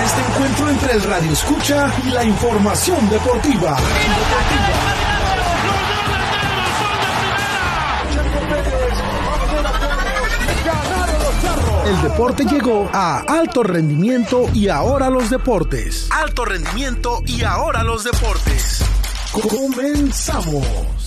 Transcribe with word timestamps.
este 0.00 0.20
encuentro 0.20 0.70
entre 0.70 0.92
el 0.92 1.02
radio 1.02 1.32
escucha 1.32 1.92
y 2.04 2.10
la 2.10 2.24
información 2.24 3.08
deportiva. 3.10 3.76
El 11.86 12.02
deporte 12.02 12.44
llegó 12.44 12.88
a 12.92 13.18
alto 13.28 13.62
rendimiento 13.62 14.48
y 14.54 14.68
ahora 14.68 15.10
los 15.10 15.28
deportes. 15.30 16.08
Alto 16.10 16.44
rendimiento 16.44 17.22
y 17.26 17.42
ahora 17.42 17.82
los 17.82 18.04
deportes. 18.04 18.82
Comenzamos. 19.32 21.01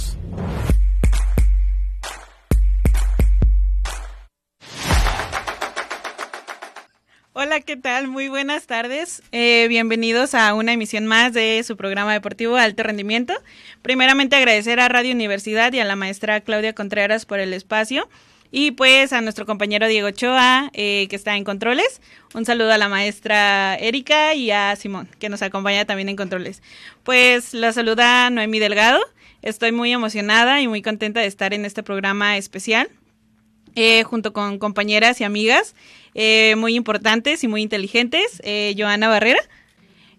Hola, 7.56 7.64
¿qué 7.64 7.78
tal? 7.78 8.10
Muy 8.10 8.28
buenas 8.28 8.68
tardes. 8.68 9.24
Eh, 9.32 9.68
bienvenidos 9.70 10.36
a 10.36 10.54
una 10.54 10.74
emisión 10.74 11.08
más 11.08 11.32
de 11.32 11.64
su 11.64 11.78
programa 11.78 12.12
deportivo 12.12 12.58
Alto 12.58 12.84
Rendimiento. 12.84 13.34
Primeramente 13.82 14.36
agradecer 14.36 14.82
a 14.82 14.90
Radio 14.90 15.14
Universidad 15.14 15.72
y 15.72 15.80
a 15.80 15.86
la 15.86 15.96
maestra 15.96 16.42
Claudia 16.42 16.76
Contreras 16.76 17.26
por 17.26 17.40
el 17.40 17.54
espacio. 17.54 18.10
Y 18.52 18.72
pues 18.72 19.14
a 19.14 19.22
nuestro 19.22 19.46
compañero 19.46 19.88
Diego 19.88 20.10
Ochoa, 20.10 20.70
eh, 20.74 21.08
que 21.10 21.16
está 21.16 21.38
en 21.38 21.46
controles. 21.46 22.02
Un 22.34 22.44
saludo 22.44 22.74
a 22.74 22.78
la 22.78 22.90
maestra 22.90 23.78
Erika 23.78 24.34
y 24.34 24.52
a 24.52 24.76
Simón, 24.76 25.08
que 25.18 25.30
nos 25.30 25.42
acompaña 25.42 25.86
también 25.86 26.10
en 26.10 26.18
controles. 26.18 26.62
Pues 27.04 27.54
la 27.54 27.72
saluda 27.72 28.30
Noemí 28.32 28.60
Delgado. 28.60 29.00
Estoy 29.42 29.72
muy 29.72 29.94
emocionada 29.94 30.60
y 30.60 30.68
muy 30.68 30.82
contenta 30.82 31.22
de 31.22 31.28
estar 31.28 31.54
en 31.54 31.64
este 31.64 31.84
programa 31.84 32.36
especial, 32.36 32.90
eh, 33.76 34.04
junto 34.04 34.34
con 34.34 34.58
compañeras 34.58 35.22
y 35.22 35.24
amigas 35.24 35.76
eh, 36.18 36.56
muy 36.56 36.76
importantes 36.76 37.44
y 37.44 37.50
muy 37.50 37.62
inteligentes, 37.62 38.42
eh, 38.44 38.74
Joana 38.78 39.10
Barrera 39.10 39.42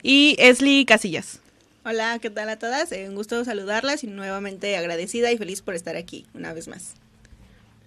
y 0.02 0.36
Esli 0.38 0.84
Casillas. 0.84 1.40
Hola, 1.86 2.18
¿qué 2.20 2.28
tal 2.28 2.50
a 2.50 2.58
todas? 2.58 2.92
Eh, 2.92 3.08
un 3.08 3.14
gusto 3.14 3.42
saludarlas 3.46 4.04
y 4.04 4.08
nuevamente 4.08 4.76
agradecida 4.76 5.32
y 5.32 5.38
feliz 5.38 5.62
por 5.62 5.74
estar 5.74 5.96
aquí 5.96 6.26
una 6.34 6.52
vez 6.52 6.68
más. 6.68 6.94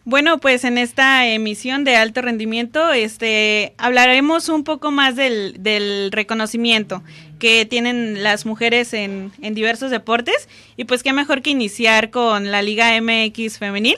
Bueno, 0.06 0.40
pues 0.40 0.64
en 0.64 0.80
esta 0.80 1.28
emisión 1.28 1.84
de 1.84 1.98
alto 1.98 2.24
rendimiento 2.24 2.92
este, 2.94 3.74
hablaremos 3.78 4.50
un 4.50 4.64
poco 4.64 4.90
más 4.90 5.16
del, 5.16 5.62
del 5.62 6.12
reconocimiento 6.12 7.04
que 7.38 7.68
tienen 7.68 8.24
las 8.24 8.46
mujeres 8.46 8.94
en, 8.94 9.32
en, 9.42 9.54
diversos 9.54 9.92
deportes 9.92 10.48
y 10.78 10.86
pues 10.86 11.04
qué 11.04 11.14
mejor 11.14 11.44
que 11.44 11.52
iniciar 11.52 12.10
con 12.10 12.50
la 12.50 12.64
Liga 12.64 13.00
MX 13.00 13.60
femenil, 13.60 13.98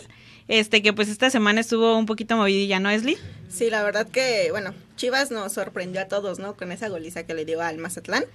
este 0.52 0.82
que 0.82 0.92
pues 0.92 1.08
esta 1.08 1.30
semana 1.30 1.62
estuvo 1.62 1.98
un 1.98 2.06
poquito 2.06 2.36
movidilla, 2.36 2.82
¿no, 2.82 2.90
Esli? 2.90 3.18
Sí, 3.50 3.70
la 3.70 3.84
verdad 3.84 4.06
que, 4.06 4.50
bueno, 4.52 4.74
Chivas 4.98 5.32
nos 5.32 5.54
sorprendió 5.54 6.02
a 6.02 6.06
todos, 6.06 6.40
¿no? 6.40 6.56
Con 6.58 6.74
esa 6.74 6.90
goliza 6.90 7.24
que 7.24 7.34
le 7.34 7.46
dio 7.46 7.62
al 7.62 7.78
Mazatlán. 7.78 8.26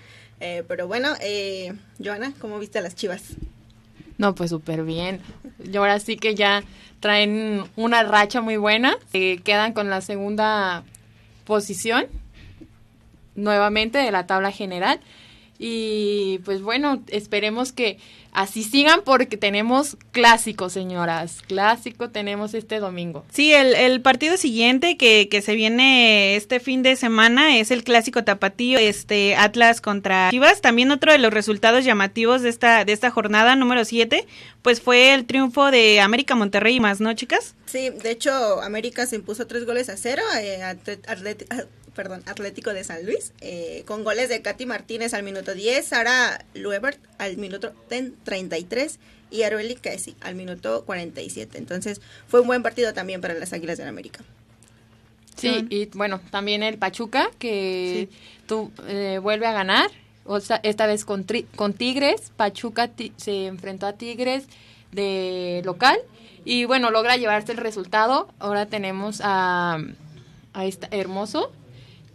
Eh, 0.40 0.64
pero 0.66 0.86
bueno, 0.86 1.10
eh, 1.20 1.74
Joana, 2.02 2.32
¿cómo 2.40 2.58
viste 2.58 2.78
a 2.78 2.82
las 2.82 2.96
Chivas? 2.96 3.22
No, 4.16 4.34
pues 4.34 4.48
súper 4.48 4.82
bien. 4.82 5.20
Y 5.62 5.76
ahora 5.76 6.00
sí 6.00 6.16
que 6.16 6.34
ya 6.34 6.64
traen 7.00 7.64
una 7.76 8.02
racha 8.02 8.40
muy 8.40 8.56
buena. 8.56 8.96
Eh, 9.12 9.40
quedan 9.44 9.74
con 9.74 9.90
la 9.90 10.00
segunda 10.00 10.84
posición 11.44 12.06
nuevamente 13.34 13.98
de 13.98 14.10
la 14.10 14.26
tabla 14.26 14.52
general. 14.52 15.00
Y 15.58 16.40
pues 16.44 16.62
bueno, 16.62 17.02
esperemos 17.08 17.72
que 17.72 17.98
así 18.32 18.62
sigan 18.62 19.00
porque 19.04 19.36
tenemos 19.36 19.96
clásico, 20.12 20.68
señoras. 20.68 21.42
Clásico 21.46 22.10
tenemos 22.10 22.52
este 22.54 22.78
domingo. 22.78 23.24
Sí, 23.32 23.52
el, 23.52 23.74
el 23.74 24.02
partido 24.02 24.36
siguiente 24.36 24.96
que, 24.96 25.28
que, 25.30 25.40
se 25.40 25.54
viene 25.54 26.36
este 26.36 26.60
fin 26.60 26.82
de 26.82 26.96
semana 26.96 27.56
es 27.58 27.70
el 27.70 27.82
clásico 27.82 28.24
tapatío, 28.24 28.78
este 28.78 29.36
Atlas 29.36 29.80
contra 29.80 30.28
Chivas. 30.30 30.60
También 30.60 30.90
otro 30.90 31.12
de 31.12 31.18
los 31.18 31.32
resultados 31.32 31.84
llamativos 31.84 32.42
de 32.42 32.50
esta, 32.50 32.84
de 32.84 32.92
esta 32.92 33.10
jornada 33.10 33.56
número 33.56 33.84
7, 33.84 34.26
pues 34.60 34.82
fue 34.82 35.14
el 35.14 35.24
triunfo 35.24 35.70
de 35.70 36.00
América 36.00 36.34
Monterrey 36.34 36.76
y 36.76 36.80
más, 36.80 37.00
¿no, 37.00 37.14
chicas? 37.14 37.54
Sí, 37.64 37.90
de 37.90 38.10
hecho, 38.10 38.60
América 38.62 39.06
se 39.06 39.16
impuso 39.16 39.46
tres 39.46 39.64
goles 39.64 39.88
a 39.88 39.96
cero. 39.96 40.22
Eh, 40.40 40.62
Atlet 40.62 41.46
perdón, 41.96 42.22
Atlético 42.26 42.72
de 42.74 42.84
San 42.84 43.04
Luis, 43.04 43.32
eh, 43.40 43.82
con 43.86 44.04
goles 44.04 44.28
de 44.28 44.42
Katy 44.42 44.66
Martínez 44.66 45.14
al 45.14 45.22
minuto 45.22 45.54
10, 45.54 45.84
Sara 45.84 46.44
Luebert 46.54 47.00
al 47.18 47.38
minuto 47.38 47.72
33 47.88 48.98
y 49.30 49.42
Arueli 49.42 49.74
Casey 49.74 50.14
al 50.20 50.34
minuto 50.34 50.84
47. 50.84 51.58
Entonces 51.58 52.00
fue 52.28 52.40
un 52.40 52.46
buen 52.46 52.62
partido 52.62 52.92
también 52.92 53.20
para 53.20 53.34
las 53.34 53.52
Águilas 53.52 53.78
del 53.78 53.88
América. 53.88 54.22
Sí, 55.36 55.66
y 55.68 55.86
bueno, 55.86 56.20
también 56.30 56.62
el 56.62 56.78
Pachuca 56.78 57.30
que 57.38 58.08
sí. 58.10 58.16
tú, 58.46 58.70
eh, 58.86 59.18
vuelve 59.20 59.46
a 59.46 59.52
ganar, 59.52 59.90
o 60.24 60.40
sea, 60.40 60.60
esta 60.62 60.86
vez 60.86 61.04
con, 61.04 61.26
con 61.56 61.72
Tigres, 61.72 62.32
Pachuca 62.36 62.90
se 63.16 63.46
enfrentó 63.46 63.86
a 63.86 63.94
Tigres 63.94 64.44
de 64.92 65.62
local 65.64 65.98
y 66.44 66.64
bueno, 66.64 66.90
logra 66.90 67.16
llevarse 67.16 67.52
el 67.52 67.58
resultado. 67.58 68.28
Ahora 68.38 68.66
tenemos 68.66 69.20
a, 69.22 69.78
a 70.54 70.64
esta 70.64 70.88
Hermoso 70.90 71.52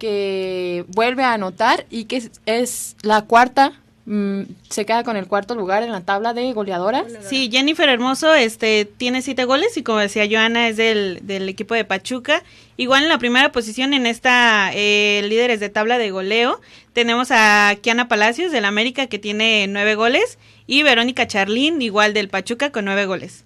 que 0.01 0.83
vuelve 0.87 1.23
a 1.23 1.33
anotar 1.33 1.85
y 1.91 2.05
que 2.05 2.17
es, 2.17 2.31
es 2.47 2.95
la 3.03 3.21
cuarta 3.21 3.79
mmm, 4.07 4.41
se 4.67 4.83
queda 4.83 5.03
con 5.03 5.15
el 5.15 5.27
cuarto 5.27 5.53
lugar 5.53 5.83
en 5.83 5.91
la 5.91 6.01
tabla 6.01 6.33
de 6.33 6.51
goleadoras. 6.53 7.05
Sí, 7.21 7.49
Jennifer 7.51 7.87
Hermoso 7.87 8.33
este 8.33 8.85
tiene 8.85 9.21
siete 9.21 9.45
goles 9.45 9.77
y 9.77 9.83
como 9.83 9.99
decía 9.99 10.27
Joana 10.27 10.69
es 10.69 10.77
del, 10.77 11.19
del 11.21 11.47
equipo 11.47 11.75
de 11.75 11.85
Pachuca. 11.85 12.41
Igual 12.77 13.03
en 13.03 13.09
la 13.09 13.19
primera 13.19 13.51
posición 13.51 13.93
en 13.93 14.07
esta 14.07 14.71
eh, 14.73 15.21
líderes 15.29 15.59
de 15.59 15.69
tabla 15.69 15.99
de 15.99 16.09
goleo 16.09 16.59
tenemos 16.93 17.27
a 17.29 17.75
Kiana 17.79 18.07
Palacios 18.07 18.51
del 18.51 18.65
América 18.65 19.05
que 19.05 19.19
tiene 19.19 19.67
nueve 19.67 19.93
goles 19.93 20.39
y 20.65 20.81
Verónica 20.81 21.27
Charlín 21.27 21.79
igual 21.83 22.15
del 22.15 22.27
Pachuca 22.27 22.71
con 22.71 22.85
nueve 22.85 23.05
goles. 23.05 23.43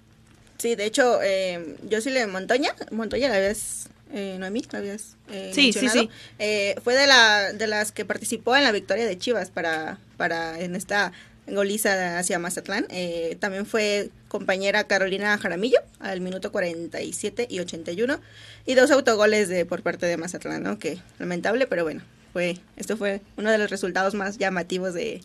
Sí, 0.56 0.74
de 0.74 0.86
hecho, 0.86 1.18
eh, 1.22 1.76
yo 1.86 2.00
sí 2.00 2.08
le 2.08 2.26
Montoya, 2.26 2.74
Montoya 2.90 3.28
la 3.28 3.40
vez 3.40 3.90
eh, 4.12 4.36
Noemí, 4.38 4.62
¿la 4.70 4.78
habías 4.78 5.16
eh, 5.30 5.50
sí, 5.54 5.72
sí, 5.72 5.88
sí. 5.88 6.08
Eh, 6.38 6.76
fue 6.82 6.94
de, 6.94 7.06
la, 7.06 7.52
de 7.52 7.66
las 7.66 7.92
que 7.92 8.04
participó 8.04 8.56
en 8.56 8.64
la 8.64 8.72
victoria 8.72 9.06
de 9.06 9.18
Chivas 9.18 9.50
para, 9.50 9.98
para 10.16 10.60
en 10.60 10.76
esta 10.76 11.12
goliza 11.48 12.18
hacia 12.18 12.38
Mazatlán. 12.38 12.86
Eh, 12.90 13.36
también 13.40 13.66
fue 13.66 14.10
compañera 14.28 14.84
Carolina 14.84 15.38
Jaramillo 15.38 15.78
al 16.00 16.20
minuto 16.20 16.52
47 16.52 17.46
y 17.48 17.60
81 17.60 18.20
y 18.66 18.74
dos 18.74 18.90
autogoles 18.90 19.48
de 19.48 19.64
por 19.64 19.82
parte 19.82 20.06
de 20.06 20.16
Mazatlán, 20.16 20.62
¿no? 20.62 20.78
Que 20.78 20.98
lamentable, 21.18 21.66
pero 21.66 21.84
bueno, 21.84 22.02
fue 22.32 22.58
esto 22.76 22.96
fue 22.96 23.20
uno 23.36 23.50
de 23.50 23.58
los 23.58 23.70
resultados 23.70 24.14
más 24.14 24.38
llamativos 24.38 24.94
de, 24.94 25.22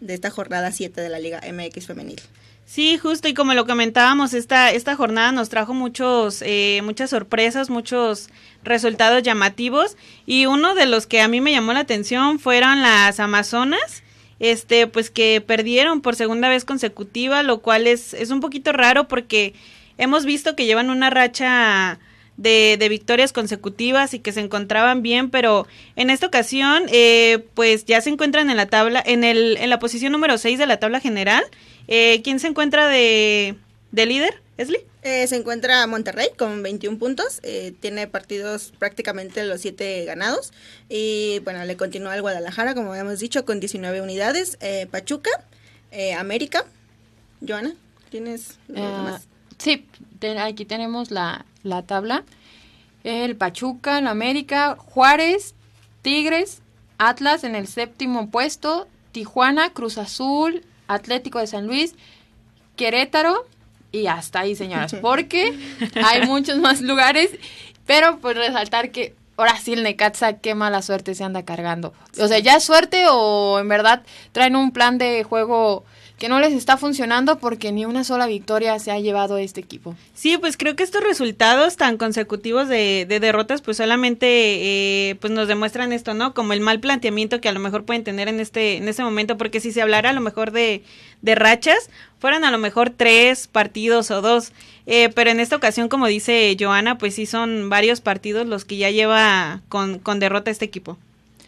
de 0.00 0.14
esta 0.14 0.30
jornada 0.30 0.72
7 0.72 1.00
de 1.00 1.08
la 1.08 1.18
Liga 1.18 1.40
MX 1.50 1.86
femenil. 1.86 2.20
Sí, 2.72 2.96
justo 2.96 3.28
y 3.28 3.34
como 3.34 3.52
lo 3.52 3.66
comentábamos, 3.66 4.32
esta, 4.32 4.70
esta 4.70 4.96
jornada 4.96 5.30
nos 5.30 5.50
trajo 5.50 5.74
muchos, 5.74 6.40
eh, 6.40 6.80
muchas 6.82 7.10
sorpresas, 7.10 7.68
muchos 7.68 8.30
resultados 8.64 9.22
llamativos 9.22 9.98
y 10.24 10.46
uno 10.46 10.74
de 10.74 10.86
los 10.86 11.06
que 11.06 11.20
a 11.20 11.28
mí 11.28 11.42
me 11.42 11.52
llamó 11.52 11.74
la 11.74 11.80
atención 11.80 12.38
fueron 12.38 12.80
las 12.80 13.20
Amazonas, 13.20 14.02
este, 14.38 14.86
pues 14.86 15.10
que 15.10 15.42
perdieron 15.46 16.00
por 16.00 16.16
segunda 16.16 16.48
vez 16.48 16.64
consecutiva, 16.64 17.42
lo 17.42 17.60
cual 17.60 17.86
es, 17.86 18.14
es 18.14 18.30
un 18.30 18.40
poquito 18.40 18.72
raro 18.72 19.06
porque 19.06 19.52
hemos 19.98 20.24
visto 20.24 20.56
que 20.56 20.64
llevan 20.64 20.88
una 20.88 21.10
racha 21.10 21.98
de, 22.36 22.76
de, 22.78 22.88
victorias 22.88 23.32
consecutivas 23.32 24.14
y 24.14 24.18
que 24.18 24.32
se 24.32 24.40
encontraban 24.40 25.02
bien, 25.02 25.30
pero 25.30 25.66
en 25.96 26.10
esta 26.10 26.26
ocasión, 26.26 26.84
eh, 26.88 27.44
pues 27.54 27.84
ya 27.84 28.00
se 28.00 28.10
encuentran 28.10 28.50
en 28.50 28.56
la 28.56 28.66
tabla, 28.66 29.02
en, 29.04 29.24
el, 29.24 29.56
en 29.58 29.70
la 29.70 29.78
posición 29.78 30.12
número 30.12 30.38
6 30.38 30.58
de 30.58 30.66
la 30.66 30.78
tabla 30.78 31.00
general. 31.00 31.44
Eh, 31.88 32.20
¿Quién 32.22 32.40
se 32.40 32.48
encuentra 32.48 32.88
de, 32.88 33.56
de 33.90 34.06
líder, 34.06 34.40
Esli? 34.56 34.78
Eh, 35.04 35.26
se 35.26 35.34
encuentra 35.34 35.84
Monterrey 35.88 36.28
con 36.36 36.62
21 36.62 36.96
puntos, 36.96 37.40
eh, 37.42 37.74
tiene 37.80 38.06
partidos 38.06 38.72
prácticamente 38.78 39.44
los 39.44 39.60
7 39.60 40.04
ganados 40.04 40.52
y 40.88 41.40
bueno, 41.40 41.64
le 41.64 41.76
continúa 41.76 42.14
el 42.14 42.22
Guadalajara, 42.22 42.74
como 42.74 42.92
habíamos 42.92 43.18
dicho, 43.18 43.44
con 43.44 43.58
19 43.58 44.00
unidades, 44.00 44.58
eh, 44.60 44.86
Pachuca, 44.88 45.30
América, 46.16 46.64
Joana, 47.46 47.74
¿tienes 48.10 48.58
los 48.68 48.76
demás? 48.76 49.22
Sí, 49.58 49.86
aquí 50.38 50.64
tenemos 50.64 51.10
la, 51.10 51.44
la 51.62 51.82
tabla, 51.82 52.24
el 53.04 53.36
Pachuca, 53.36 53.98
el 53.98 54.06
América, 54.06 54.76
Juárez, 54.78 55.54
Tigres, 56.02 56.62
Atlas 56.98 57.44
en 57.44 57.54
el 57.54 57.66
séptimo 57.66 58.30
puesto, 58.30 58.86
Tijuana, 59.12 59.70
Cruz 59.70 59.98
Azul, 59.98 60.64
Atlético 60.88 61.38
de 61.38 61.46
San 61.46 61.66
Luis, 61.66 61.94
Querétaro 62.76 63.46
y 63.90 64.06
hasta 64.06 64.40
ahí, 64.40 64.54
señoras, 64.56 64.94
porque 65.02 65.58
hay 65.94 66.26
muchos 66.26 66.58
más 66.58 66.80
lugares, 66.80 67.30
pero 67.86 68.18
pues 68.18 68.36
resaltar 68.36 68.90
que 68.90 69.14
ahora 69.36 69.56
sí 69.58 69.72
el 69.72 69.82
Necaxa 69.82 70.34
qué 70.34 70.54
mala 70.54 70.82
suerte 70.82 71.14
se 71.14 71.24
anda 71.24 71.44
cargando. 71.44 71.92
O 72.18 72.28
sea, 72.28 72.38
ya 72.38 72.56
es 72.56 72.64
suerte 72.64 73.06
o 73.08 73.58
en 73.58 73.68
verdad 73.68 74.02
traen 74.32 74.56
un 74.56 74.72
plan 74.72 74.98
de 74.98 75.24
juego 75.24 75.84
que 76.22 76.28
no 76.28 76.38
les 76.38 76.52
está 76.52 76.76
funcionando 76.76 77.40
porque 77.40 77.72
ni 77.72 77.84
una 77.84 78.04
sola 78.04 78.28
victoria 78.28 78.78
se 78.78 78.92
ha 78.92 79.00
llevado 79.00 79.38
este 79.38 79.58
equipo. 79.60 79.96
Sí, 80.14 80.38
pues 80.38 80.56
creo 80.56 80.76
que 80.76 80.84
estos 80.84 81.02
resultados 81.02 81.76
tan 81.76 81.96
consecutivos 81.96 82.68
de, 82.68 83.06
derrotas 83.08 83.60
pues 83.60 83.78
solamente 83.78 84.28
eh, 84.28 85.16
pues 85.16 85.32
nos 85.32 85.48
demuestran 85.48 85.92
esto, 85.92 86.14
¿no? 86.14 86.32
Como 86.32 86.52
el 86.52 86.60
mal 86.60 86.78
planteamiento 86.78 87.40
que 87.40 87.48
a 87.48 87.52
lo 87.52 87.58
mejor 87.58 87.84
pueden 87.84 88.04
tener 88.04 88.28
en 88.28 88.38
este, 88.38 88.76
en 88.76 88.86
este 88.86 89.02
momento, 89.02 89.36
porque 89.36 89.58
si 89.58 89.72
se 89.72 89.82
hablara 89.82 90.10
a 90.10 90.12
lo 90.12 90.20
mejor 90.20 90.52
de, 90.52 90.84
de 91.22 91.34
rachas, 91.34 91.90
fueran 92.20 92.44
a 92.44 92.52
lo 92.52 92.58
mejor 92.58 92.90
tres 92.90 93.48
partidos 93.48 94.12
o 94.12 94.22
dos, 94.22 94.52
eh, 94.86 95.08
pero 95.16 95.30
en 95.30 95.40
esta 95.40 95.56
ocasión, 95.56 95.88
como 95.88 96.06
dice 96.06 96.56
Joana, 96.56 96.98
pues 96.98 97.16
sí 97.16 97.26
son 97.26 97.68
varios 97.68 98.00
partidos 98.00 98.46
los 98.46 98.64
que 98.64 98.76
ya 98.76 98.92
lleva 98.92 99.60
con, 99.68 99.98
con 99.98 100.20
derrota 100.20 100.52
este 100.52 100.66
equipo. 100.66 100.98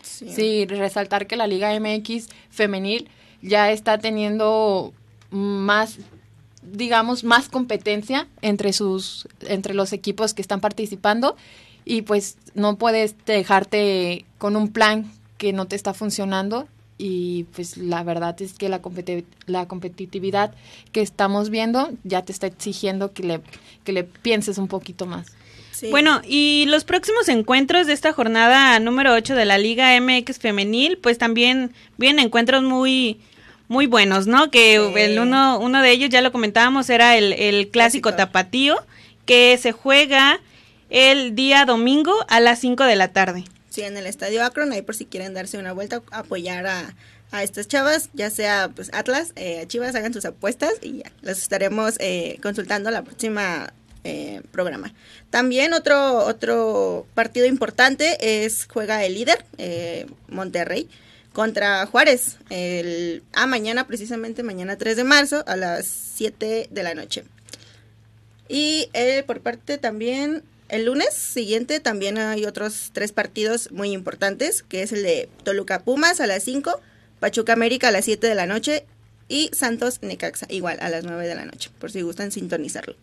sí, 0.03 0.67
resaltar 0.67 1.29
que 1.29 1.37
la 1.37 1.47
Liga 1.47 1.79
MX 1.79 2.27
femenil 2.51 3.09
ya 3.45 3.71
está 3.71 3.99
teniendo 3.99 4.93
más 5.31 5.99
digamos 6.63 7.25
más 7.25 7.49
competencia 7.49 8.27
entre 8.41 8.73
sus 8.73 9.29
entre 9.43 9.75
los 9.75 9.93
equipos 9.93 10.33
que 10.33 10.43
están 10.43 10.61
participando 10.61 11.37
y 11.85 12.03
pues 12.03 12.39
no 12.55 12.77
puedes 12.77 13.15
dejarte 13.27 14.25
con 14.39 14.57
un 14.57 14.73
plan 14.73 15.13
que 15.37 15.53
no 15.53 15.67
te 15.67 15.77
está 15.77 15.93
funcionando 15.93 16.67
y 16.97 17.45
pues 17.55 17.77
la 17.77 18.03
verdad 18.03 18.41
es 18.41 18.55
que 18.55 18.69
la, 18.69 18.81
la 19.47 19.69
competitividad 19.69 20.55
que 20.93 21.03
estamos 21.03 21.51
viendo 21.51 21.91
ya 22.05 22.23
te 22.23 22.33
está 22.33 22.47
exigiendo 22.47 23.13
que 23.13 23.25
le, 23.25 23.41
que 23.83 23.93
le 23.93 24.05
pienses 24.05 24.59
un 24.59 24.69
poquito 24.69 25.05
más. 25.05 25.27
Bueno, 25.91 26.23
y 26.25 26.67
los 26.69 26.85
próximos 26.85 27.29
encuentros 27.29 27.89
de 27.89 27.95
esta 27.95 28.13
jornada 28.13 28.79
número 28.79 29.13
8 29.13 29.35
de 29.35 29.45
la 29.45 29.59
Liga 29.59 30.01
MX 30.01 30.39
femenil, 30.39 30.99
pues 30.99 31.19
también 31.19 31.73
vienen 31.99 32.27
encuentros 32.27 32.63
muy 32.63 33.21
muy 33.69 33.87
buenos, 33.87 34.27
¿no? 34.27 34.51
Que 34.51 34.77
el 34.77 35.19
uno, 35.19 35.59
uno 35.59 35.83
de 35.83 35.91
ellos, 35.91 36.11
ya 36.11 36.21
lo 36.21 36.33
comentábamos, 36.33 36.91
era 36.91 37.17
el, 37.17 37.33
el 37.33 37.69
clásico, 37.69 38.15
tapatío, 38.15 38.77
que 39.27 39.59
se 39.61 39.73
juega 39.73 40.41
el 40.91 41.35
día 41.35 41.65
domingo 41.65 42.13
a 42.29 42.41
las 42.41 42.61
5 42.61 42.85
de 42.85 42.97
la 42.97 43.09
tarde. 43.09 43.45
Sí, 43.71 43.83
en 43.83 43.97
el 43.97 44.07
Estadio 44.07 44.45
Akron, 44.45 44.73
ahí 44.73 44.83
por 44.83 44.95
si 44.95 45.07
quieren 45.07 45.35
darse 45.35 45.59
una 45.59 45.73
vuelta, 45.73 46.03
apoyar 46.13 46.67
a, 46.67 46.95
a 47.33 47.43
estas 47.43 47.67
chavas, 47.67 48.11
ya 48.13 48.31
sea 48.31 48.71
pues 48.73 48.91
Atlas, 48.93 49.33
eh, 49.35 49.65
Chivas, 49.67 49.95
hagan 49.97 50.13
sus 50.15 50.25
apuestas 50.25 50.75
y 50.81 50.99
ya, 50.99 51.11
las 51.23 51.39
estaremos 51.39 51.97
eh, 51.99 52.39
consultando 52.41 52.93
la 52.93 53.03
próxima 53.03 53.73
eh, 54.05 54.43
programa. 54.53 54.95
También 55.31 55.73
otro, 55.73 56.19
otro 56.19 57.07
partido 57.15 57.47
importante 57.47 58.45
es 58.45 58.69
juega 58.71 59.05
el 59.05 59.15
líder, 59.15 59.45
eh, 59.59 60.07
Monterrey 60.29 60.89
contra 61.35 61.85
Juárez. 61.85 62.39
El, 62.49 63.23
ah, 63.35 63.47
mañana, 63.47 63.87
precisamente 63.87 64.43
mañana 64.43 64.79
3 64.79 64.97
de 64.97 65.05
marzo 65.05 65.45
a 65.47 65.57
las 65.57 65.87
7 65.87 66.69
de 66.71 66.83
la 66.83 66.95
noche. 66.95 67.25
Y 68.49 68.89
eh, 68.95 69.25
por 69.27 69.41
parte 69.41 69.77
también, 69.77 70.45
el 70.69 70.87
lunes 70.87 71.13
siguiente 71.13 71.81
también 71.81 72.19
hay 72.19 72.47
otros 72.47 72.91
tres 72.93 73.13
partidos 73.13 73.73
muy 73.73 73.91
importantes, 73.91 74.63
que 74.63 74.83
es 74.83 74.93
el 74.93 75.03
de 75.03 75.29
Toluca 75.43 75.81
Pumas 75.81 76.21
a 76.21 76.27
las 76.27 76.45
5, 76.45 76.81
Pachuca 77.19 77.53
América 77.53 77.89
a 77.89 77.91
las 77.91 78.05
7 78.05 78.27
de 78.27 78.35
la 78.35 78.47
noche 78.47 78.87
y 79.29 79.51
Santos 79.53 80.03
Necaxa 80.03 80.47
igual 80.51 80.79
a 80.81 80.89
las 80.89 81.05
9 81.05 81.27
de 81.27 81.35
la 81.35 81.47
noche, 81.47 81.71
por 81.81 81.91
si 81.91 82.03
gustan 82.03 82.31
sintonizarlo. 82.31 82.95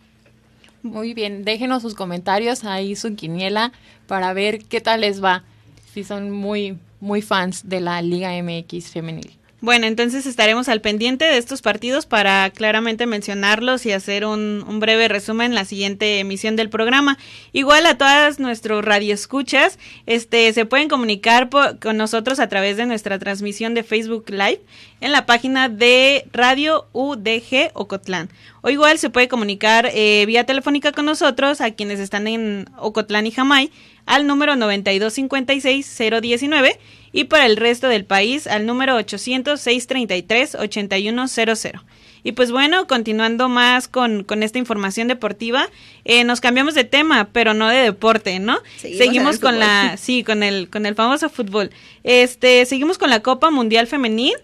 Muy 0.82 1.12
bien, 1.12 1.44
déjenos 1.44 1.82
sus 1.82 1.94
comentarios 1.94 2.64
ahí, 2.64 2.96
su 2.96 3.14
quiniela, 3.14 3.72
para 4.06 4.32
ver 4.32 4.64
qué 4.64 4.80
tal 4.80 5.02
les 5.02 5.22
va. 5.22 5.44
Si 5.92 6.02
son 6.02 6.30
muy 6.30 6.78
muy 7.02 7.20
fans 7.20 7.68
de 7.68 7.80
la 7.80 8.00
Liga 8.00 8.30
MX 8.40 8.90
femenil. 8.90 9.32
Bueno, 9.60 9.86
entonces 9.86 10.26
estaremos 10.26 10.68
al 10.68 10.80
pendiente 10.80 11.24
de 11.24 11.38
estos 11.38 11.62
partidos 11.62 12.04
para 12.04 12.50
claramente 12.50 13.06
mencionarlos 13.06 13.86
y 13.86 13.92
hacer 13.92 14.26
un, 14.26 14.64
breve 14.80 15.06
resumen 15.06 15.52
en 15.52 15.54
la 15.54 15.64
siguiente 15.64 16.18
emisión 16.18 16.56
del 16.56 16.68
programa. 16.68 17.16
Igual 17.52 17.86
a 17.86 17.96
todas 17.96 18.40
nuestros 18.40 18.84
radioescuchas, 18.84 19.78
este, 20.06 20.52
se 20.52 20.66
pueden 20.66 20.88
comunicar 20.88 21.48
con 21.80 21.96
nosotros 21.96 22.40
a 22.40 22.48
través 22.48 22.76
de 22.76 22.86
nuestra 22.86 23.20
transmisión 23.20 23.74
de 23.74 23.84
Facebook 23.84 24.30
Live 24.30 24.60
en 25.00 25.12
la 25.12 25.26
página 25.26 25.68
de 25.68 26.26
Radio 26.32 26.86
UDG 26.92 27.70
Ocotlán. 27.74 28.30
O 28.62 28.70
igual 28.70 28.98
se 28.98 29.10
puede 29.10 29.28
comunicar 29.28 29.90
eh, 29.92 30.24
vía 30.26 30.44
telefónica 30.44 30.90
con 30.90 31.04
nosotros 31.04 31.60
a 31.60 31.70
quienes 31.70 32.00
están 32.00 32.26
en 32.26 32.66
Ocotlán 32.78 33.26
y 33.26 33.30
Jamay 33.30 33.70
al 34.06 34.26
número 34.26 34.54
9256-019 34.54 36.78
y 37.12 37.24
para 37.24 37.44
el 37.46 37.56
resto 37.56 37.88
del 37.88 38.04
país 38.04 38.46
al 38.46 38.66
número 38.66 38.98
800-633-8100. 38.98 41.80
Y 42.24 42.32
pues 42.32 42.52
bueno, 42.52 42.86
continuando 42.86 43.48
más 43.48 43.88
con, 43.88 44.24
esta 44.42 44.58
información 44.58 45.08
deportiva, 45.08 45.68
eh, 46.04 46.24
nos 46.24 46.40
cambiamos 46.40 46.74
de 46.74 46.84
tema, 46.84 47.28
pero 47.32 47.52
no 47.52 47.68
de 47.68 47.78
deporte, 47.78 48.38
¿no? 48.38 48.60
Seguimos, 48.76 49.40
con 49.40 49.58
la, 49.58 49.96
sí, 49.96 50.22
con 50.22 50.44
el, 50.44 50.70
con 50.70 50.86
el 50.86 50.94
famoso 50.94 51.28
fútbol. 51.28 51.70
Este, 52.04 52.64
seguimos 52.66 52.98
con 52.98 53.10
la 53.10 53.20
Copa 53.20 53.50
Mundial 53.50 53.88
Femenil, 53.88 54.34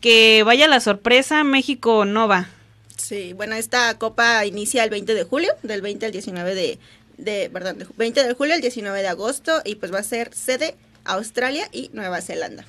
que 0.00 0.42
vaya 0.44 0.66
la 0.66 0.80
sorpresa, 0.80 1.44
México 1.44 2.04
no 2.04 2.26
va. 2.26 2.48
Sí, 2.96 3.32
bueno, 3.32 3.54
esta 3.54 3.96
copa 3.96 4.44
inicia 4.44 4.82
el 4.82 4.90
20 4.90 5.14
de 5.14 5.22
julio, 5.22 5.52
del 5.62 5.80
20 5.80 6.06
al 6.06 6.12
19 6.12 6.54
de, 6.56 6.78
de, 7.18 7.50
perdón, 7.52 7.86
20 7.96 8.26
de 8.26 8.34
julio 8.34 8.54
al 8.54 8.60
19 8.60 9.00
de 9.00 9.08
agosto 9.08 9.60
y 9.64 9.74
pues 9.74 9.92
va 9.92 9.98
a 9.98 10.04
ser 10.04 10.32
sede 10.34 10.74
Australia 11.04 11.68
y 11.72 11.90
Nueva 11.92 12.20
Zelanda. 12.20 12.64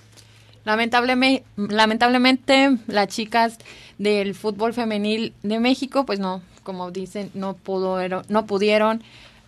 Lamentablemente, 0.66 1.46
lamentablemente 1.56 2.78
las 2.88 3.08
chicas 3.08 3.58
del 3.98 4.36
fútbol 4.36 4.74
femenil 4.74 5.34
de 5.44 5.60
México 5.60 6.06
pues 6.06 6.20
no, 6.20 6.42
como 6.64 6.92
dicen, 6.92 7.32
no 7.34 7.56
pudieron, 7.56 8.24
no 8.28 8.46
pudieron 8.46 9.04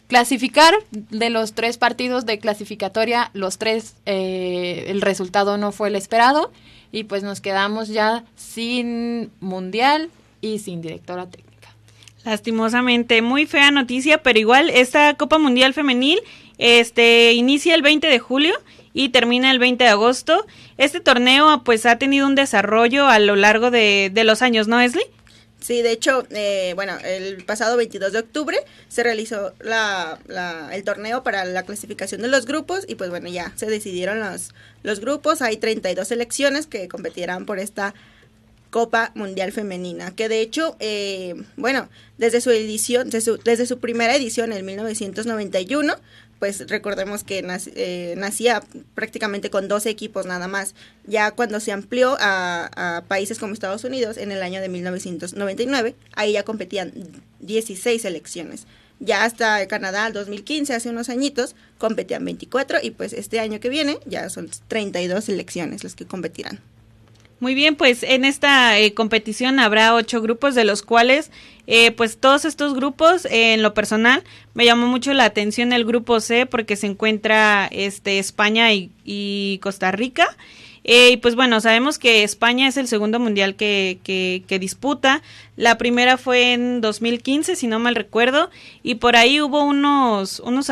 clasificar 0.07 0.73
de 0.91 1.29
los 1.29 1.53
tres 1.53 1.77
partidos 1.77 2.25
de 2.25 2.37
clasificatoria, 2.37 3.31
los 3.33 3.57
tres, 3.57 3.95
eh, 4.05 4.85
el 4.87 5.01
resultado 5.01 5.57
no 5.57 5.71
fue 5.71 5.87
el 5.87 5.95
esperado 5.95 6.51
y 6.91 7.05
pues 7.05 7.23
nos 7.23 7.39
quedamos 7.39 7.87
ya 7.87 8.25
sin 8.35 9.31
mundial 9.39 10.09
y 10.41 10.59
sin 10.59 10.81
directora 10.81 11.27
técnica. 11.27 11.50
Lastimosamente, 12.23 13.21
muy 13.21 13.47
fea 13.47 13.71
noticia, 13.71 14.21
pero 14.21 14.37
igual 14.37 14.69
esta 14.69 15.15
Copa 15.15 15.39
Mundial 15.39 15.73
Femenil 15.73 16.19
este 16.59 17.33
inicia 17.33 17.73
el 17.73 17.81
20 17.81 18.07
de 18.07 18.19
julio 18.19 18.53
y 18.93 19.09
termina 19.09 19.49
el 19.49 19.57
20 19.57 19.83
de 19.83 19.89
agosto. 19.89 20.45
Este 20.77 20.99
torneo 20.99 21.63
pues 21.63 21.87
ha 21.87 21.97
tenido 21.97 22.27
un 22.27 22.35
desarrollo 22.35 23.07
a 23.07 23.17
lo 23.17 23.35
largo 23.35 23.71
de, 23.71 24.11
los 24.23 24.43
años, 24.43 24.67
¿no, 24.67 24.79
Esli? 24.79 25.01
Sí, 25.59 25.81
de 25.81 25.91
hecho, 25.91 26.27
eh, 26.29 26.73
bueno, 26.75 26.93
el 27.03 27.43
pasado 27.45 27.77
22 27.77 28.13
de 28.13 28.19
octubre 28.19 28.57
se 28.89 29.01
realizó 29.01 29.53
la, 29.59 30.19
el 30.71 30.83
torneo 30.83 31.23
para 31.23 31.45
la 31.45 31.63
clasificación 31.63 32.21
de 32.21 32.27
los 32.27 32.45
grupos 32.45 32.85
y 32.87 32.95
pues 32.95 33.09
bueno, 33.09 33.27
ya 33.29 33.51
se 33.55 33.65
decidieron 33.65 34.19
los, 34.19 34.51
los 34.83 34.99
grupos. 34.99 35.41
Hay 35.41 35.57
32 35.57 36.07
selecciones 36.07 36.67
que 36.67 36.87
competirán 36.87 37.45
por 37.47 37.57
esta 37.57 37.95
Copa 38.71 39.11
Mundial 39.15 39.51
Femenina, 39.51 40.15
que 40.15 40.29
de 40.29 40.41
hecho, 40.41 40.77
eh, 40.79 41.35
bueno, 41.57 41.89
desde 42.17 42.41
su 42.41 42.49
edición, 42.51 43.09
desde 43.09 43.65
su, 43.65 43.79
primera 43.79 44.15
edición 44.15 44.53
en 44.53 44.65
1991, 44.65 45.95
pues 46.39 46.67
recordemos 46.69 47.23
que 47.23 47.45
eh, 47.75 48.15
nacía 48.17 48.63
prácticamente 48.95 49.51
con 49.51 49.67
12 49.67 49.89
equipos 49.89 50.25
nada 50.25 50.47
más. 50.47 50.73
Ya 51.05 51.31
cuando 51.31 51.59
se 51.59 51.71
amplió 51.71 52.17
a, 52.19 53.03
países 53.07 53.37
como 53.37 53.53
Estados 53.53 53.83
Unidos 53.83 54.17
en 54.17 54.31
el 54.31 54.41
año 54.41 54.61
de 54.61 54.69
1999, 54.69 55.93
ahí 56.13 56.31
ya 56.31 56.43
competían 56.43 56.93
16 57.41 58.01
selecciones. 58.01 58.65
Ya 58.99 59.25
hasta 59.25 59.67
Canadá, 59.67 60.09
2015, 60.11 60.73
hace 60.73 60.89
unos 60.89 61.09
añitos, 61.09 61.55
competían 61.77 62.23
24 62.23 62.79
y 62.81 62.91
pues 62.91 63.13
este 63.13 63.39
año 63.39 63.59
que 63.59 63.69
viene 63.69 63.99
ya 64.05 64.29
son 64.29 64.49
32 64.67 65.25
selecciones 65.25 65.83
las 65.83 65.95
que 65.95 66.05
competirán. 66.05 66.59
Muy 67.41 67.55
bien, 67.55 67.75
pues 67.75 68.03
en 68.03 68.23
esta 68.23 68.77
eh, 68.77 68.93
competición 68.93 69.59
habrá 69.59 69.95
ocho 69.95 70.21
grupos, 70.21 70.53
de 70.53 70.63
los 70.63 70.83
cuales, 70.83 71.31
eh, 71.65 71.89
pues 71.89 72.19
todos 72.19 72.45
estos 72.45 72.75
grupos, 72.75 73.25
eh, 73.25 73.55
en 73.55 73.63
lo 73.63 73.73
personal, 73.73 74.23
me 74.53 74.63
llamó 74.63 74.85
mucho 74.85 75.11
la 75.15 75.25
atención 75.25 75.73
el 75.73 75.83
grupo 75.83 76.19
C 76.19 76.45
porque 76.45 76.75
se 76.75 76.85
encuentra 76.85 77.67
este 77.71 78.19
España 78.19 78.67
y, 78.73 79.59
Costa 79.63 79.91
Rica. 79.91 80.37
y 80.83 81.17
pues 81.17 81.33
bueno, 81.35 81.59
sabemos 81.61 81.97
que 81.97 82.23
España 82.23 82.67
es 82.67 82.77
el 82.77 82.87
segundo 82.87 83.19
mundial 83.19 83.55
que, 83.55 83.97
que, 84.03 84.59
disputa. 84.59 85.23
La 85.55 85.79
primera 85.79 86.17
fue 86.17 86.53
en 86.53 86.79
2015, 86.79 87.55
si 87.55 87.65
no 87.65 87.79
mal 87.79 87.95
recuerdo, 87.95 88.51
y 88.83 88.95
por 88.95 89.15
ahí 89.15 89.41
hubo 89.41 89.63
unos, 89.63 90.41
unos 90.41 90.69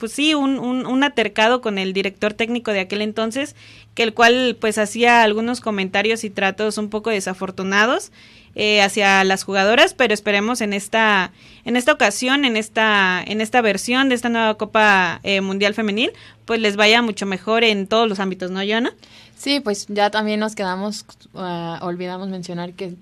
pues 0.00 0.12
sí, 0.12 0.34
un, 0.34 0.58
un, 0.58 0.86
un, 0.86 1.04
atercado 1.04 1.60
con 1.60 1.78
el 1.78 1.92
director 1.92 2.34
técnico 2.34 2.72
de 2.72 2.80
aquel 2.80 3.02
entonces, 3.02 3.54
que 3.94 4.02
el 4.02 4.14
cual 4.14 4.56
pues 4.60 4.78
hacía 4.78 5.22
algunos 5.22 5.60
comentarios 5.60 6.24
y 6.24 6.30
tratos 6.30 6.78
un 6.78 6.88
poco 6.88 7.10
desafortunados 7.10 8.10
eh, 8.56 8.82
hacia 8.82 9.22
las 9.22 9.44
jugadoras, 9.44 9.94
pero 9.94 10.12
esperemos 10.12 10.60
en 10.60 10.72
esta, 10.72 11.32
en 11.64 11.76
esta 11.76 11.92
ocasión, 11.92 12.44
en 12.44 12.56
esta, 12.56 13.22
en 13.24 13.40
esta 13.40 13.60
versión 13.60 14.08
de 14.08 14.16
esta 14.16 14.28
nueva 14.28 14.54
Copa 14.54 15.20
eh, 15.22 15.40
Mundial 15.40 15.74
Femenil, 15.74 16.10
pues 16.46 16.58
les 16.60 16.74
vaya 16.74 17.00
mucho 17.02 17.26
mejor 17.26 17.62
en 17.62 17.86
todos 17.86 18.08
los 18.08 18.18
ámbitos, 18.18 18.50
¿no, 18.50 18.60
Joana? 18.66 18.92
Sí, 19.36 19.60
pues 19.60 19.86
ya 19.88 20.10
también 20.10 20.40
nos 20.40 20.56
quedamos, 20.56 21.04
uh, 21.34 21.84
olvidamos 21.84 22.28
mencionar 22.28 22.72
que 22.72 22.94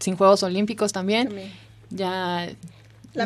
sin 0.00 0.16
Juegos 0.16 0.42
Olímpicos 0.42 0.92
también. 0.92 1.30
Ya 1.90 2.48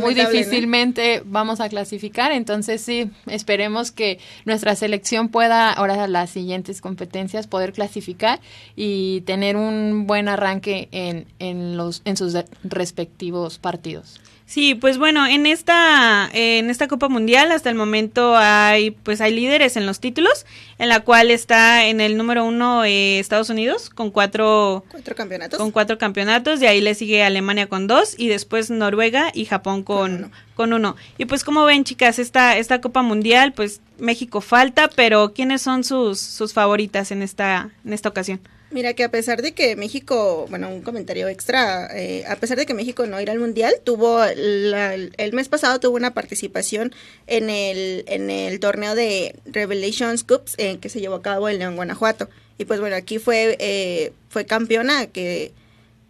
muy 0.01 0.15
difícilmente 0.15 1.23
vamos 1.25 1.61
a 1.61 1.69
clasificar, 1.69 2.33
entonces 2.33 2.81
sí, 2.81 3.11
esperemos 3.27 3.91
que 3.91 4.19
nuestra 4.45 4.75
selección 4.75 5.29
pueda 5.29 5.73
ahora 5.73 6.07
las 6.07 6.31
siguientes 6.31 6.81
competencias 6.81 7.47
poder 7.47 7.73
clasificar 7.73 8.41
y 8.77 9.21
tener 9.23 9.57
un 9.57 10.07
buen 10.07 10.29
arranque 10.29 10.89
en, 10.93 11.27
en 11.39 11.77
los 11.77 12.03
en 12.05 12.17
sus 12.17 12.35
respectivos 12.63 13.59
partidos. 13.59 14.21
Sí, 14.55 14.77
pues 14.77 14.99
bueno, 14.99 15.27
en 15.27 15.47
esta 15.47 16.31
en 16.33 16.71
esta 16.71 16.87
Copa 16.87 17.09
Mundial 17.09 17.51
hasta 17.51 17.71
el 17.71 17.75
momento 17.75 18.37
hay 18.37 18.93
pues 18.93 19.21
hay 19.21 19.35
líderes 19.35 19.77
en 19.77 19.85
los 19.85 19.99
títulos, 19.99 20.47
en 20.79 20.89
la 20.89 21.01
cual 21.01 21.33
está 21.33 21.87
en 21.87 22.01
el 22.01 22.17
número 22.17 22.45
uno 22.45 22.85
eh, 22.85 23.19
Estados 23.19 23.51
Unidos 23.51 23.91
con 23.91 24.13
cuatro, 24.13 24.85
cuatro 24.89 25.17
campeonatos, 25.17 25.59
con 25.59 25.73
cuatro 25.73 25.99
campeonatos, 25.99 26.61
de 26.61 26.69
ahí 26.69 26.81
le 26.81 26.95
sigue 26.95 27.25
Alemania 27.25 27.67
con 27.67 27.89
dos 27.89 28.15
y 28.17 28.29
después 28.29 28.71
Noruega 28.71 29.33
y 29.35 29.47
Japón 29.47 29.83
con, 29.83 30.31
con 30.55 30.73
uno. 30.73 30.95
Y 31.19 31.25
pues 31.25 31.43
como 31.43 31.65
ven 31.65 31.83
chicas 31.83 32.21
esta 32.21 32.57
esta 32.57 32.81
Copa 32.81 33.03
Mundial 33.03 33.55
pues 33.55 33.81
México 33.99 34.41
falta, 34.41 34.87
pero 34.87 35.33
quiénes 35.35 35.63
son 35.63 35.83
sus 35.83 36.21
sus 36.21 36.53
favoritas 36.53 37.11
en 37.11 37.23
esta 37.23 37.71
en 37.85 37.93
esta 37.93 38.09
ocasión. 38.09 38.39
Mira 38.75 38.93
que 38.95 39.05
a 39.05 39.09
pesar 39.09 39.41
de 39.41 39.53
que 39.53 39.77
México, 39.77 40.47
bueno, 40.51 40.69
un 40.69 40.83
comentario 40.83 41.29
extra, 41.29 41.87
eh, 41.97 42.25
a 42.27 42.35
pesar 42.35 42.59
de 42.59 42.67
que 42.67 42.75
México 42.75 43.07
no 43.07 43.21
irá 43.21 43.33
al 43.33 43.39
mundial, 43.39 43.73
tuvo 43.85 44.25
el 44.25 45.31
mes 45.33 45.49
pasado 45.49 45.79
tuvo 45.79 45.95
una 45.95 46.13
participación 46.13 46.93
en 47.29 47.51
el 47.51 48.03
en 48.09 48.31
el 48.31 48.59
torneo 48.59 48.97
de 48.97 49.37
Revelations 49.47 50.25
Cups 50.25 50.55
en 50.59 50.81
que 50.81 50.89
se 50.89 51.01
llevó 51.01 51.15
a 51.15 51.23
cabo 51.23 51.49
en 51.49 51.61
León, 51.61 51.77
Guanajuato. 51.77 52.29
Y 52.59 52.65
pues 52.65 52.81
bueno, 52.81 52.97
aquí 52.97 53.21
fue 53.21 53.57
eh, 53.61 54.13
fue 54.29 54.45
campeona 54.45 55.07
que 55.07 55.53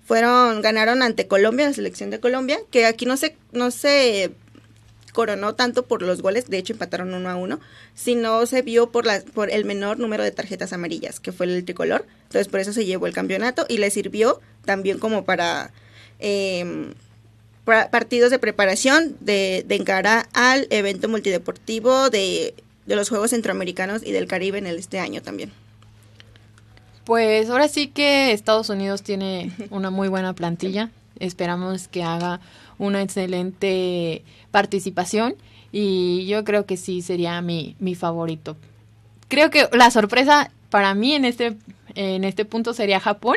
fueron 0.06 0.62
ganaron 0.62 1.02
ante 1.02 1.26
Colombia, 1.26 1.66
la 1.66 1.74
selección 1.74 2.08
de 2.08 2.18
Colombia, 2.18 2.58
que 2.70 2.86
aquí 2.86 3.04
no 3.04 3.18
se 3.18 3.36
no 3.52 3.70
se 3.72 4.30
coronó 5.14 5.54
tanto 5.54 5.86
por 5.86 6.02
los 6.02 6.20
goles, 6.20 6.50
de 6.50 6.58
hecho 6.58 6.72
empataron 6.72 7.14
uno 7.14 7.30
a 7.30 7.36
uno, 7.36 7.60
sino 7.94 8.44
se 8.46 8.62
vio 8.62 8.90
por, 8.90 9.06
la, 9.06 9.22
por 9.32 9.48
el 9.48 9.64
menor 9.64 9.98
número 10.00 10.24
de 10.24 10.32
tarjetas 10.32 10.72
amarillas, 10.72 11.20
que 11.20 11.30
fue 11.30 11.46
el 11.46 11.64
tricolor. 11.64 12.04
Entonces 12.24 12.48
por 12.48 12.58
eso 12.58 12.72
se 12.72 12.84
llevó 12.84 13.06
el 13.06 13.14
campeonato 13.14 13.64
y 13.68 13.78
le 13.78 13.90
sirvió 13.90 14.40
también 14.64 14.98
como 14.98 15.24
para, 15.24 15.70
em, 16.18 16.94
partidos 17.64 18.32
de 18.32 18.40
preparación 18.40 19.16
de, 19.20 19.64
de 19.66 19.76
encarar 19.76 20.26
al 20.32 20.66
evento 20.70 21.08
multideportivo 21.08 22.10
de, 22.10 22.54
de 22.84 22.96
los 22.96 23.08
Juegos 23.08 23.30
Centroamericanos 23.30 24.02
y 24.04 24.10
del 24.10 24.26
Caribe 24.26 24.58
en 24.58 24.66
el 24.66 24.78
este 24.78 24.98
año 24.98 25.22
también. 25.22 25.52
Pues 27.04 27.50
ahora 27.50 27.68
sí 27.68 27.86
que 27.86 28.32
Estados 28.32 28.68
Unidos 28.68 29.02
tiene 29.02 29.52
una 29.70 29.90
muy 29.90 30.08
buena 30.08 30.32
plantilla. 30.32 30.90
Esperamos 31.20 31.86
que 31.86 32.02
haga 32.02 32.40
una 32.78 33.02
excelente 33.02 34.22
participación 34.50 35.34
y 35.72 36.26
yo 36.26 36.44
creo 36.44 36.66
que 36.66 36.76
sí 36.76 37.02
sería 37.02 37.40
mi, 37.40 37.76
mi 37.78 37.94
favorito. 37.94 38.56
Creo 39.28 39.50
que 39.50 39.68
la 39.72 39.90
sorpresa 39.90 40.50
para 40.70 40.94
mí 40.94 41.14
en 41.14 41.24
este, 41.24 41.56
en 41.94 42.24
este 42.24 42.44
punto 42.44 42.74
sería 42.74 43.00
Japón 43.00 43.36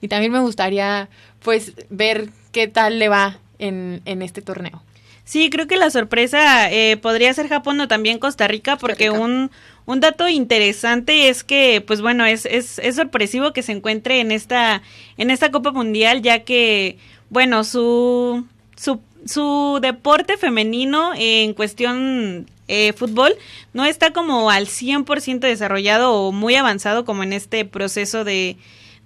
y 0.00 0.08
también 0.08 0.32
me 0.32 0.40
gustaría 0.40 1.08
pues 1.42 1.72
ver 1.90 2.30
qué 2.52 2.68
tal 2.68 2.98
le 2.98 3.08
va 3.08 3.38
en, 3.58 4.02
en 4.04 4.22
este 4.22 4.42
torneo. 4.42 4.82
Sí, 5.24 5.48
creo 5.48 5.66
que 5.66 5.76
la 5.76 5.90
sorpresa 5.90 6.70
eh, 6.70 6.98
podría 6.98 7.32
ser 7.32 7.48
Japón 7.48 7.80
o 7.80 7.88
también 7.88 8.18
Costa 8.18 8.46
Rica, 8.46 8.76
porque 8.76 9.08
un, 9.08 9.50
un 9.86 10.00
dato 10.00 10.28
interesante 10.28 11.30
es 11.30 11.44
que, 11.44 11.80
pues 11.80 12.02
bueno, 12.02 12.26
es, 12.26 12.44
es, 12.44 12.78
es 12.78 12.96
sorpresivo 12.96 13.54
que 13.54 13.62
se 13.62 13.72
encuentre 13.72 14.20
en 14.20 14.32
esta, 14.32 14.82
en 15.16 15.30
esta 15.30 15.50
Copa 15.50 15.72
Mundial, 15.72 16.20
ya 16.20 16.44
que, 16.44 16.98
bueno, 17.30 17.64
su, 17.64 18.46
su, 18.76 19.00
su 19.26 19.78
deporte 19.80 20.36
femenino 20.36 21.12
en 21.16 21.54
cuestión 21.54 22.46
eh, 22.66 22.92
fútbol 22.94 23.34
no 23.74 23.84
está 23.84 24.12
como 24.12 24.50
al 24.50 24.66
100% 24.66 25.40
desarrollado 25.40 26.12
o 26.14 26.32
muy 26.32 26.56
avanzado 26.56 27.04
como 27.04 27.22
en 27.22 27.32
este 27.34 27.64
proceso 27.64 28.24
de, 28.24 28.56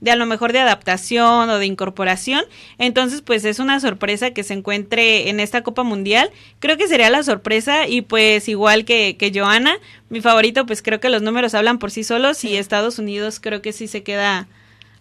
de 0.00 0.10
a 0.10 0.16
lo 0.16 0.26
mejor 0.26 0.52
de 0.52 0.60
adaptación 0.60 1.50
o 1.50 1.58
de 1.58 1.66
incorporación. 1.66 2.44
Entonces, 2.78 3.22
pues 3.22 3.44
es 3.44 3.58
una 3.58 3.80
sorpresa 3.80 4.30
que 4.30 4.44
se 4.44 4.54
encuentre 4.54 5.28
en 5.28 5.40
esta 5.40 5.62
Copa 5.62 5.82
Mundial. 5.82 6.30
Creo 6.60 6.76
que 6.76 6.88
sería 6.88 7.10
la 7.10 7.22
sorpresa 7.22 7.88
y 7.88 8.02
pues 8.02 8.48
igual 8.48 8.84
que, 8.84 9.16
que 9.16 9.32
Joana, 9.34 9.78
mi 10.08 10.20
favorito, 10.20 10.66
pues 10.66 10.82
creo 10.82 11.00
que 11.00 11.08
los 11.08 11.22
números 11.22 11.54
hablan 11.54 11.78
por 11.78 11.90
sí 11.90 12.04
solos 12.04 12.44
y 12.44 12.56
Estados 12.56 12.98
Unidos 12.98 13.40
creo 13.40 13.60
que 13.62 13.72
sí 13.72 13.88
se 13.88 14.02
queda 14.02 14.46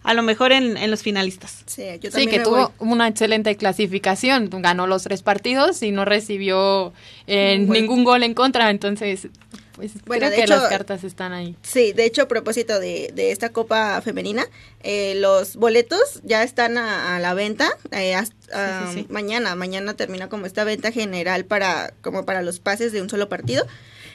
a 0.08 0.14
lo 0.14 0.22
mejor 0.22 0.52
en, 0.52 0.90
los 0.90 1.02
finalistas. 1.02 1.64
Sí, 1.66 1.84
yo 2.00 2.10
sí 2.10 2.26
que 2.28 2.40
tuvo 2.40 2.72
una 2.78 3.08
excelente 3.08 3.54
clasificación, 3.56 4.48
ganó 4.50 4.86
los 4.86 5.02
tres 5.02 5.20
partidos 5.20 5.82
y 5.82 5.90
no 5.90 6.06
recibió 6.06 6.94
eh, 7.26 7.58
ningún 7.58 8.04
gol 8.04 8.22
en 8.22 8.32
contra, 8.32 8.70
entonces 8.70 9.28
pues 9.74 9.92
creo 10.06 10.30
que 10.30 10.46
las 10.46 10.70
cartas 10.70 11.04
están 11.04 11.34
ahí. 11.34 11.56
Sí, 11.60 11.92
de 11.92 12.06
hecho, 12.06 12.22
a 12.22 12.28
propósito 12.28 12.80
de, 12.80 13.12
de 13.14 13.32
esta 13.32 13.50
Copa 13.50 14.00
Femenina, 14.00 14.46
eh, 14.82 15.14
los 15.16 15.56
boletos 15.56 16.22
ya 16.24 16.42
están 16.42 16.78
a, 16.78 17.18
la 17.18 17.34
venta. 17.34 17.70
Eh, 17.90 18.14
hasta, 18.14 18.90
Mañana, 19.10 19.56
mañana 19.56 19.92
termina 19.92 20.30
como 20.30 20.46
esta 20.46 20.64
venta 20.64 20.90
general 20.90 21.44
para, 21.44 21.92
como 22.00 22.24
para 22.24 22.40
los 22.40 22.60
pases 22.60 22.92
de 22.92 23.02
un 23.02 23.10
solo 23.10 23.28
partido. 23.28 23.66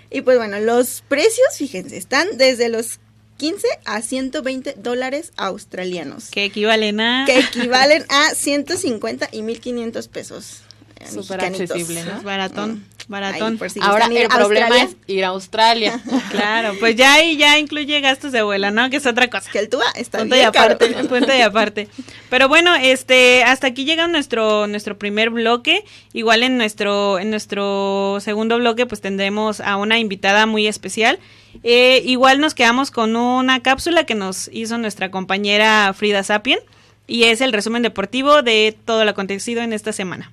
Y 0.09 0.21
pues 0.21 0.39
bueno, 0.39 0.59
los 0.59 1.03
precios, 1.07 1.55
fíjense, 1.55 1.97
están 1.97 2.35
desde 2.39 2.69
los 2.69 2.99
15 3.37 3.67
a 3.85 4.01
120 4.01 4.75
dólares 4.77 5.31
australianos. 5.35 6.29
Que 6.29 6.45
equivalen 6.45 6.99
a... 6.99 7.25
Que 7.25 7.39
equivalen 7.39 8.05
a 8.09 8.29
150 8.35 9.29
y 9.31 9.41
1500 9.41 10.07
pesos. 10.07 10.63
Súper 11.11 11.41
accesible, 11.41 12.03
¿no? 12.03 12.21
Baratón, 12.21 12.85
baratón. 13.07 13.59
Ahora 13.81 14.05
el 14.05 14.27
problema 14.27 14.83
es 14.83 14.95
ir 15.07 15.25
a 15.25 15.29
Australia. 15.29 15.99
claro, 16.31 16.75
pues 16.79 16.95
ya 16.95 17.15
ahí 17.15 17.37
ya 17.37 17.57
incluye 17.59 17.99
gastos 18.01 18.31
de 18.31 18.41
vuela, 18.41 18.71
¿no? 18.71 18.89
Que 18.89 18.97
es 18.97 19.05
otra 19.05 19.29
cosa. 19.29 19.49
Que 19.51 19.59
el 19.59 19.69
TUA 19.69 19.85
está 19.95 20.19
punto 20.19 20.35
bien 20.35 20.45
y 20.45 20.47
aparte, 20.47 20.87
punto 21.05 21.35
y 21.35 21.41
aparte. 21.41 21.87
Pero 22.29 22.47
bueno, 22.47 22.73
este, 22.75 23.43
hasta 23.43 23.67
aquí 23.67 23.85
llega 23.85 24.07
nuestro 24.07 24.67
nuestro 24.67 24.97
primer 24.97 25.29
bloque. 25.29 25.83
Igual 26.13 26.43
en 26.43 26.57
nuestro 26.57 27.19
en 27.19 27.29
nuestro 27.29 28.19
segundo 28.21 28.57
bloque, 28.57 28.85
pues 28.85 29.01
tendremos 29.01 29.59
a 29.59 29.77
una 29.77 29.99
invitada 29.99 30.45
muy 30.45 30.67
especial. 30.67 31.19
Eh, 31.61 32.01
igual 32.05 32.39
nos 32.39 32.55
quedamos 32.55 32.89
con 32.89 33.15
una 33.15 33.61
cápsula 33.61 34.05
que 34.05 34.15
nos 34.15 34.49
hizo 34.51 34.77
nuestra 34.77 35.11
compañera 35.11 35.93
Frida 35.93 36.23
Sapien 36.23 36.59
y 37.05 37.25
es 37.25 37.41
el 37.41 37.53
resumen 37.53 37.83
deportivo 37.83 38.41
de 38.41 38.75
todo 38.85 39.03
lo 39.03 39.11
acontecido 39.11 39.61
en 39.61 39.73
esta 39.73 39.93
semana. 39.93 40.31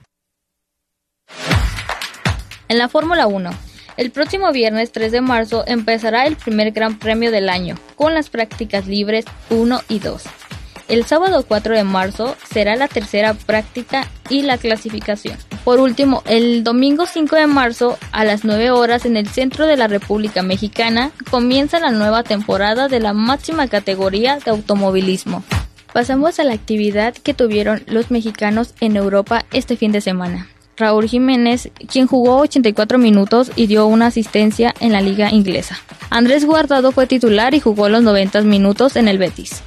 En 2.68 2.78
la 2.78 2.88
Fórmula 2.88 3.26
1, 3.26 3.50
el 3.96 4.10
próximo 4.12 4.52
viernes 4.52 4.92
3 4.92 5.12
de 5.12 5.20
marzo 5.20 5.64
empezará 5.66 6.26
el 6.26 6.36
primer 6.36 6.70
Gran 6.70 6.98
Premio 6.98 7.30
del 7.30 7.48
año, 7.48 7.76
con 7.96 8.14
las 8.14 8.30
prácticas 8.30 8.86
libres 8.86 9.24
1 9.50 9.80
y 9.88 9.98
2. 9.98 10.22
El 10.90 11.06
sábado 11.06 11.44
4 11.46 11.76
de 11.76 11.84
marzo 11.84 12.36
será 12.52 12.74
la 12.74 12.88
tercera 12.88 13.34
práctica 13.34 14.08
y 14.28 14.42
la 14.42 14.58
clasificación. 14.58 15.36
Por 15.62 15.78
último, 15.78 16.24
el 16.26 16.64
domingo 16.64 17.06
5 17.06 17.36
de 17.36 17.46
marzo 17.46 17.96
a 18.10 18.24
las 18.24 18.44
9 18.44 18.72
horas 18.72 19.06
en 19.06 19.16
el 19.16 19.28
centro 19.28 19.68
de 19.68 19.76
la 19.76 19.86
República 19.86 20.42
Mexicana 20.42 21.12
comienza 21.30 21.78
la 21.78 21.92
nueva 21.92 22.24
temporada 22.24 22.88
de 22.88 22.98
la 22.98 23.12
máxima 23.12 23.68
categoría 23.68 24.40
de 24.40 24.50
automovilismo. 24.50 25.44
Pasamos 25.92 26.40
a 26.40 26.44
la 26.44 26.54
actividad 26.54 27.14
que 27.14 27.34
tuvieron 27.34 27.84
los 27.86 28.10
mexicanos 28.10 28.74
en 28.80 28.96
Europa 28.96 29.44
este 29.52 29.76
fin 29.76 29.92
de 29.92 30.00
semana. 30.00 30.48
Raúl 30.76 31.06
Jiménez, 31.06 31.70
quien 31.86 32.08
jugó 32.08 32.38
84 32.38 32.98
minutos 32.98 33.52
y 33.54 33.68
dio 33.68 33.86
una 33.86 34.06
asistencia 34.06 34.74
en 34.80 34.90
la 34.90 35.02
liga 35.02 35.30
inglesa. 35.30 35.78
Andrés 36.08 36.44
Guardado 36.44 36.90
fue 36.90 37.06
titular 37.06 37.54
y 37.54 37.60
jugó 37.60 37.88
los 37.88 38.02
90 38.02 38.40
minutos 38.40 38.96
en 38.96 39.06
el 39.06 39.18
Betis. 39.18 39.62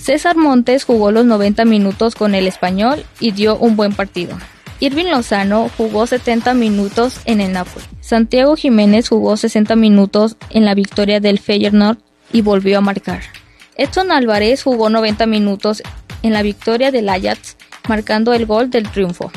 César 0.00 0.36
Montes 0.36 0.84
jugó 0.84 1.12
los 1.12 1.26
90 1.26 1.66
minutos 1.66 2.14
con 2.14 2.34
el 2.34 2.46
español 2.46 3.04
y 3.20 3.32
dio 3.32 3.56
un 3.58 3.76
buen 3.76 3.92
partido. 3.92 4.36
Irving 4.80 5.10
Lozano 5.10 5.70
jugó 5.76 6.06
70 6.06 6.54
minutos 6.54 7.20
en 7.26 7.42
el 7.42 7.52
Napoli. 7.52 7.84
Santiago 8.00 8.56
Jiménez 8.56 9.10
jugó 9.10 9.36
60 9.36 9.76
minutos 9.76 10.36
en 10.48 10.64
la 10.64 10.74
victoria 10.74 11.20
del 11.20 11.38
Feyenoord 11.38 11.98
y 12.32 12.40
volvió 12.40 12.78
a 12.78 12.80
marcar. 12.80 13.20
Edson 13.76 14.10
Álvarez 14.10 14.62
jugó 14.62 14.88
90 14.88 15.26
minutos 15.26 15.82
en 16.22 16.32
la 16.32 16.42
victoria 16.42 16.90
del 16.90 17.08
Ajax, 17.10 17.56
marcando 17.86 18.32
el 18.32 18.46
gol 18.46 18.70
del 18.70 18.90
triunfo. 18.90 19.30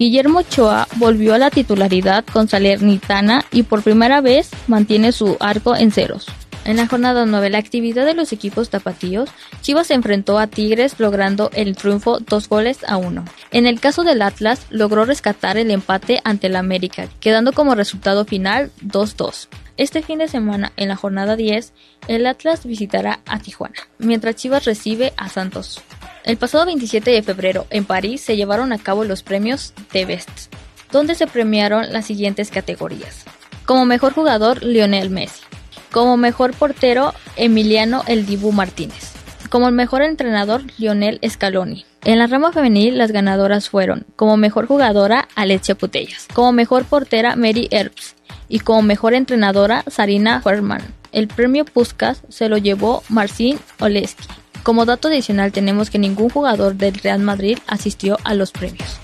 Guillermo 0.00 0.40
Ochoa 0.40 0.88
volvió 0.96 1.34
a 1.34 1.38
la 1.38 1.50
titularidad 1.50 2.24
con 2.24 2.48
Salernitana 2.48 3.44
y 3.52 3.62
por 3.62 3.82
primera 3.82 4.20
vez 4.20 4.50
mantiene 4.66 5.12
su 5.12 5.36
arco 5.38 5.76
en 5.76 5.92
ceros. 5.92 6.26
En 6.68 6.76
la 6.76 6.86
jornada 6.86 7.24
9, 7.24 7.48
la 7.48 7.56
actividad 7.56 8.04
de 8.04 8.12
los 8.12 8.30
equipos 8.30 8.68
tapatíos, 8.68 9.30
Chivas 9.62 9.86
se 9.86 9.94
enfrentó 9.94 10.38
a 10.38 10.48
Tigres 10.48 11.00
logrando 11.00 11.50
el 11.54 11.74
triunfo 11.74 12.18
dos 12.20 12.46
goles 12.46 12.80
a 12.86 12.98
uno. 12.98 13.24
En 13.50 13.64
el 13.64 13.80
caso 13.80 14.04
del 14.04 14.20
Atlas, 14.20 14.66
logró 14.68 15.06
rescatar 15.06 15.56
el 15.56 15.70
empate 15.70 16.20
ante 16.24 16.48
el 16.48 16.56
América, 16.56 17.08
quedando 17.20 17.54
como 17.54 17.74
resultado 17.74 18.26
final 18.26 18.70
2-2. 18.84 19.48
Este 19.78 20.02
fin 20.02 20.18
de 20.18 20.28
semana, 20.28 20.74
en 20.76 20.88
la 20.88 20.96
jornada 20.96 21.36
10, 21.36 21.72
el 22.06 22.26
Atlas 22.26 22.66
visitará 22.66 23.20
a 23.24 23.38
Tijuana, 23.38 23.88
mientras 23.96 24.36
Chivas 24.36 24.66
recibe 24.66 25.14
a 25.16 25.30
Santos. 25.30 25.80
El 26.22 26.36
pasado 26.36 26.66
27 26.66 27.10
de 27.10 27.22
febrero, 27.22 27.66
en 27.70 27.86
París, 27.86 28.20
se 28.20 28.36
llevaron 28.36 28.74
a 28.74 28.78
cabo 28.78 29.04
los 29.04 29.22
premios 29.22 29.72
The 29.92 30.04
Best, 30.04 30.52
donde 30.92 31.14
se 31.14 31.26
premiaron 31.26 31.94
las 31.94 32.04
siguientes 32.04 32.50
categorías. 32.50 33.24
Como 33.64 33.86
mejor 33.86 34.12
jugador, 34.12 34.62
Lionel 34.62 35.08
Messi. 35.08 35.47
Como 35.92 36.16
mejor 36.16 36.54
portero, 36.54 37.14
Emiliano 37.36 38.02
El 38.06 38.26
Dibu 38.26 38.52
Martínez. 38.52 39.12
Como 39.48 39.70
mejor 39.70 40.02
entrenador, 40.02 40.62
Lionel 40.76 41.18
Scaloni. 41.26 41.86
En 42.04 42.18
la 42.18 42.26
rama 42.26 42.52
femenil, 42.52 42.98
las 42.98 43.10
ganadoras 43.10 43.70
fueron, 43.70 44.04
como 44.14 44.36
mejor 44.36 44.66
jugadora, 44.66 45.28
Alexia 45.34 45.74
Putellas. 45.74 46.28
Como 46.34 46.52
mejor 46.52 46.84
portera, 46.84 47.36
Mary 47.36 47.68
Earps. 47.70 48.14
Y 48.48 48.60
como 48.60 48.82
mejor 48.82 49.14
entrenadora, 49.14 49.84
Sarina 49.88 50.42
Herman. 50.44 50.82
El 51.12 51.28
premio 51.28 51.64
Puskas 51.64 52.22
se 52.28 52.48
lo 52.48 52.58
llevó 52.58 53.02
Marcin 53.08 53.58
Oleski. 53.80 54.26
Como 54.62 54.84
dato 54.84 55.08
adicional 55.08 55.52
tenemos 55.52 55.88
que 55.88 55.98
ningún 55.98 56.28
jugador 56.28 56.74
del 56.74 56.94
Real 56.94 57.20
Madrid 57.20 57.58
asistió 57.66 58.18
a 58.24 58.34
los 58.34 58.52
premios. 58.52 58.98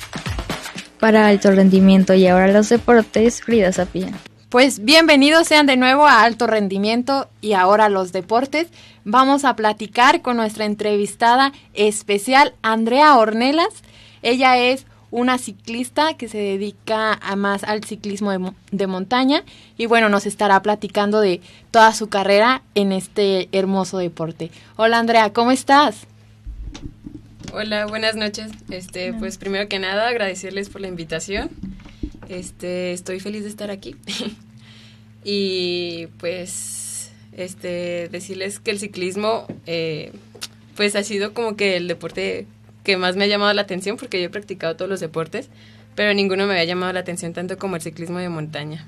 Para 1.00 1.26
alto 1.26 1.50
rendimiento 1.50 2.12
y 2.14 2.26
ahora 2.26 2.52
los 2.52 2.68
deportes, 2.68 3.42
Frida 3.42 3.72
Sapien. 3.72 4.14
Pues 4.54 4.84
bienvenidos 4.84 5.48
sean 5.48 5.66
de 5.66 5.76
nuevo 5.76 6.06
a 6.06 6.22
Alto 6.22 6.46
Rendimiento 6.46 7.28
y 7.40 7.54
ahora 7.54 7.88
los 7.88 8.12
deportes. 8.12 8.68
Vamos 9.04 9.44
a 9.44 9.56
platicar 9.56 10.22
con 10.22 10.36
nuestra 10.36 10.64
entrevistada 10.64 11.50
especial, 11.72 12.54
Andrea 12.62 13.16
Ornelas. 13.16 13.82
Ella 14.22 14.56
es 14.56 14.86
una 15.10 15.38
ciclista 15.38 16.14
que 16.14 16.28
se 16.28 16.38
dedica 16.38 17.14
a 17.14 17.34
más 17.34 17.64
al 17.64 17.82
ciclismo 17.82 18.30
de, 18.30 18.52
de, 18.70 18.86
montaña 18.86 19.42
y 19.76 19.86
bueno, 19.86 20.08
nos 20.08 20.24
estará 20.24 20.62
platicando 20.62 21.20
de 21.20 21.40
toda 21.72 21.92
su 21.92 22.08
carrera 22.08 22.62
en 22.76 22.92
este 22.92 23.48
hermoso 23.50 23.98
deporte. 23.98 24.52
Hola 24.76 25.00
Andrea, 25.00 25.32
¿cómo 25.32 25.50
estás? 25.50 26.06
Hola, 27.52 27.86
buenas 27.86 28.14
noches. 28.14 28.52
Este, 28.70 29.14
pues 29.14 29.36
primero 29.36 29.68
que 29.68 29.80
nada 29.80 30.06
agradecerles 30.06 30.68
por 30.68 30.80
la 30.80 30.86
invitación. 30.86 31.50
Este, 32.28 32.92
estoy 32.92 33.20
feliz 33.20 33.42
de 33.42 33.48
estar 33.48 33.70
aquí. 33.70 33.96
y 35.24 36.06
pues 36.18 37.10
este 37.32 38.08
decirles 38.08 38.60
que 38.60 38.70
el 38.70 38.78
ciclismo 38.78 39.46
eh, 39.66 40.12
pues 40.76 40.94
ha 40.96 41.02
sido 41.02 41.34
como 41.34 41.56
que 41.56 41.76
el 41.76 41.88
deporte 41.88 42.46
que 42.84 42.96
más 42.96 43.16
me 43.16 43.24
ha 43.24 43.26
llamado 43.26 43.52
la 43.54 43.62
atención 43.62 43.96
porque 43.96 44.20
yo 44.20 44.26
he 44.26 44.30
practicado 44.30 44.76
todos 44.76 44.88
los 44.88 45.00
deportes, 45.00 45.48
pero 45.94 46.12
ninguno 46.14 46.46
me 46.46 46.52
había 46.52 46.64
llamado 46.64 46.92
la 46.92 47.00
atención 47.00 47.32
tanto 47.32 47.56
como 47.56 47.76
el 47.76 47.82
ciclismo 47.82 48.18
de 48.18 48.28
montaña. 48.28 48.86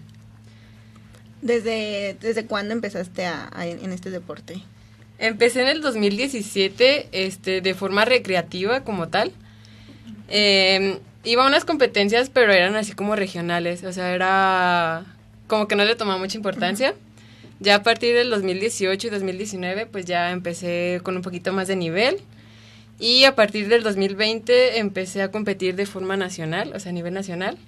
¿Desde, 1.43 2.17
desde 2.21 2.47
cuándo 2.47 2.73
empezaste 2.73 3.27
a, 3.27 3.49
a, 3.53 3.67
en 3.67 3.93
este 3.93 4.11
deporte? 4.11 4.63
Empecé 5.19 5.63
en 5.63 5.69
el 5.69 5.81
2017 5.81 7.09
este, 7.13 7.61
de 7.63 7.75
forma 7.75 8.05
recreativa 8.05 8.85
como 8.85 9.09
tal. 9.09 9.33
Eh, 10.29 10.99
iba 11.27 11.45
a 11.45 11.49
unas 11.49 11.65
competencias, 11.65 12.31
pero 12.31 12.53
eran 12.53 12.77
así 12.77 12.93
como 12.93 13.17
regionales, 13.17 13.85
o 13.85 13.93
sea, 13.93 14.15
era 14.15 15.05
como 15.49 15.69
que 15.69 15.77
no 15.77 15.85
le 15.85 15.97
tomaba 15.97 16.19
mucha 16.19 16.37
importancia. 16.37 16.95
Ya 17.59 17.77
a 17.77 17.83
partir 17.83 18.15
del 18.15 18.31
2018 18.31 19.07
y 19.07 19.11
2019, 19.11 19.87
pues 19.87 20.05
ya 20.05 20.31
empecé 20.31 21.01
con 21.03 21.17
un 21.17 21.23
poquito 21.23 21.53
más 21.53 21.69
de 21.69 21.77
nivel. 21.77 22.19
Y 22.99 23.25
a 23.25 23.35
partir 23.35 23.69
del 23.69 23.83
2020 23.83 24.79
empecé 24.79 25.23
a 25.23 25.31
competir 25.31 25.75
de 25.75 25.87
forma 25.87 26.17
nacional, 26.17 26.73
o 26.75 26.81
sea, 26.81 26.91
a 26.91 26.93
nivel 26.93 27.13
nacional. 27.13 27.59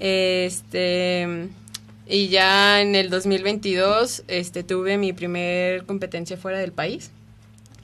Este, 0.00 1.48
y 2.06 2.28
ya 2.28 2.80
en 2.80 2.94
el 2.94 3.10
2022 3.10 4.24
este, 4.28 4.64
tuve 4.64 4.98
mi 4.98 5.12
primer 5.12 5.84
competencia 5.84 6.36
fuera 6.36 6.58
del 6.58 6.72
país, 6.72 7.10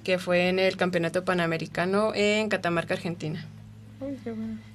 que 0.03 0.19
fue 0.19 0.49
en 0.49 0.59
el 0.59 0.77
Campeonato 0.77 1.25
Panamericano 1.25 2.13
en 2.15 2.49
Catamarca, 2.49 2.95
Argentina. 2.95 3.47
Ay, 4.01 4.19
qué 4.25 4.33
bueno. 4.33 4.68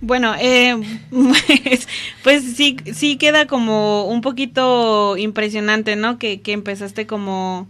Bueno, 0.00 0.34
eh, 0.38 0.76
pues, 1.10 1.88
pues, 2.24 2.42
sí, 2.56 2.76
sí 2.94 3.16
queda 3.16 3.46
como 3.46 4.06
un 4.06 4.22
poquito 4.22 5.16
impresionante, 5.16 5.96
¿no? 5.96 6.18
Que, 6.18 6.40
que 6.40 6.52
empezaste 6.52 7.06
como 7.06 7.68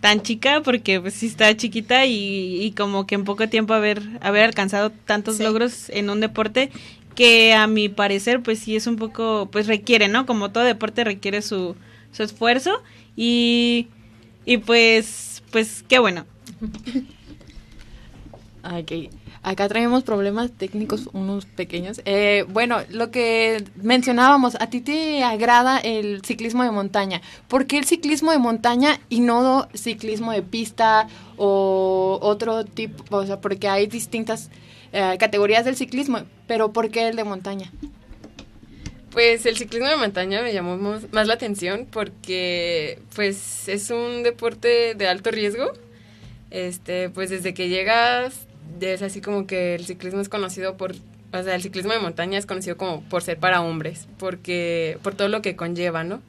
tan 0.00 0.22
chica, 0.22 0.62
porque 0.62 1.00
pues 1.00 1.14
sí 1.14 1.26
está 1.26 1.56
chiquita 1.56 2.06
y, 2.06 2.62
y, 2.62 2.72
como 2.72 3.06
que 3.06 3.14
en 3.14 3.24
poco 3.24 3.48
tiempo 3.48 3.72
haber, 3.72 4.02
haber 4.20 4.44
alcanzado 4.44 4.90
tantos 4.90 5.36
sí. 5.36 5.44
logros 5.44 5.90
en 5.90 6.10
un 6.10 6.20
deporte 6.20 6.70
que 7.14 7.52
a 7.54 7.66
mi 7.66 7.88
parecer 7.88 8.42
pues 8.42 8.58
sí 8.58 8.74
es 8.74 8.86
un 8.86 8.96
poco, 8.96 9.48
pues 9.52 9.66
requiere, 9.66 10.08
¿no? 10.08 10.26
Como 10.26 10.50
todo 10.50 10.64
deporte 10.64 11.04
requiere 11.04 11.42
su, 11.42 11.76
su 12.10 12.22
esfuerzo 12.22 12.82
y, 13.16 13.88
y 14.44 14.58
pues, 14.58 15.42
pues 15.50 15.84
qué 15.88 15.98
bueno. 15.98 16.26
Okay. 18.64 19.10
Acá 19.42 19.66
traemos 19.68 20.04
problemas 20.04 20.52
técnicos, 20.52 21.08
unos 21.12 21.46
pequeños. 21.46 22.00
Eh, 22.04 22.44
bueno, 22.48 22.78
lo 22.90 23.10
que 23.10 23.64
mencionábamos, 23.74 24.54
¿a 24.60 24.68
ti 24.68 24.80
te 24.80 25.24
agrada 25.24 25.78
el 25.78 26.22
ciclismo 26.24 26.62
de 26.62 26.70
montaña? 26.70 27.22
¿Por 27.48 27.66
qué 27.66 27.78
el 27.78 27.84
ciclismo 27.84 28.30
de 28.30 28.38
montaña 28.38 29.00
y 29.08 29.20
no 29.20 29.68
ciclismo 29.74 30.30
de 30.30 30.42
pista 30.42 31.08
o 31.36 32.20
otro 32.22 32.64
tipo? 32.64 33.16
O 33.16 33.26
sea, 33.26 33.40
porque 33.40 33.66
hay 33.66 33.88
distintas 33.88 34.48
eh, 34.92 35.16
categorías 35.18 35.64
del 35.64 35.74
ciclismo, 35.74 36.20
pero 36.46 36.72
¿por 36.72 36.90
qué 36.90 37.08
el 37.08 37.16
de 37.16 37.24
montaña? 37.24 37.72
Pues 39.10 39.44
el 39.44 39.56
ciclismo 39.56 39.88
de 39.88 39.96
montaña 39.96 40.40
me 40.40 40.52
llamó 40.52 40.76
más 40.76 41.26
la 41.26 41.34
atención 41.34 41.88
porque 41.90 43.00
pues 43.16 43.68
es 43.68 43.90
un 43.90 44.22
deporte 44.22 44.94
de 44.94 45.08
alto 45.08 45.32
riesgo. 45.32 45.72
Este, 46.50 47.08
pues 47.08 47.30
desde 47.30 47.54
que 47.54 47.70
llegas 47.70 48.46
es 48.80 49.02
así 49.02 49.20
como 49.20 49.46
que 49.46 49.74
el 49.74 49.84
ciclismo 49.84 50.20
es 50.20 50.28
conocido 50.28 50.76
por, 50.76 50.92
o 51.32 51.42
sea, 51.42 51.54
el 51.54 51.62
ciclismo 51.62 51.92
de 51.92 51.98
montaña 51.98 52.38
es 52.38 52.46
conocido 52.46 52.76
como 52.76 53.02
por 53.02 53.22
ser 53.22 53.38
para 53.38 53.60
hombres, 53.60 54.06
porque, 54.18 54.98
por 55.02 55.14
todo 55.14 55.28
lo 55.28 55.42
que 55.42 55.56
conlleva, 55.56 56.04
¿no? 56.04 56.20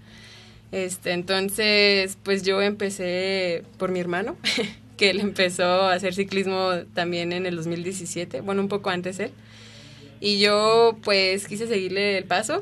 Este, 0.72 1.12
entonces, 1.12 2.18
pues 2.24 2.44
yo 2.44 2.62
empecé 2.62 3.64
por 3.78 3.92
mi 3.92 4.00
hermano, 4.00 4.36
que 4.98 5.10
él 5.10 5.20
empezó 5.20 5.64
a 5.64 5.94
hacer 5.94 6.14
ciclismo 6.14 6.72
también 6.94 7.32
en 7.32 7.46
el 7.46 7.56
2017, 7.56 8.42
bueno, 8.42 8.62
un 8.62 8.70
poco 8.70 8.90
antes 8.90 9.20
él. 9.20 9.32
Y 10.20 10.40
yo, 10.40 10.98
pues, 11.04 11.48
quise 11.48 11.68
seguirle 11.68 12.18
el 12.18 12.24
paso. 12.24 12.62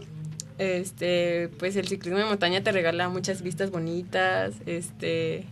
Este, 0.58 1.50
pues 1.58 1.76
el 1.76 1.88
ciclismo 1.88 2.20
de 2.20 2.26
montaña 2.26 2.62
te 2.62 2.72
regala 2.72 3.10
muchas 3.10 3.42
vistas 3.42 3.72
bonitas, 3.72 4.54
este, 4.68 5.46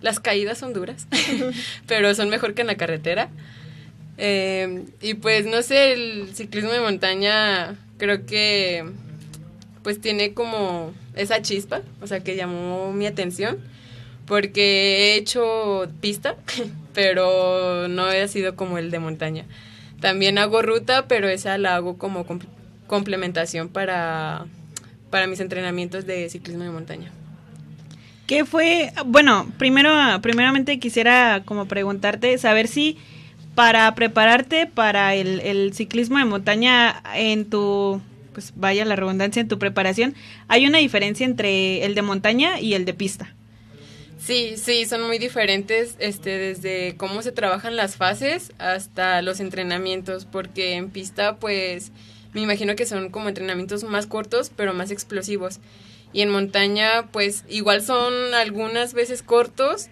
las 0.00 0.18
caídas 0.18 0.58
son 0.58 0.72
duras, 0.72 1.06
pero 1.86 2.12
son 2.14 2.28
mejor 2.28 2.54
que 2.54 2.62
en 2.62 2.66
la 2.66 2.76
carretera. 2.76 3.28
Eh, 4.18 4.84
y 5.00 5.14
pues 5.14 5.46
no 5.46 5.62
sé, 5.62 5.92
el 5.92 6.34
ciclismo 6.34 6.70
de 6.70 6.80
montaña 6.80 7.76
creo 7.98 8.26
que 8.26 8.84
pues 9.82 10.00
tiene 10.00 10.34
como 10.34 10.92
esa 11.14 11.40
chispa, 11.40 11.82
o 12.02 12.06
sea, 12.06 12.20
que 12.20 12.36
llamó 12.36 12.92
mi 12.92 13.06
atención, 13.06 13.58
porque 14.26 15.14
he 15.14 15.16
hecho 15.16 15.88
pista, 16.00 16.36
pero 16.94 17.88
no 17.88 18.04
ha 18.06 18.28
sido 18.28 18.56
como 18.56 18.76
el 18.76 18.90
de 18.90 18.98
montaña. 18.98 19.44
También 20.00 20.38
hago 20.38 20.62
ruta, 20.62 21.06
pero 21.08 21.28
esa 21.28 21.56
la 21.58 21.76
hago 21.76 21.96
como 21.96 22.26
comp 22.26 22.44
complementación 22.86 23.68
para, 23.68 24.46
para 25.10 25.26
mis 25.26 25.40
entrenamientos 25.40 26.06
de 26.06 26.30
ciclismo 26.30 26.64
de 26.64 26.70
montaña. 26.70 27.12
¿Qué 28.26 28.44
fue? 28.46 28.92
Bueno, 29.06 29.50
primero, 29.58 29.90
primeramente 30.22 30.78
quisiera 30.78 31.42
como 31.44 31.66
preguntarte, 31.66 32.36
saber 32.38 32.66
si 32.66 32.96
para 33.58 33.92
prepararte 33.96 34.68
para 34.68 35.16
el, 35.16 35.40
el, 35.40 35.74
ciclismo 35.74 36.18
de 36.18 36.24
montaña 36.24 37.02
en 37.16 37.50
tu, 37.50 38.00
pues 38.32 38.52
vaya 38.54 38.84
la 38.84 38.94
redundancia, 38.94 39.42
en 39.42 39.48
tu 39.48 39.58
preparación, 39.58 40.14
¿hay 40.46 40.64
una 40.64 40.78
diferencia 40.78 41.26
entre 41.26 41.84
el 41.84 41.96
de 41.96 42.02
montaña 42.02 42.60
y 42.60 42.74
el 42.74 42.84
de 42.84 42.94
pista? 42.94 43.34
Sí, 44.16 44.52
sí, 44.56 44.86
son 44.86 45.04
muy 45.08 45.18
diferentes, 45.18 45.96
este, 45.98 46.38
desde 46.38 46.94
cómo 46.96 47.20
se 47.22 47.32
trabajan 47.32 47.74
las 47.74 47.96
fases 47.96 48.52
hasta 48.58 49.22
los 49.22 49.40
entrenamientos, 49.40 50.24
porque 50.24 50.74
en 50.74 50.90
pista, 50.90 51.38
pues, 51.38 51.90
me 52.34 52.42
imagino 52.42 52.76
que 52.76 52.86
son 52.86 53.10
como 53.10 53.28
entrenamientos 53.28 53.82
más 53.82 54.06
cortos, 54.06 54.52
pero 54.54 54.72
más 54.72 54.92
explosivos. 54.92 55.58
Y 56.12 56.20
en 56.20 56.30
montaña, 56.30 57.08
pues, 57.10 57.42
igual 57.48 57.82
son 57.82 58.34
algunas 58.34 58.94
veces 58.94 59.24
cortos, 59.24 59.88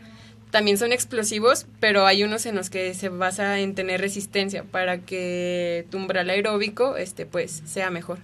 también 0.51 0.79
son 0.79 0.93
explosivos, 0.93 1.67
pero 1.81 2.07
hay 2.07 2.23
unos 2.25 2.47
en 2.47 2.55
los 2.55 2.71
que 2.71 2.95
se 2.95 3.09
basa 3.09 3.59
en 3.61 3.75
tener 3.75 4.01
resistencia 4.01 4.65
para 4.65 4.99
que 4.99 5.87
tu 5.91 5.99
umbral 5.99 6.31
aeróbico 6.31 6.97
este, 6.97 7.27
pues, 7.27 7.63
sea 7.67 7.91
mejor. 7.91 8.19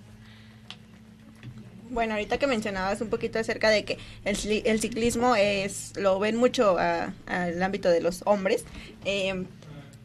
Bueno, 1.90 2.14
ahorita 2.14 2.38
que 2.38 2.46
mencionabas 2.46 3.02
un 3.02 3.11
poquito 3.11 3.38
acerca 3.38 3.68
de 3.68 3.85
que 3.85 3.98
el, 4.24 4.37
ciclismo 4.80 5.37
es 5.37 5.92
lo 5.96 6.18
ven 6.18 6.37
mucho 6.37 6.78
al 6.78 7.62
ámbito 7.62 7.90
de 7.90 8.00
los 8.00 8.22
hombres, 8.24 8.64
eh, 9.04 9.44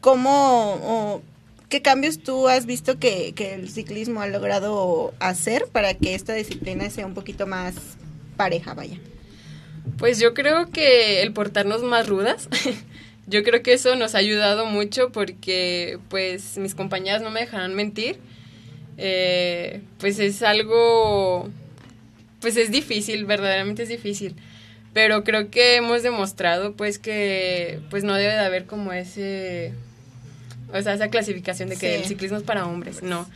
¿cómo, 0.02 1.22
¿qué 1.70 1.80
cambios 1.80 2.18
tú 2.18 2.46
has 2.46 2.66
visto 2.66 2.98
que, 2.98 3.32
que 3.32 3.54
el 3.54 3.70
ciclismo 3.70 4.20
ha 4.20 4.26
logrado 4.26 5.14
hacer 5.18 5.66
para 5.72 5.94
que 5.94 6.14
esta 6.14 6.34
disciplina 6.34 6.90
sea 6.90 7.06
un 7.06 7.14
poquito 7.14 7.46
más 7.46 7.74
pareja, 8.36 8.74
vaya? 8.74 8.98
Pues 9.96 10.20
yo 10.20 10.34
creo 10.34 10.70
que 10.70 11.22
el 11.22 11.32
portarnos 11.32 11.82
más 11.82 12.08
rudas, 12.08 12.48
yo 13.26 13.42
creo 13.42 13.62
que 13.62 13.72
eso 13.72 13.96
nos 13.96 14.14
ha 14.14 14.18
ayudado 14.18 14.66
mucho 14.66 15.10
porque 15.10 15.98
pues 16.08 16.58
mis 16.58 16.74
compañeras 16.74 17.22
no 17.22 17.30
me 17.30 17.40
dejarán 17.40 17.74
mentir, 17.74 18.18
eh, 18.96 19.80
pues 19.98 20.18
es 20.18 20.42
algo, 20.42 21.48
pues 22.40 22.56
es 22.56 22.70
difícil, 22.70 23.24
verdaderamente 23.24 23.84
es 23.84 23.88
difícil, 23.88 24.34
pero 24.92 25.24
creo 25.24 25.50
que 25.50 25.76
hemos 25.76 26.02
demostrado 26.02 26.74
pues 26.74 26.98
que 26.98 27.80
pues 27.90 28.04
no 28.04 28.14
debe 28.14 28.32
de 28.32 28.40
haber 28.40 28.66
como 28.66 28.92
ese, 28.92 29.72
o 30.72 30.80
sea, 30.82 30.94
esa 30.94 31.08
clasificación 31.08 31.68
de 31.68 31.76
que 31.76 31.96
el 31.96 32.04
ciclismo 32.04 32.36
es 32.36 32.44
para 32.44 32.66
hombres, 32.66 33.02
no. 33.02 33.28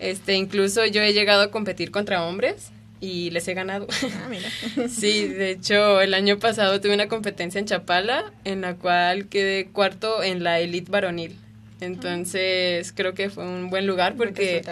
Este, 0.00 0.34
incluso 0.34 0.84
yo 0.86 1.02
he 1.02 1.12
llegado 1.12 1.42
a 1.42 1.50
competir 1.50 1.90
contra 1.90 2.24
hombres 2.24 2.72
y 3.04 3.30
les 3.30 3.46
he 3.48 3.54
ganado. 3.54 3.86
Ah, 3.90 4.28
mira. 4.30 4.48
sí, 4.88 5.28
de 5.28 5.50
hecho, 5.50 6.00
el 6.00 6.14
año 6.14 6.38
pasado 6.38 6.80
tuve 6.80 6.94
una 6.94 7.08
competencia 7.08 7.58
en 7.58 7.66
Chapala 7.66 8.32
en 8.44 8.62
la 8.62 8.76
cual 8.76 9.28
quedé 9.28 9.66
cuarto 9.66 10.22
en 10.22 10.42
la 10.42 10.58
elite 10.60 10.90
varonil. 10.90 11.36
Entonces, 11.80 12.92
creo 12.92 13.12
que 13.12 13.28
fue 13.28 13.44
un 13.44 13.68
buen 13.68 13.86
lugar 13.86 14.14
porque 14.16 14.62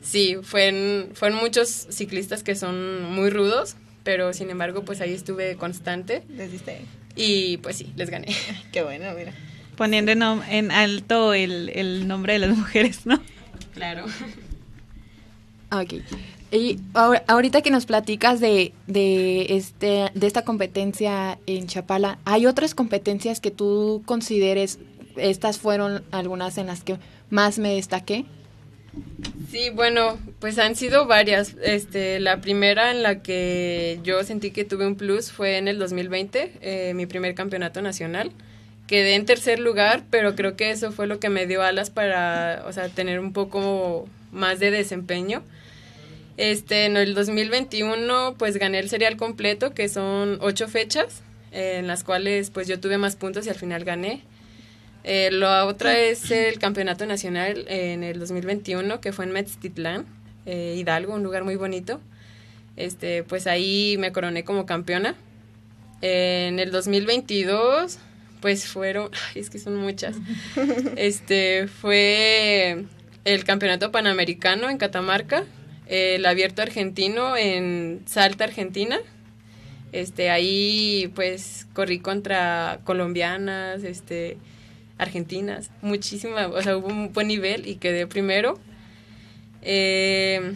sí, 0.00 0.36
fueron, 0.42 1.10
fueron 1.14 1.38
muchos 1.38 1.68
ciclistas 1.68 2.44
que 2.44 2.54
son 2.54 3.02
muy 3.02 3.30
rudos, 3.30 3.74
pero 4.04 4.32
sin 4.32 4.50
embargo, 4.50 4.84
pues 4.84 5.00
ahí 5.00 5.12
estuve 5.12 5.56
constante. 5.56 6.22
Les 6.28 6.52
diste. 6.52 6.82
Y 7.16 7.56
pues 7.58 7.76
sí, 7.76 7.92
les 7.96 8.10
gané. 8.10 8.28
Qué 8.72 8.82
bueno, 8.82 9.12
mira. 9.16 9.32
Poniendo 9.76 10.12
en, 10.12 10.22
en 10.22 10.70
alto 10.70 11.34
el, 11.34 11.70
el 11.70 12.06
nombre 12.06 12.34
de 12.34 12.38
las 12.38 12.56
mujeres, 12.56 13.06
¿no? 13.06 13.20
Claro. 13.74 14.04
Ok. 15.74 15.94
Y 16.52 16.78
ahorita 16.92 17.62
que 17.62 17.70
nos 17.70 17.86
platicas 17.86 18.38
de, 18.38 18.74
de, 18.86 19.56
este, 19.56 20.10
de 20.12 20.26
esta 20.26 20.44
competencia 20.44 21.38
en 21.46 21.66
Chapala, 21.66 22.18
¿hay 22.26 22.44
otras 22.44 22.74
competencias 22.74 23.40
que 23.40 23.50
tú 23.50 24.02
consideres, 24.04 24.78
estas 25.16 25.58
fueron 25.58 26.04
algunas 26.10 26.58
en 26.58 26.66
las 26.66 26.84
que 26.84 26.98
más 27.30 27.58
me 27.58 27.74
destaqué? 27.74 28.26
Sí, 29.50 29.70
bueno, 29.70 30.18
pues 30.40 30.58
han 30.58 30.76
sido 30.76 31.06
varias. 31.06 31.56
Este, 31.62 32.20
la 32.20 32.42
primera 32.42 32.90
en 32.90 33.02
la 33.02 33.22
que 33.22 33.98
yo 34.02 34.22
sentí 34.22 34.50
que 34.50 34.64
tuve 34.64 34.86
un 34.86 34.96
plus 34.96 35.32
fue 35.32 35.56
en 35.56 35.68
el 35.68 35.78
2020, 35.78 36.52
eh, 36.60 36.92
mi 36.92 37.06
primer 37.06 37.34
campeonato 37.34 37.80
nacional. 37.80 38.30
Quedé 38.86 39.14
en 39.14 39.24
tercer 39.24 39.58
lugar, 39.58 40.04
pero 40.10 40.34
creo 40.34 40.54
que 40.54 40.70
eso 40.70 40.92
fue 40.92 41.06
lo 41.06 41.18
que 41.18 41.30
me 41.30 41.46
dio 41.46 41.62
alas 41.62 41.88
para, 41.88 42.62
o 42.66 42.72
sea, 42.74 42.90
tener 42.90 43.20
un 43.20 43.32
poco 43.32 44.06
más 44.32 44.60
de 44.60 44.70
desempeño 44.70 45.42
este, 46.36 46.86
en 46.86 46.96
el 46.96 47.14
2021 47.14 48.34
pues 48.38 48.56
gané 48.56 48.78
el 48.78 48.88
serial 48.88 49.16
completo, 49.16 49.74
que 49.74 49.88
son 49.88 50.38
ocho 50.40 50.68
fechas, 50.68 51.22
eh, 51.52 51.76
en 51.78 51.86
las 51.86 52.04
cuales 52.04 52.50
pues 52.50 52.66
yo 52.68 52.80
tuve 52.80 52.98
más 52.98 53.16
puntos 53.16 53.46
y 53.46 53.50
al 53.50 53.56
final 53.56 53.84
gané. 53.84 54.22
Eh, 55.04 55.30
la 55.32 55.66
otra 55.66 55.98
es 55.98 56.30
el 56.30 56.58
campeonato 56.58 57.06
nacional 57.06 57.64
en 57.68 58.04
el 58.04 58.18
2021, 58.18 59.00
que 59.00 59.12
fue 59.12 59.24
en 59.24 59.32
Metztitlán, 59.32 60.06
eh, 60.46 60.76
Hidalgo, 60.78 61.14
un 61.14 61.22
lugar 61.22 61.44
muy 61.44 61.56
bonito. 61.56 62.00
Este, 62.76 63.22
pues 63.24 63.46
ahí 63.46 63.96
me 63.98 64.12
coroné 64.12 64.44
como 64.44 64.64
campeona. 64.64 65.14
en 66.00 66.58
el 66.58 66.72
2022, 66.72 67.98
pues 68.40 68.66
fueron, 68.66 69.10
es 69.34 69.50
que 69.50 69.58
son 69.58 69.76
muchas. 69.76 70.16
Este, 70.96 71.68
fue 71.68 72.84
el 73.24 73.44
campeonato 73.44 73.92
panamericano 73.92 74.68
en 74.70 74.78
Catamarca, 74.78 75.44
el 75.86 76.24
abierto 76.26 76.62
argentino 76.62 77.36
en 77.36 78.02
Salta, 78.06 78.44
Argentina. 78.44 78.98
Este, 79.92 80.30
ahí 80.30 81.12
pues 81.14 81.66
corrí 81.74 81.98
contra 81.98 82.80
colombianas, 82.84 83.84
este, 83.84 84.38
argentinas, 84.96 85.70
muchísimas, 85.82 86.46
o 86.46 86.62
sea, 86.62 86.76
hubo 86.78 86.86
un 86.86 87.12
buen 87.12 87.28
nivel 87.28 87.66
y 87.66 87.76
quedé 87.76 88.06
primero. 88.06 88.58
Eh, 89.60 90.54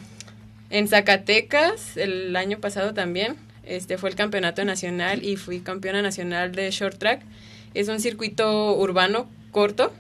en 0.71 0.89
Zacatecas, 0.89 1.97
el 1.97 2.35
año 2.35 2.59
pasado 2.61 2.95
también, 2.95 3.37
este 3.65 3.99
fue 3.99 4.09
el 4.09 4.17
campeonato 4.17 4.65
nacional 4.65 5.25
y 5.25 5.37
fui 5.37 5.61
campeona 5.61 6.01
nacional 6.01 6.53
de 6.53 6.71
short 6.71 6.99
track. 6.99 7.23
Es 7.75 7.89
un 7.89 8.01
circuito 8.01 8.75
urbano 8.77 9.29
corto 9.51 9.93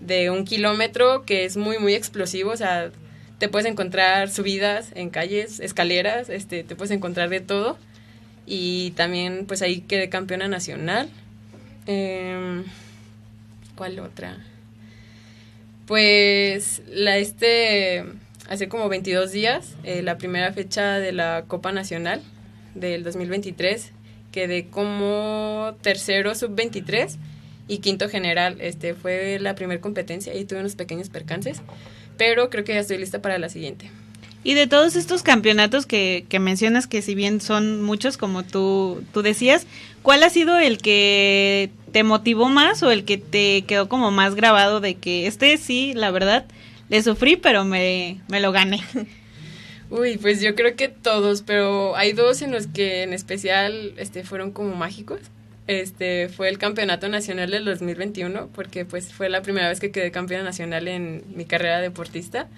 de 0.00 0.30
un 0.30 0.44
kilómetro 0.44 1.24
que 1.26 1.44
es 1.44 1.56
muy, 1.56 1.78
muy 1.78 1.94
explosivo, 1.94 2.50
o 2.50 2.56
sea, 2.56 2.90
te 3.40 3.48
puedes 3.48 3.66
encontrar 3.66 4.30
subidas 4.30 4.90
en 4.94 5.08
calles, 5.08 5.60
escaleras, 5.60 6.28
este, 6.28 6.62
te 6.62 6.76
puedes 6.76 6.90
encontrar 6.90 7.30
de 7.30 7.40
todo. 7.40 7.78
Y 8.46 8.90
también, 8.92 9.46
pues 9.46 9.62
ahí 9.62 9.80
quedé 9.80 10.10
campeona 10.10 10.46
nacional. 10.46 11.08
Em, 11.86 12.64
¿Cuál 13.76 13.98
otra? 14.00 14.36
Pues 15.86 16.82
la 16.86 17.16
este, 17.16 18.04
hace 18.46 18.68
como 18.68 18.90
22 18.90 19.32
días, 19.32 19.74
eh, 19.84 20.02
la 20.02 20.18
primera 20.18 20.52
fecha 20.52 20.98
de 20.98 21.12
la 21.12 21.44
Copa 21.48 21.72
Nacional 21.72 22.20
del 22.74 23.04
2023, 23.04 23.92
quedé 24.32 24.66
como 24.66 25.76
tercero 25.80 26.34
sub-23 26.34 27.16
y 27.68 27.78
quinto 27.78 28.10
general. 28.10 28.60
Este 28.60 28.92
fue 28.92 29.38
la 29.40 29.54
primera 29.54 29.80
competencia 29.80 30.34
y 30.34 30.44
tuve 30.44 30.60
unos 30.60 30.76
pequeños 30.76 31.08
percances 31.08 31.62
pero 32.20 32.50
creo 32.50 32.64
que 32.64 32.74
ya 32.74 32.80
estoy 32.80 32.98
lista 32.98 33.22
para 33.22 33.38
la 33.38 33.48
siguiente. 33.48 33.90
Y 34.44 34.52
de 34.52 34.66
todos 34.66 34.94
estos 34.94 35.22
campeonatos 35.22 35.86
que, 35.86 36.26
que 36.28 36.38
mencionas, 36.38 36.86
que 36.86 37.00
si 37.00 37.14
bien 37.14 37.40
son 37.40 37.80
muchos, 37.80 38.18
como 38.18 38.42
tú, 38.42 39.02
tú 39.14 39.22
decías, 39.22 39.66
¿cuál 40.02 40.22
ha 40.22 40.28
sido 40.28 40.58
el 40.58 40.76
que 40.76 41.70
te 41.92 42.02
motivó 42.02 42.50
más 42.50 42.82
o 42.82 42.90
el 42.90 43.06
que 43.06 43.16
te 43.16 43.62
quedó 43.62 43.88
como 43.88 44.10
más 44.10 44.34
grabado 44.34 44.80
de 44.80 44.96
que 44.96 45.26
este 45.26 45.56
sí, 45.56 45.94
la 45.94 46.10
verdad, 46.10 46.44
le 46.90 47.02
sufrí, 47.02 47.36
pero 47.36 47.64
me, 47.64 48.20
me 48.28 48.40
lo 48.40 48.52
gané? 48.52 48.82
Uy, 49.88 50.18
pues 50.18 50.42
yo 50.42 50.54
creo 50.54 50.76
que 50.76 50.88
todos, 50.88 51.40
pero 51.40 51.96
hay 51.96 52.12
dos 52.12 52.42
en 52.42 52.52
los 52.52 52.66
que 52.66 53.02
en 53.02 53.14
especial 53.14 53.94
este, 53.96 54.24
fueron 54.24 54.50
como 54.50 54.74
mágicos 54.74 55.20
este 55.66 56.28
fue 56.28 56.48
el 56.48 56.58
campeonato 56.58 57.08
nacional 57.08 57.50
del 57.50 57.64
2021 57.64 58.48
porque 58.54 58.84
pues 58.84 59.12
fue 59.12 59.28
la 59.28 59.42
primera 59.42 59.68
vez 59.68 59.80
que 59.80 59.90
quedé 59.90 60.10
campeona 60.10 60.44
nacional 60.44 60.88
en 60.88 61.22
mi 61.34 61.44
carrera 61.44 61.80
deportista 61.80 62.48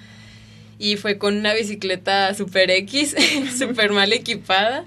y 0.79 0.97
fue 0.97 1.19
con 1.19 1.37
una 1.37 1.55
bicicleta 1.55 2.35
super 2.35 2.71
X, 2.71 3.15
super 3.57 3.93
mal 3.93 4.13
equipada 4.13 4.85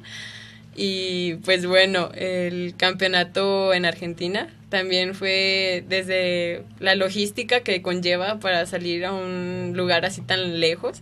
y 0.76 1.36
pues 1.46 1.66
bueno, 1.66 2.12
el 2.16 2.76
campeonato 2.76 3.74
en 3.74 3.86
Argentina 3.86 4.50
también 4.70 5.16
fue 5.16 5.86
desde 5.88 6.64
la 6.80 6.96
logística 6.96 7.62
que 7.62 7.82
conlleva 7.82 8.40
para 8.40 8.66
salir 8.66 9.06
a 9.06 9.14
un 9.14 9.72
lugar 9.76 10.06
así 10.06 10.22
tan 10.22 10.60
lejos. 10.60 11.02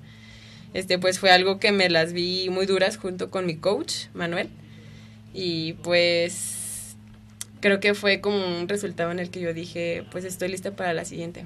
Este 0.75 0.99
pues 0.99 1.17
fue 1.17 1.31
algo 1.31 1.59
que 1.59 1.71
me 1.71 1.89
las 1.89 2.13
vi 2.13 2.49
muy 2.49 2.67
duras 2.67 2.97
junto 2.97 3.31
con 3.31 3.47
mi 3.47 3.55
coach, 3.55 4.07
Manuel. 4.13 4.49
Y 5.33 5.73
pues 5.73 6.52
creo 7.63 7.79
que 7.79 7.93
fue 7.93 8.19
como 8.19 8.45
un 8.45 8.67
resultado 8.67 9.09
en 9.11 9.19
el 9.19 9.29
que 9.29 9.39
yo 9.39 9.53
dije, 9.53 10.03
pues 10.11 10.25
estoy 10.25 10.49
lista 10.49 10.71
para 10.71 10.93
la 10.93 11.05
siguiente. 11.05 11.45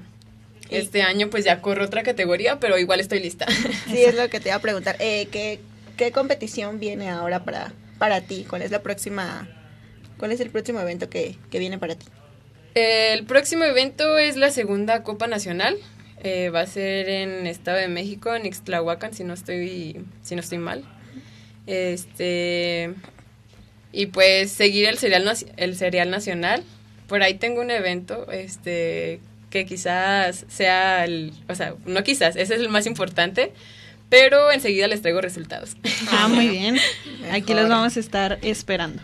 Este 0.68 1.02
año 1.02 1.30
pues 1.30 1.44
ya 1.44 1.62
corro 1.62 1.84
otra 1.84 2.02
categoría, 2.02 2.58
pero 2.58 2.76
igual 2.76 2.98
estoy 2.98 3.20
lista. 3.20 3.46
Sí, 3.86 4.02
es 4.02 4.16
lo 4.16 4.28
que 4.28 4.40
te 4.40 4.48
iba 4.48 4.56
a 4.56 4.60
preguntar. 4.60 4.96
Eh, 4.98 5.28
¿qué, 5.30 5.60
¿Qué 5.96 6.10
competición 6.10 6.80
viene 6.80 7.08
ahora 7.08 7.44
para, 7.44 7.72
para 7.98 8.20
ti? 8.22 8.44
¿Cuál 8.50 8.62
es 8.62 8.72
la 8.72 8.82
próxima, 8.82 9.48
cuál 10.18 10.32
es 10.32 10.40
el 10.40 10.50
próximo 10.50 10.80
evento 10.80 11.08
que, 11.08 11.36
que 11.52 11.60
viene 11.60 11.78
para 11.78 11.94
ti? 11.94 12.06
El 12.74 13.24
próximo 13.24 13.62
evento 13.62 14.18
es 14.18 14.36
la 14.36 14.50
segunda 14.50 15.04
Copa 15.04 15.28
Nacional. 15.28 15.76
Eh, 16.24 16.50
va 16.50 16.62
a 16.62 16.66
ser 16.66 17.08
en 17.08 17.46
Estado 17.46 17.78
de 17.78 17.86
México, 17.86 18.34
en 18.34 18.44
Ixtlahuacan, 18.44 19.14
si 19.14 19.22
no 19.22 19.34
estoy, 19.34 20.04
si 20.22 20.34
no 20.34 20.40
estoy 20.40 20.58
mal. 20.58 20.82
Este, 21.68 22.92
y 23.92 24.06
pues 24.06 24.52
seguir 24.52 24.88
el 24.88 24.98
serial, 24.98 25.30
el 25.56 25.76
serial 25.76 26.10
nacional. 26.10 26.62
Por 27.06 27.22
ahí 27.22 27.34
tengo 27.34 27.60
un 27.60 27.70
evento 27.70 28.30
este 28.30 29.20
que 29.50 29.64
quizás 29.64 30.44
sea 30.48 31.04
el, 31.04 31.32
o 31.48 31.54
sea, 31.54 31.74
no 31.86 32.02
quizás, 32.02 32.36
ese 32.36 32.54
es 32.54 32.60
el 32.60 32.68
más 32.68 32.86
importante, 32.86 33.52
pero 34.10 34.52
enseguida 34.52 34.86
les 34.88 35.00
traigo 35.00 35.20
resultados. 35.20 35.76
Ah, 36.10 36.28
muy 36.28 36.48
bien. 36.50 36.78
Aquí 37.32 37.54
los 37.54 37.68
vamos 37.68 37.96
a 37.96 38.00
estar 38.00 38.38
esperando. 38.42 39.02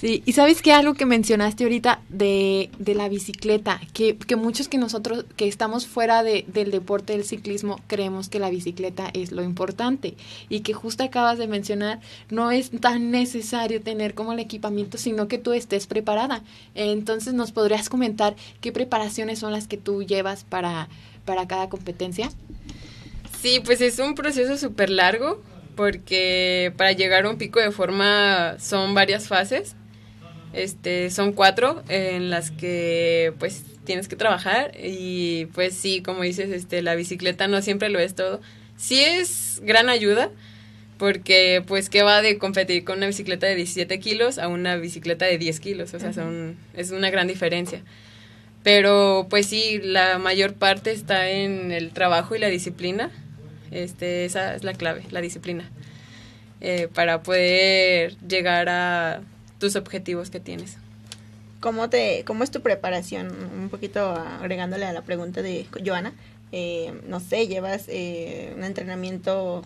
Sí, 0.00 0.22
y 0.24 0.32
sabes 0.34 0.62
que 0.62 0.72
algo 0.72 0.94
que 0.94 1.06
mencionaste 1.06 1.64
ahorita 1.64 2.02
de, 2.08 2.70
de 2.78 2.94
la 2.94 3.08
bicicleta, 3.08 3.80
que, 3.92 4.16
que, 4.16 4.36
muchos 4.36 4.68
que 4.68 4.78
nosotros 4.78 5.24
que 5.34 5.48
estamos 5.48 5.88
fuera 5.88 6.22
de, 6.22 6.44
del 6.46 6.70
deporte 6.70 7.14
del 7.14 7.24
ciclismo 7.24 7.80
creemos 7.88 8.28
que 8.28 8.38
la 8.38 8.48
bicicleta 8.48 9.10
es 9.12 9.32
lo 9.32 9.42
importante 9.42 10.14
y 10.48 10.60
que 10.60 10.72
justo 10.72 11.02
acabas 11.02 11.36
de 11.36 11.48
mencionar, 11.48 11.98
no 12.30 12.52
es 12.52 12.70
tan 12.70 13.10
necesario 13.10 13.80
tener 13.80 14.14
como 14.14 14.32
el 14.32 14.38
equipamiento, 14.38 14.98
sino 14.98 15.26
que 15.26 15.38
tú 15.38 15.52
estés 15.52 15.88
preparada. 15.88 16.44
Entonces, 16.76 17.34
¿nos 17.34 17.50
podrías 17.50 17.88
comentar 17.88 18.36
qué 18.60 18.70
preparaciones 18.70 19.40
son 19.40 19.50
las 19.50 19.66
que 19.66 19.78
tú 19.78 20.04
llevas 20.04 20.44
para, 20.44 20.88
para 21.24 21.48
cada 21.48 21.68
competencia? 21.68 22.30
Sí, 23.40 23.60
pues 23.64 23.80
es 23.80 23.98
un 23.98 24.14
proceso 24.14 24.58
súper 24.58 24.90
largo 24.90 25.42
porque 25.74 26.72
para 26.76 26.92
llegar 26.92 27.26
a 27.26 27.30
un 27.30 27.36
pico 27.36 27.58
de 27.58 27.72
forma 27.72 28.60
son 28.60 28.94
varias 28.94 29.26
fases 29.26 29.74
este, 30.52 31.10
son 31.10 31.32
cuatro 31.32 31.82
en 31.88 32.30
las 32.30 32.50
que 32.50 33.32
pues 33.38 33.64
tienes 33.84 34.08
que 34.08 34.16
trabajar 34.16 34.72
y 34.82 35.46
pues 35.46 35.74
sí, 35.74 36.02
como 36.02 36.22
dices, 36.22 36.50
este, 36.50 36.82
la 36.82 36.94
bicicleta 36.94 37.48
no 37.48 37.62
siempre 37.62 37.88
lo 37.88 37.98
es 37.98 38.14
todo. 38.14 38.40
Sí 38.76 39.00
es 39.02 39.60
gran 39.62 39.88
ayuda 39.88 40.30
porque 40.98 41.62
pues 41.66 41.88
que 41.88 42.02
va 42.02 42.22
de 42.22 42.38
competir 42.38 42.84
con 42.84 42.98
una 42.98 43.06
bicicleta 43.06 43.46
de 43.46 43.54
17 43.54 43.98
kilos 44.00 44.38
a 44.38 44.48
una 44.48 44.76
bicicleta 44.76 45.26
de 45.26 45.38
10 45.38 45.60
kilos, 45.60 45.94
o 45.94 46.00
sea, 46.00 46.12
son, 46.12 46.56
es 46.74 46.90
una 46.90 47.10
gran 47.10 47.28
diferencia. 47.28 47.82
Pero 48.62 49.26
pues 49.30 49.46
sí, 49.46 49.80
la 49.82 50.18
mayor 50.18 50.54
parte 50.54 50.90
está 50.90 51.30
en 51.30 51.72
el 51.72 51.90
trabajo 51.90 52.34
y 52.34 52.38
la 52.38 52.48
disciplina. 52.48 53.10
Este, 53.70 54.24
esa 54.24 54.54
es 54.54 54.64
la 54.64 54.74
clave, 54.74 55.02
la 55.10 55.20
disciplina. 55.20 55.70
Eh, 56.60 56.88
para 56.92 57.22
poder 57.22 58.16
llegar 58.26 58.68
a 58.68 59.20
tus 59.58 59.76
objetivos 59.76 60.30
que 60.30 60.40
tienes. 60.40 60.76
¿Cómo, 61.60 61.90
te, 61.90 62.24
¿Cómo 62.24 62.44
es 62.44 62.50
tu 62.50 62.60
preparación? 62.60 63.28
Un 63.60 63.68
poquito 63.68 64.10
agregándole 64.10 64.86
a 64.86 64.92
la 64.92 65.02
pregunta 65.02 65.42
de 65.42 65.66
Joana. 65.84 66.12
Eh, 66.52 66.92
no 67.06 67.20
sé, 67.20 67.48
¿llevas 67.48 67.84
eh, 67.88 68.54
un 68.56 68.64
entrenamiento 68.64 69.62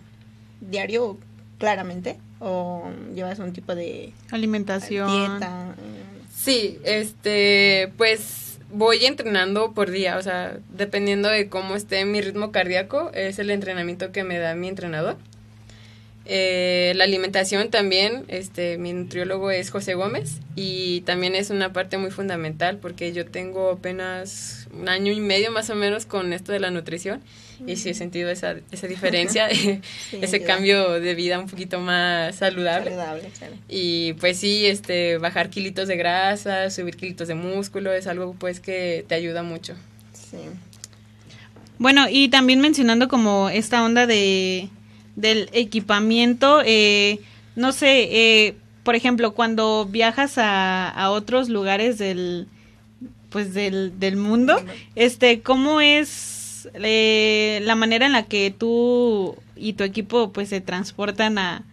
diario 0.61 1.19
claramente? 1.59 2.19
¿O 2.41 2.91
llevas 3.15 3.39
un 3.39 3.53
tipo 3.53 3.75
de 3.75 4.13
alimentación? 4.31 5.09
Dieta. 5.11 5.75
Sí, 6.35 6.79
este, 6.85 7.93
pues 7.99 8.59
voy 8.73 9.05
entrenando 9.05 9.73
por 9.73 9.91
día, 9.91 10.17
o 10.17 10.23
sea, 10.23 10.57
dependiendo 10.71 11.29
de 11.29 11.49
cómo 11.49 11.77
esté 11.77 12.05
mi 12.05 12.21
ritmo 12.21 12.51
cardíaco, 12.51 13.11
es 13.15 13.39
el 13.39 13.51
entrenamiento 13.51 14.13
que 14.13 14.25
me 14.25 14.39
da 14.39 14.55
mi 14.55 14.69
entrenador. 14.69 15.19
Eh, 16.25 16.93
la 16.95 17.05
alimentación 17.05 17.71
también, 17.71 18.25
este, 18.29 18.79
mi 18.79 18.93
nutriólogo 18.93 19.51
es 19.51 19.71
José 19.71 19.95
Gómez 19.95 20.39
y 20.55 21.01
también 21.01 21.35
es 21.35 21.51
una 21.51 21.73
parte 21.73 21.99
muy 21.99 22.13
fundamental 22.13 22.79
porque 22.79 23.13
yo 23.13 23.27
tengo 23.27 23.71
apenas 23.71 24.69
un 24.73 24.89
año 24.89 25.13
y 25.13 25.19
medio 25.19 25.51
más 25.51 25.69
o 25.71 25.75
menos 25.75 26.07
con 26.07 26.33
esto 26.33 26.53
de 26.53 26.61
la 26.61 26.71
nutrición 26.71 27.23
y 27.67 27.77
sí 27.77 27.91
he 27.91 27.95
sentido 27.95 28.31
esa, 28.31 28.55
esa 28.71 28.87
diferencia, 28.89 29.49
ese 30.13 30.43
cambio 30.43 31.01
de 31.01 31.15
vida 31.15 31.41
un 31.41 31.49
poquito 31.49 31.81
más 31.81 32.37
saludable. 32.37 32.93
Y 33.69 34.13
pues 34.15 34.39
sí, 34.39 34.67
este, 34.67 35.19
bajar 35.19 35.51
kilitos 35.51 35.89
de 35.89 35.97
grasa, 35.97 36.71
subir 36.71 36.97
kilitos 36.97 37.27
de 37.27 37.35
músculo 37.35 37.93
es 37.93 38.07
algo 38.07 38.35
pues 38.39 38.61
que 38.61 39.05
te 39.09 39.17
ayuda 39.17 39.43
mucho. 39.43 39.75
Bueno, 41.79 42.07
y 42.09 42.29
también 42.29 42.61
mencionando 42.61 43.09
como 43.09 43.51
esta 43.51 43.83
onda 43.85 44.07
de 44.07 44.69
del 45.17 45.49
equipamiento, 45.53 46.63
eh, 46.65 47.21
no 47.57 47.73
sé, 47.73 48.09
eh, 48.11 48.55
por 48.83 48.95
ejemplo, 48.95 49.33
cuando 49.35 49.87
viajas 49.87 50.39
a, 50.39 50.89
a 50.89 51.11
otros 51.11 51.49
lugares 51.49 51.99
del, 51.99 52.49
pues 53.31 53.55
del, 53.55 53.99
del 53.99 54.17
mundo, 54.17 54.63
este, 54.95 55.41
¿cómo 55.41 55.81
es 55.81 56.69
eh, 56.75 57.61
la 57.63 57.75
manera 57.75 58.07
en 58.07 58.13
la 58.13 58.25
que 58.25 58.55
tú 58.57 59.37
y 59.57 59.75
tu 59.75 59.85
equipo 59.85 60.33
pues 60.33 60.49
se 60.49 60.61
transportan 60.61 61.39
a, 61.39 61.65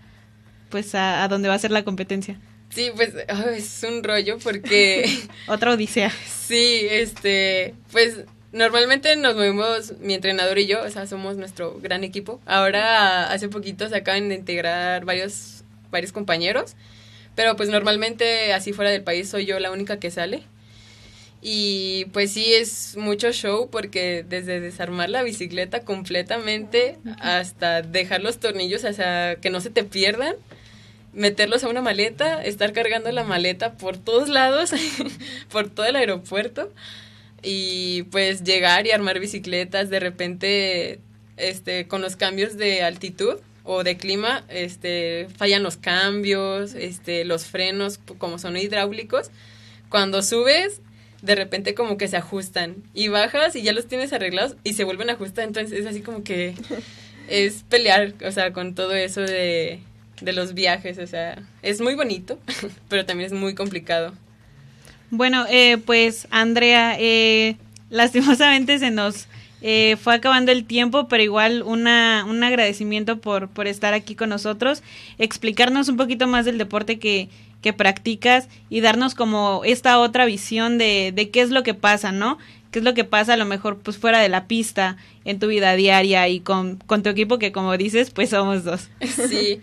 pues 0.70 0.96
a, 0.96 1.24
a 1.24 1.28
donde 1.28 1.50
va 1.50 1.56
a 1.56 1.60
ser 1.60 1.72
la 1.72 1.84
competencia? 1.84 2.40
Sí, 2.70 2.92
pues 2.96 3.14
es 3.56 3.86
un 3.88 4.04
rollo 4.04 4.38
porque... 4.38 5.10
Otra 5.48 5.72
odisea. 5.72 6.12
Sí, 6.28 6.82
este, 6.90 7.74
pues 7.92 8.26
Normalmente 8.52 9.16
nos 9.16 9.36
movemos 9.36 9.94
mi 10.00 10.16
entrenador 10.16 10.58
y 10.58 10.66
yo, 10.66 10.82
o 10.84 10.90
sea, 10.90 11.06
somos 11.06 11.38
nuestro 11.38 11.80
gran 11.80 12.04
equipo. 12.04 12.42
Ahora, 12.48 13.32
hace 13.32 13.48
poquito 13.48 13.88
se 13.90 13.98
acaban 13.98 14.30
de 14.30 14.36
integrar 14.36 15.06
varios, 15.06 15.64
varios 15.92 16.12
compañeros, 16.12 16.76
pero 17.36 17.56
pues 17.56 17.70
normalmente 17.70 18.52
así 18.54 18.74
fuera 18.74 18.90
del 18.90 19.04
país 19.04 19.30
soy 19.30 19.46
yo 19.46 19.60
la 19.60 19.72
única 19.72 20.00
que 20.00 20.10
sale. 20.10 20.44
Y 21.42 22.06
pues 22.12 22.32
sí, 22.32 22.54
es 22.54 22.98
mucho 22.98 23.32
show 23.32 23.70
porque 23.70 24.26
desde 24.28 24.60
desarmar 24.60 25.10
la 25.10 25.22
bicicleta 25.24 25.82
completamente 25.82 26.98
hasta 27.22 27.82
dejar 27.84 28.22
los 28.22 28.40
tornillos, 28.40 28.84
o 28.84 28.94
sea, 28.94 29.36
que 29.36 29.52
no 29.52 29.62
se 29.62 29.70
te 29.70 29.84
pierdan, 29.84 30.36
meterlos 31.14 31.64
a 31.64 31.70
una 31.70 31.82
maleta, 31.82 32.44
estar 32.44 32.74
cargando 32.74 33.12
la 33.12 33.24
maleta 33.24 33.74
por 33.74 33.98
todos 33.98 34.28
lados, 34.28 34.72
por 35.52 35.70
todo 35.70 35.86
el 35.86 35.96
aeropuerto 35.96 36.74
y 37.42 38.04
pues 38.04 38.44
llegar 38.44 38.88
y 38.88 38.92
armar 38.92 39.20
bicicletas 39.20 39.90
de 39.90 40.00
repente 40.00 41.00
este 41.38 41.88
con 41.88 42.02
los 42.02 42.16
cambios 42.16 42.58
de 42.58 42.84
altitud 42.84 43.38
o 43.64 43.84
de 43.84 43.98
clima 43.98 44.44
este 44.50 45.28
fallan 45.38 45.64
los 45.64 45.78
cambios 45.78 46.74
este 46.74 47.24
los 47.26 47.46
frenos 47.46 48.00
como 48.18 48.40
son 48.40 48.58
hidráulicos. 48.58 49.32
Cuando 49.90 50.22
subes 50.22 50.82
de 51.22 51.36
repente 51.36 51.74
como 51.74 51.98
que 51.98 52.08
se 52.08 52.18
ajustan 52.18 52.78
y 52.94 53.10
bajas 53.10 53.56
y 53.56 53.62
ya 53.62 53.74
los 53.74 53.88
tienes 53.88 54.14
arreglados 54.14 54.56
y 54.64 54.74
se 54.74 54.84
vuelven 54.84 55.10
a 55.10 55.14
ajustar. 55.14 55.46
Entonces 55.46 55.80
es 55.80 55.86
así 55.86 56.02
como 56.02 56.24
que 56.24 56.56
es 57.30 57.64
pelear 57.70 58.14
o 58.26 58.32
sea 58.32 58.54
con 58.54 58.76
todo 58.76 58.94
eso 58.94 59.22
de 59.22 59.80
de 60.22 60.34
los 60.34 60.54
viajes. 60.54 60.98
O 60.98 61.08
sea 61.08 61.42
es 61.62 61.80
muy 61.80 61.96
bonito 61.96 62.40
pero 62.90 63.06
también 63.06 63.28
es 63.28 63.34
muy 63.34 63.56
complicado 63.56 64.14
bueno, 65.12 65.46
eh, 65.50 65.78
pues 65.78 66.28
Andrea, 66.32 66.96
eh, 67.00 67.58
lastimosamente 67.90 68.80
se 68.80 68.92
nos 68.92 69.28
eh, 69.62 69.98
fue 70.02 70.16
acabando 70.16 70.52
el 70.52 70.66
tiempo, 70.66 71.08
pero 71.08 71.22
igual 71.22 71.64
una, 71.64 72.26
un 72.28 72.44
agradecimiento 72.44 73.20
por, 73.20 73.50
por 73.50 73.68
estar 73.68 73.94
aquí 73.94 74.16
con 74.16 74.30
nosotros, 74.30 74.84
explicarnos 75.18 75.90
un 75.90 75.98
poquito 75.98 76.28
más 76.28 76.46
del 76.46 76.58
deporte 76.58 76.98
que, 76.98 77.30
que 77.62 77.74
practicas 77.74 78.48
y 78.70 78.80
darnos 78.80 79.16
como 79.16 79.62
esta 79.66 80.00
otra 80.00 80.26
visión 80.26 80.78
de, 80.78 81.12
de 81.14 81.30
qué 81.30 81.42
es 81.42 81.50
lo 81.50 81.64
que 81.64 81.74
pasa, 81.74 82.12
¿no? 82.12 82.38
qué 82.72 82.80
es 82.80 82.86
lo 82.86 82.94
que 82.94 83.04
pasa 83.04 83.34
a 83.34 83.38
lo 83.38 83.46
mejor 83.46 83.80
pues 83.80 83.98
fuera 83.98 84.20
de 84.20 84.30
la 84.30 84.46
pista 84.46 84.98
en 85.26 85.40
tu 85.40 85.48
vida 85.48 85.74
diaria 85.76 86.28
y 86.28 86.40
con, 86.40 86.76
con 86.78 87.04
tu 87.04 87.10
equipo 87.10 87.40
que 87.40 87.52
como 87.52 87.76
dices 87.78 88.12
pues 88.12 88.30
somos 88.30 88.64
dos. 88.64 88.90
Sí, 89.02 89.60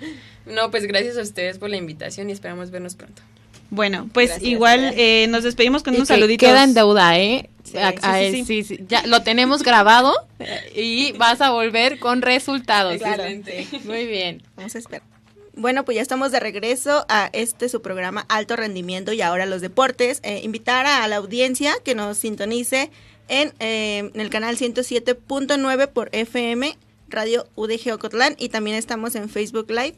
no 0.47 0.71
pues 0.71 0.87
gracias 0.87 1.17
a 1.17 1.23
ustedes 1.23 1.59
por 1.59 1.71
la 1.71 1.77
invitación 1.77 2.29
y 2.29 2.33
esperamos 2.33 2.71
vernos 2.71 2.97
pronto. 2.97 3.23
Bueno, 3.71 4.09
pues 4.13 4.43
igual 4.43 4.93
eh, 4.97 5.27
nos 5.29 5.43
despedimos 5.43 5.83
con 5.83 5.95
unos 5.95 6.09
saluditos. 6.09 6.49
Queda 6.49 6.65
en 6.65 6.75
deuda, 6.75 7.19
¿eh? 7.19 7.51
Sí, 7.65 8.45
sí, 8.45 8.63
sí, 8.63 8.79
Ya 8.89 9.07
lo 9.07 9.23
tenemos 9.23 9.63
grabado 9.63 10.15
y 10.75 11.13
vas 11.13 11.41
a 11.41 11.51
volver 11.51 11.99
con 11.99 12.23
resultados. 12.23 12.95
Excelente. 12.95 13.67
Muy 13.85 14.07
bien. 14.07 14.43
Vamos 14.57 14.75
a 14.75 14.79
esperar. 14.79 15.03
Bueno, 15.55 15.85
pues 15.85 15.97
ya 15.97 16.03
estamos 16.03 16.33
de 16.33 16.39
regreso 16.39 17.07
a 17.09 17.31
este 17.33 17.71
su 17.71 17.81
programa 17.81 18.27
Alto 18.29 18.57
Rendimiento 18.57 19.13
y 19.13 19.23
ahora 19.23 19.47
los 19.47 19.63
deportes. 19.63 20.21
Eh, 20.23 20.43
invitar 20.45 20.87
a 20.87 21.09
la 21.09 21.17
audiencia 21.17 21.75
que 21.83 21.95
nos 21.95 22.19
sintonice 22.19 22.91
en, 23.29 23.53
eh, 23.59 24.11
en 24.13 24.21
el 24.21 24.29
canal 24.29 24.59
107.9 24.59 25.89
por 25.89 26.11
FM 26.13 26.77
Radio 27.09 27.47
UDG 27.55 27.95
Ocotlán 27.95 28.35
y 28.39 28.51
también 28.51 28.77
estamos 28.77 29.15
en 29.15 29.29
Facebook 29.29 29.71
Live 29.71 29.95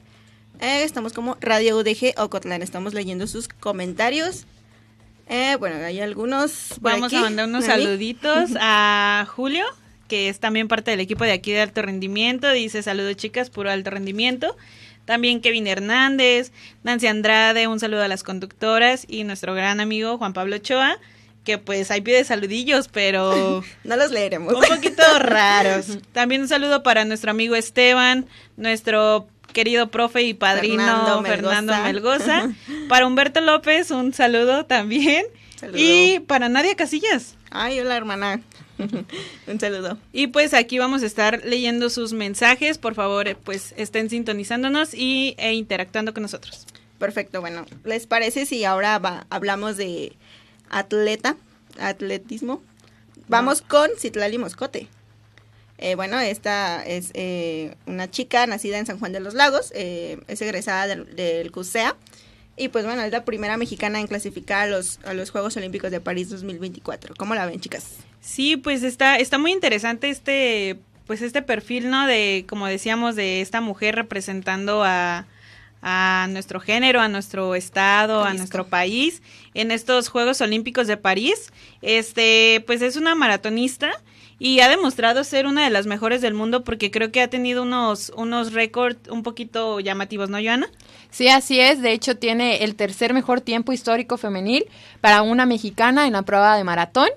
eh, 0.60 0.82
estamos 0.82 1.12
como 1.12 1.36
Radio 1.40 1.78
UDG 1.78 2.14
Ocotlán. 2.16 2.62
Estamos 2.62 2.94
leyendo 2.94 3.26
sus 3.26 3.48
comentarios. 3.48 4.46
Eh, 5.28 5.56
bueno, 5.58 5.76
hay 5.84 6.00
algunos. 6.00 6.74
Vamos 6.80 7.12
a 7.12 7.20
mandar 7.20 7.48
unos 7.48 7.64
saluditos 7.64 8.50
a 8.60 9.26
Julio, 9.28 9.64
que 10.08 10.28
es 10.28 10.40
también 10.40 10.68
parte 10.68 10.90
del 10.90 11.00
equipo 11.00 11.24
de 11.24 11.32
aquí 11.32 11.52
de 11.52 11.60
alto 11.60 11.82
rendimiento. 11.82 12.50
Dice: 12.50 12.82
Saludos, 12.82 13.16
chicas, 13.16 13.50
puro 13.50 13.70
alto 13.70 13.90
rendimiento. 13.90 14.56
También 15.04 15.40
Kevin 15.40 15.66
Hernández, 15.66 16.52
Nancy 16.82 17.06
Andrade, 17.06 17.66
un 17.66 17.80
saludo 17.80 18.02
a 18.02 18.08
las 18.08 18.22
conductoras 18.22 19.06
y 19.08 19.24
nuestro 19.24 19.54
gran 19.54 19.80
amigo 19.80 20.18
Juan 20.18 20.34
Pablo 20.34 20.56
Ochoa, 20.56 20.98
que 21.44 21.56
pues 21.56 21.90
ahí 21.90 22.02
pide 22.02 22.24
saludillos, 22.24 22.88
pero... 22.88 23.64
no 23.84 23.96
los 23.96 24.10
leeremos. 24.10 24.52
Un 24.52 24.60
poquito 24.60 25.02
raros. 25.18 25.96
También 26.12 26.42
un 26.42 26.48
saludo 26.48 26.82
para 26.82 27.06
nuestro 27.06 27.30
amigo 27.30 27.56
Esteban, 27.56 28.26
nuestro 28.58 29.26
querido 29.52 29.88
profe 29.88 30.22
y 30.22 30.34
padrino 30.34 31.22
Fernando, 31.22 31.74
Melgoza. 31.82 32.50
Para 32.88 33.06
Humberto 33.06 33.40
López, 33.40 33.90
un 33.90 34.12
saludo 34.12 34.66
también. 34.66 35.26
Y 35.74 36.20
para 36.20 36.48
Nadia 36.48 36.76
Casillas. 36.76 37.34
Ay, 37.50 37.80
hola 37.80 37.96
hermana. 37.96 38.40
un 39.46 39.60
saludo. 39.60 39.98
Y 40.12 40.28
pues 40.28 40.54
aquí 40.54 40.78
vamos 40.78 41.02
a 41.02 41.06
estar 41.06 41.44
leyendo 41.44 41.90
sus 41.90 42.12
mensajes. 42.12 42.78
Por 42.78 42.94
favor, 42.94 43.36
pues 43.42 43.74
estén 43.76 44.08
sintonizándonos 44.08 44.94
y, 44.94 45.34
e 45.38 45.54
interactuando 45.54 46.14
con 46.14 46.22
nosotros. 46.22 46.66
Perfecto, 46.98 47.40
bueno, 47.40 47.64
¿les 47.84 48.06
parece 48.06 48.44
si 48.46 48.64
ahora 48.64 49.24
hablamos 49.30 49.76
de 49.76 50.12
atleta, 50.68 51.36
atletismo? 51.78 52.62
Vamos 53.28 53.62
con 53.62 53.90
Citlali 53.98 54.38
Moscote. 54.38 54.88
Eh, 55.78 55.94
bueno, 55.94 56.18
esta 56.18 56.84
es 56.84 57.10
eh, 57.14 57.76
una 57.86 58.10
chica 58.10 58.46
nacida 58.46 58.78
en 58.78 58.86
San 58.86 58.98
Juan 58.98 59.12
de 59.12 59.20
los 59.20 59.34
Lagos, 59.34 59.72
eh, 59.74 60.18
es 60.26 60.42
egresada 60.42 60.88
del, 60.88 61.14
del, 61.14 61.52
CUSEA 61.52 61.96
y 62.56 62.68
pues 62.68 62.84
bueno, 62.84 63.02
es 63.02 63.12
la 63.12 63.24
primera 63.24 63.56
mexicana 63.56 64.00
en 64.00 64.08
clasificar 64.08 64.66
a 64.66 64.66
los, 64.66 64.98
a 65.04 65.14
los 65.14 65.30
Juegos 65.30 65.56
Olímpicos 65.56 65.92
de 65.92 66.00
París 66.00 66.28
2024. 66.30 67.14
¿Cómo 67.16 67.36
la 67.36 67.46
ven, 67.46 67.60
chicas? 67.60 67.98
Sí, 68.20 68.56
pues 68.56 68.82
está, 68.82 69.16
está 69.16 69.38
muy 69.38 69.52
interesante 69.52 70.10
este, 70.10 70.80
pues 71.06 71.22
este 71.22 71.42
perfil, 71.42 71.88
¿no? 71.90 72.08
De, 72.08 72.44
como 72.48 72.66
decíamos, 72.66 73.14
de 73.14 73.40
esta 73.40 73.60
mujer 73.60 73.94
representando 73.94 74.82
a, 74.82 75.26
a 75.82 76.26
nuestro 76.30 76.58
género, 76.58 77.00
a 77.00 77.06
nuestro 77.06 77.54
estado, 77.54 78.24
a 78.24 78.34
nuestro 78.34 78.66
país 78.66 79.22
en 79.54 79.70
estos 79.70 80.08
Juegos 80.08 80.40
Olímpicos 80.40 80.88
de 80.88 80.96
París. 80.96 81.52
Este, 81.82 82.64
pues 82.66 82.82
es 82.82 82.96
una 82.96 83.14
maratonista 83.14 83.92
y 84.38 84.60
ha 84.60 84.68
demostrado 84.68 85.24
ser 85.24 85.46
una 85.46 85.64
de 85.64 85.70
las 85.70 85.86
mejores 85.86 86.20
del 86.20 86.34
mundo 86.34 86.62
porque 86.62 86.90
creo 86.90 87.10
que 87.10 87.20
ha 87.20 87.28
tenido 87.28 87.62
unos, 87.62 88.12
unos 88.16 88.52
récords 88.52 89.08
un 89.10 89.22
poquito 89.22 89.80
llamativos, 89.80 90.30
¿no, 90.30 90.38
Joana? 90.40 90.68
Sí, 91.10 91.28
así 91.28 91.58
es. 91.58 91.82
De 91.82 91.92
hecho, 91.92 92.16
tiene 92.16 92.62
el 92.62 92.76
tercer 92.76 93.14
mejor 93.14 93.40
tiempo 93.40 93.72
histórico 93.72 94.16
femenil 94.16 94.66
para 95.00 95.22
una 95.22 95.44
mexicana 95.44 96.06
en 96.06 96.12
la 96.12 96.22
prueba 96.22 96.56
de 96.56 96.64
maratón. 96.64 97.08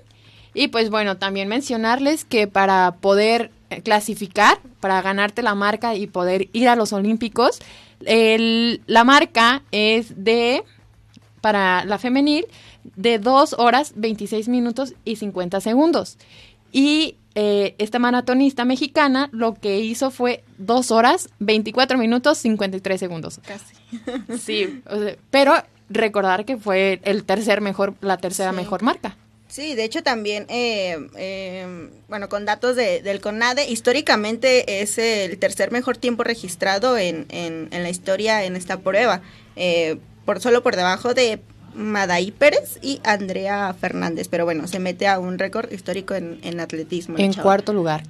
Y 0.54 0.68
pues 0.68 0.90
bueno, 0.90 1.16
también 1.16 1.48
mencionarles 1.48 2.24
que 2.24 2.46
para 2.46 2.96
poder 3.00 3.50
clasificar, 3.84 4.58
para 4.80 5.00
ganarte 5.00 5.42
la 5.42 5.54
marca 5.54 5.94
y 5.94 6.06
poder 6.06 6.48
ir 6.52 6.68
a 6.68 6.76
los 6.76 6.92
Olímpicos, 6.92 7.60
el, 8.04 8.82
la 8.86 9.04
marca 9.04 9.62
es 9.70 10.24
de, 10.24 10.64
para 11.40 11.84
la 11.84 11.98
femenil, 11.98 12.46
de 12.96 13.18
2 13.18 13.54
horas 13.58 13.92
26 13.96 14.48
minutos 14.48 14.94
y 15.04 15.16
50 15.16 15.60
segundos. 15.60 16.18
Y 16.72 17.18
eh, 17.34 17.74
esta 17.78 17.98
maratonista 17.98 18.64
mexicana 18.64 19.28
lo 19.32 19.54
que 19.54 19.80
hizo 19.80 20.10
fue 20.10 20.42
2 20.58 20.90
horas, 20.90 21.28
24 21.38 21.98
minutos, 21.98 22.38
53 22.38 22.98
segundos. 22.98 23.40
Casi. 23.46 23.74
Sí, 24.38 24.82
pero 25.30 25.54
recordar 25.88 26.44
que 26.44 26.56
fue 26.56 27.00
el 27.04 27.24
tercer 27.24 27.60
mejor, 27.60 27.94
la 28.00 28.16
tercera 28.16 28.52
mejor 28.52 28.82
marca. 28.82 29.16
Sí, 29.48 29.74
de 29.74 29.84
hecho 29.84 30.02
también, 30.02 30.46
eh, 30.48 30.96
eh, 31.14 31.90
bueno, 32.08 32.30
con 32.30 32.46
datos 32.46 32.74
de, 32.74 33.02
del 33.02 33.20
CONADE, 33.20 33.68
históricamente 33.68 34.80
es 34.80 34.96
el 34.96 35.38
tercer 35.38 35.70
mejor 35.70 35.98
tiempo 35.98 36.24
registrado 36.24 36.96
en, 36.96 37.26
en, 37.28 37.68
en 37.70 37.82
la 37.82 37.90
historia 37.90 38.44
en 38.44 38.56
esta 38.56 38.80
prueba, 38.80 39.20
por 40.24 40.40
solo 40.40 40.62
por 40.62 40.74
debajo 40.74 41.12
de 41.12 41.42
Madaí 41.74 42.30
Pérez 42.30 42.78
y 42.82 43.00
Andrea 43.04 43.74
Fernández, 43.78 44.28
pero 44.28 44.44
bueno, 44.44 44.66
se 44.66 44.78
mete 44.78 45.06
a 45.08 45.18
un 45.18 45.38
récord 45.38 45.72
histórico 45.72 46.14
en, 46.14 46.38
en 46.42 46.60
atletismo. 46.60 47.16
En 47.18 47.32
cuarto 47.32 47.72
lugar. 47.72 48.02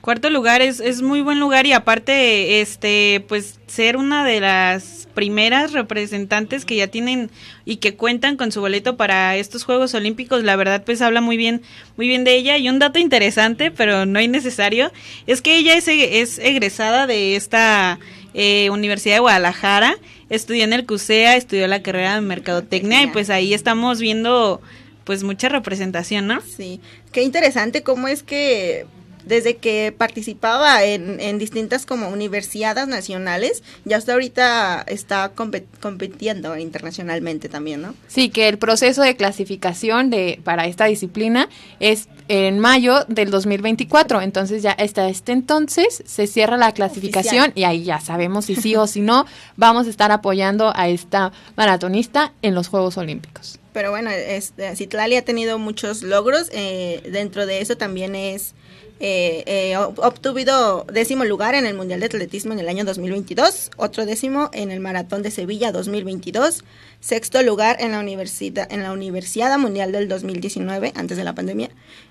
Cuarto 0.00 0.30
lugar 0.30 0.62
es, 0.62 0.80
es 0.80 1.02
muy 1.02 1.20
buen 1.20 1.40
lugar 1.40 1.66
y 1.66 1.72
aparte, 1.72 2.60
este, 2.60 3.24
pues 3.28 3.58
ser 3.66 3.96
una 3.96 4.24
de 4.24 4.40
las 4.40 5.08
primeras 5.14 5.72
representantes 5.72 6.64
que 6.64 6.76
ya 6.76 6.86
tienen 6.88 7.30
y 7.64 7.76
que 7.76 7.96
cuentan 7.96 8.36
con 8.36 8.52
su 8.52 8.60
boleto 8.60 8.96
para 8.96 9.36
estos 9.36 9.64
Juegos 9.64 9.94
Olímpicos, 9.94 10.44
la 10.44 10.56
verdad 10.56 10.84
pues 10.84 11.02
habla 11.02 11.20
muy 11.20 11.36
bien, 11.36 11.62
muy 11.96 12.06
bien 12.06 12.22
de 12.22 12.36
ella 12.36 12.58
y 12.58 12.68
un 12.68 12.78
dato 12.78 12.98
interesante, 12.98 13.70
pero 13.70 14.06
no 14.06 14.20
innecesario, 14.20 14.92
es 15.26 15.42
que 15.42 15.56
ella 15.56 15.74
es, 15.74 15.88
es 15.88 16.38
egresada 16.38 17.06
de 17.06 17.34
esta 17.34 17.98
eh, 18.34 18.68
Universidad 18.70 19.16
de 19.16 19.20
Guadalajara 19.20 19.96
estudió 20.30 20.64
en 20.64 20.72
el 20.72 20.86
CUSEA, 20.86 21.36
estudió 21.36 21.66
la 21.68 21.82
carrera 21.82 22.16
de 22.16 22.20
Mercadotecnia 22.20 23.02
y 23.02 23.06
pues 23.08 23.30
ahí 23.30 23.54
estamos 23.54 24.00
viendo 24.00 24.60
pues 25.04 25.22
mucha 25.22 25.48
representación, 25.48 26.26
¿no? 26.26 26.40
Sí, 26.40 26.80
qué 27.12 27.22
interesante 27.22 27.82
cómo 27.82 28.08
es 28.08 28.22
que 28.22 28.86
desde 29.26 29.56
que 29.56 29.94
participaba 29.96 30.84
en, 30.84 31.20
en 31.20 31.38
distintas 31.38 31.84
como 31.84 32.08
universidades 32.08 32.88
nacionales, 32.88 33.62
ya 33.84 33.98
hasta 33.98 34.12
ahorita 34.12 34.84
está 34.86 35.32
compitiendo 35.34 36.56
internacionalmente 36.56 37.48
también, 37.48 37.82
¿no? 37.82 37.94
Sí, 38.08 38.30
que 38.30 38.48
el 38.48 38.58
proceso 38.58 39.02
de 39.02 39.16
clasificación 39.16 40.10
de 40.10 40.40
para 40.44 40.66
esta 40.66 40.86
disciplina 40.86 41.48
es 41.80 42.08
en 42.28 42.58
mayo 42.58 43.04
del 43.08 43.30
2024, 43.30 44.22
entonces 44.22 44.62
ya 44.62 44.72
hasta 44.72 45.08
este 45.08 45.32
entonces 45.32 46.02
se 46.06 46.26
cierra 46.26 46.56
la 46.56 46.72
clasificación 46.72 47.52
y 47.54 47.64
ahí 47.64 47.84
ya 47.84 48.00
sabemos 48.00 48.46
si 48.46 48.56
sí 48.56 48.76
o 48.76 48.86
si 48.86 49.00
no 49.00 49.26
vamos 49.56 49.86
a 49.86 49.90
estar 49.90 50.12
apoyando 50.12 50.72
a 50.74 50.88
esta 50.88 51.32
maratonista 51.56 52.32
en 52.42 52.54
los 52.54 52.68
Juegos 52.68 52.96
Olímpicos. 52.96 53.58
Pero 53.72 53.90
bueno, 53.90 54.10
este, 54.10 54.74
Citlali 54.74 55.16
ha 55.16 55.24
tenido 55.24 55.58
muchos 55.58 56.02
logros, 56.02 56.48
eh, 56.52 57.02
dentro 57.12 57.44
de 57.44 57.60
eso 57.60 57.76
también 57.76 58.14
es 58.14 58.54
eh, 58.98 59.44
eh, 59.46 59.76
obtuvo 59.76 60.86
décimo 60.90 61.24
lugar 61.24 61.54
en 61.54 61.66
el 61.66 61.74
Mundial 61.74 62.00
de 62.00 62.06
Atletismo 62.06 62.54
en 62.54 62.60
el 62.60 62.68
año 62.68 62.84
2022, 62.84 63.70
otro 63.76 64.06
décimo 64.06 64.48
en 64.52 64.70
el 64.70 64.80
Maratón 64.80 65.22
de 65.22 65.30
Sevilla 65.30 65.70
2022, 65.70 66.64
sexto 67.00 67.42
lugar 67.42 67.76
en 67.80 67.92
la 67.92 68.00
Universidad 68.00 68.72
en 68.72 68.82
la 68.82 68.92
Universidad 68.92 69.56
Mundial 69.58 69.92
del 69.92 70.08
2019, 70.08 70.92
antes 70.96 71.16
de 71.18 71.24
la 71.24 71.34
pandemia, 71.34 71.70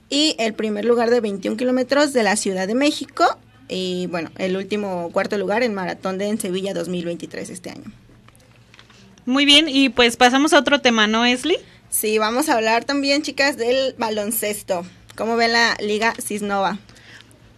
y 0.10 0.36
el 0.38 0.54
primer 0.54 0.86
lugar 0.86 1.10
de 1.10 1.21
21 1.21 1.58
kilómetros 1.58 2.13
de 2.13 2.21
la 2.21 2.36
Ciudad 2.36 2.67
de 2.67 2.76
México, 2.76 3.26
y 3.67 4.06
bueno, 4.08 4.30
el 4.38 4.56
último 4.56 5.10
cuarto 5.12 5.38
lugar 5.39 5.63
en 5.63 5.74
Maratón 5.74 6.19
de 6.19 6.28
en 6.28 6.39
Sevilla 6.39 6.76
2023 6.76 7.50
este 7.50 7.71
año. 7.71 7.91
Muy 9.26 9.45
bien, 9.45 9.67
y 9.67 9.89
pues 9.89 10.17
pasamos 10.17 10.54
a 10.54 10.60
otro 10.60 10.82
tema, 10.82 11.08
¿no, 11.08 11.26
Esli? 11.26 11.58
Sí, 11.89 12.19
vamos 12.19 12.50
a 12.50 12.56
hablar 12.56 12.86
también, 12.86 13.24
chicas, 13.24 13.58
del 13.58 13.95
baloncesto. 13.98 14.86
¿Cómo 15.15 15.36
ve 15.36 15.47
la 15.47 15.78
Liga 15.80 16.13
Cisnova? 16.21 16.78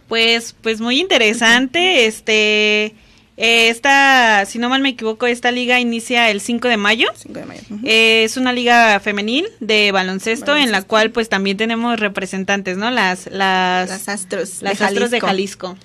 Pues, 0.08 0.54
pues 0.62 0.80
muy 0.80 1.00
interesante. 1.00 2.06
Este, 2.06 2.94
eh, 3.36 3.68
esta, 3.68 4.44
si 4.46 4.58
no 4.58 4.68
mal 4.68 4.80
me 4.80 4.90
equivoco, 4.90 5.26
esta 5.26 5.50
liga 5.52 5.78
inicia 5.78 6.30
el 6.30 6.40
5 6.40 6.68
de 6.68 6.76
mayo. 6.76 7.08
5 7.14 7.38
de 7.38 7.46
mayo. 7.46 7.62
Eh, 7.84 8.24
es 8.24 8.36
una 8.36 8.52
liga 8.52 8.98
femenil 9.00 9.46
de 9.60 9.92
baloncesto, 9.92 10.56
en 10.56 10.72
la 10.72 10.82
cual 10.82 11.10
pues 11.10 11.28
también 11.28 11.56
tenemos 11.56 12.00
representantes, 12.00 12.76
¿no? 12.78 12.90
Las, 12.90 13.26
las, 13.26 13.88
las 13.88 14.08
Astros. 14.08 14.62
Las 14.62 14.78
de 14.78 14.84
Astros 14.84 15.10
de 15.10 15.20
Jalisco. 15.20 15.76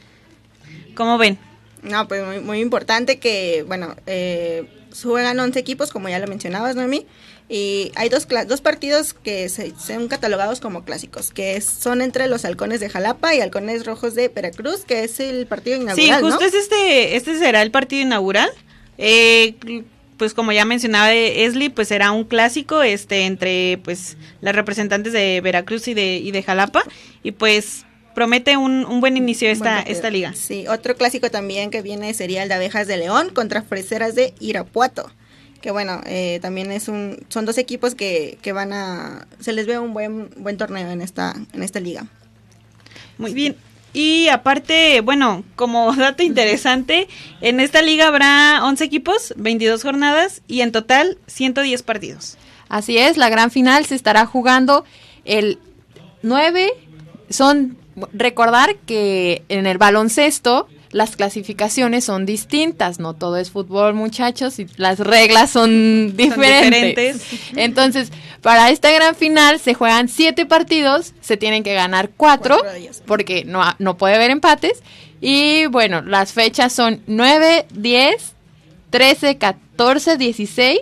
¿Cómo 0.96 1.18
ven? 1.18 1.38
No, 1.82 2.08
pues 2.08 2.26
muy, 2.26 2.40
muy 2.40 2.60
importante 2.60 3.20
que, 3.20 3.64
bueno, 3.68 3.96
eh, 4.06 4.66
juegan 5.02 5.40
11 5.40 5.60
equipos, 5.60 5.92
como 5.92 6.08
ya 6.08 6.20
lo 6.20 6.28
mencionabas, 6.28 6.76
Noemi. 6.76 7.06
Y 7.54 7.92
hay 7.94 8.10
dos, 8.10 8.28
dos 8.48 8.62
partidos 8.62 9.14
que 9.14 9.48
se, 9.48 9.76
son 9.78 10.08
catalogados 10.08 10.60
como 10.60 10.84
clásicos, 10.84 11.30
que 11.30 11.62
son 11.62 12.02
entre 12.02 12.28
los 12.28 12.46
halcones 12.46 12.80
de 12.80 12.90
Jalapa 12.90 13.36
y 13.36 13.42
halcones 13.42 13.86
rojos 13.86 14.16
de 14.16 14.28
Veracruz, 14.30 14.86
que 14.86 15.04
es 15.04 15.20
el 15.20 15.46
partido 15.46 15.76
inaugural. 15.80 16.20
Sí, 16.20 16.26
justo 16.26 16.44
es 16.46 16.56
este, 16.56 17.16
este 17.16 17.38
será 17.38 17.62
el 17.62 17.70
partido 17.70 18.02
inaugural. 18.02 18.50
Eh, 18.98 19.54
pues 20.18 20.34
como 20.34 20.52
ya 20.52 20.66
mencionaba 20.66 21.14
Esli, 21.14 21.70
pues 21.70 21.90
será 21.90 22.12
un 22.12 22.24
clásico 22.24 22.82
este 22.82 23.28
entre 23.28 23.80
pues 23.84 24.18
las 24.42 24.56
representantes 24.56 25.14
de 25.14 25.40
Veracruz 25.42 25.88
y 25.88 25.94
de, 25.94 26.16
y 26.16 26.32
de 26.32 26.42
Jalapa 26.42 26.82
y 27.22 27.34
pues 27.34 27.86
promete 28.16 28.58
un, 28.58 28.84
un 28.84 29.00
buen 29.00 29.16
inicio 29.16 29.48
esta, 29.52 29.80
esta 29.82 30.10
liga. 30.10 30.34
Sí, 30.34 30.66
otro 30.68 30.96
clásico 30.96 31.30
también 31.30 31.70
que 31.70 31.84
viene 31.84 32.16
sería 32.16 32.42
el 32.42 32.50
de 32.50 32.56
Abejas 32.56 32.88
de 32.88 32.98
León 32.98 33.30
contra 33.30 33.62
Freseras 33.62 34.16
de 34.16 34.34
Irapuato 34.40 35.12
que 35.64 35.72
bueno, 35.72 36.02
eh, 36.06 36.40
también 36.42 36.74
es 36.74 36.90
un, 36.90 37.26
son 37.30 37.46
dos 37.46 37.58
equipos 37.58 37.96
que, 37.96 38.38
que 38.42 38.52
van 38.52 38.74
a, 38.74 39.26
se 39.40 39.54
les 39.54 39.66
ve 39.66 39.80
un 39.80 39.94
buen, 39.94 40.30
buen 40.36 40.58
torneo 40.58 40.92
en 40.92 41.00
esta, 41.02 41.34
en 41.54 41.64
esta 41.64 41.80
liga. 41.80 42.06
Muy 43.18 43.34
bien. 43.34 43.56
Y 43.94 44.28
aparte, 44.28 45.00
bueno, 45.00 45.46
como 45.56 45.96
dato 45.96 46.22
interesante, 46.22 47.08
en 47.40 47.62
esta 47.62 47.82
liga 47.82 48.08
habrá 48.08 48.60
11 48.66 48.84
equipos, 48.84 49.34
22 49.38 49.82
jornadas 49.82 50.42
y 50.50 50.60
en 50.60 50.74
total 50.74 51.18
110 51.28 51.82
partidos. 51.84 52.38
Así 52.68 52.98
es, 52.98 53.16
la 53.16 53.30
gran 53.30 53.50
final 53.50 53.86
se 53.86 53.96
estará 53.96 54.26
jugando 54.26 54.84
el 55.24 55.60
9. 56.24 56.74
Son, 57.30 57.78
recordar 58.12 58.76
que 58.86 59.44
en 59.48 59.66
el 59.66 59.78
baloncesto 59.78 60.68
las 60.94 61.16
clasificaciones 61.18 62.06
son 62.06 62.26
distintas, 62.26 63.00
no 63.00 63.14
todo 63.14 63.38
es 63.38 63.52
fútbol 63.52 63.94
muchachos 63.94 64.60
y 64.60 64.68
las 64.78 65.00
reglas 65.00 65.50
son 65.50 66.16
diferentes. 66.18 67.22
Entonces, 67.56 68.12
para 68.42 68.70
esta 68.70 68.92
gran 68.92 69.16
final 69.16 69.60
se 69.60 69.74
juegan 69.74 70.08
siete 70.08 70.46
partidos, 70.46 71.14
se 71.22 71.36
tienen 71.36 71.64
que 71.64 71.74
ganar 71.74 72.12
cuatro, 72.16 72.62
porque 73.06 73.44
no, 73.44 73.64
no 73.80 73.98
puede 73.98 74.16
haber 74.16 74.32
empates. 74.32 74.82
Y 75.20 75.66
bueno, 75.68 76.02
las 76.02 76.34
fechas 76.34 76.74
son 76.74 77.02
9, 77.08 77.68
10, 77.74 78.34
13, 78.90 79.38
14, 79.38 80.18
16, 80.18 80.80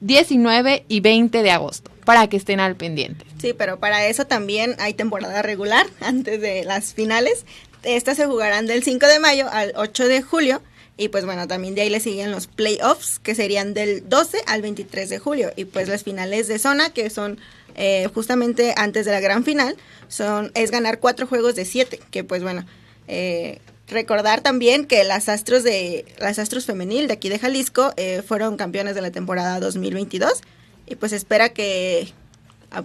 19 0.00 0.84
y 0.86 1.00
20 1.00 1.42
de 1.42 1.50
agosto, 1.50 1.90
para 2.04 2.28
que 2.28 2.36
estén 2.36 2.60
al 2.60 2.76
pendiente. 2.76 3.24
Sí, 3.40 3.54
pero 3.54 3.80
para 3.80 4.06
eso 4.06 4.26
también 4.26 4.76
hay 4.78 4.92
temporada 4.92 5.40
regular 5.40 5.86
antes 6.00 6.40
de 6.40 6.64
las 6.64 6.92
finales. 6.92 7.46
Estas 7.82 8.16
se 8.16 8.26
jugarán 8.26 8.66
del 8.66 8.82
5 8.82 9.06
de 9.06 9.18
mayo 9.18 9.46
al 9.50 9.72
8 9.76 10.08
de 10.08 10.22
julio 10.22 10.62
Y 10.96 11.08
pues 11.08 11.24
bueno, 11.24 11.48
también 11.48 11.74
de 11.74 11.82
ahí 11.82 11.90
le 11.90 12.00
siguen 12.00 12.30
los 12.30 12.46
playoffs, 12.46 13.18
que 13.20 13.34
serían 13.34 13.72
del 13.72 14.08
12 14.08 14.42
al 14.46 14.60
23 14.62 15.08
de 15.08 15.18
julio. 15.18 15.50
Y 15.56 15.64
pues 15.64 15.88
las 15.88 16.04
finales 16.04 16.46
de 16.46 16.58
zona, 16.58 16.90
que 16.90 17.08
son 17.08 17.38
eh, 17.74 18.08
justamente 18.12 18.74
antes 18.76 19.06
de 19.06 19.12
la 19.12 19.20
gran 19.20 19.44
final, 19.44 19.76
son 20.08 20.50
es 20.54 20.70
ganar 20.70 20.98
cuatro 20.98 21.26
juegos 21.26 21.54
de 21.54 21.64
siete, 21.64 22.00
que 22.10 22.24
pues 22.24 22.42
bueno, 22.42 22.66
eh, 23.08 23.60
recordar 23.88 24.40
también 24.40 24.86
que 24.86 25.04
las 25.04 25.28
Astros 25.28 25.64
de 25.64 26.04
las 26.18 26.38
Astros 26.38 26.66
femenil 26.66 27.08
de 27.08 27.14
aquí 27.14 27.28
de 27.28 27.38
Jalisco 27.38 27.92
eh, 27.96 28.22
fueron 28.26 28.56
campeones 28.56 28.94
de 28.94 29.00
la 29.00 29.10
temporada 29.10 29.60
2022 29.60 30.42
y 30.86 30.96
pues 30.96 31.12
espera 31.12 31.50
que 31.50 32.12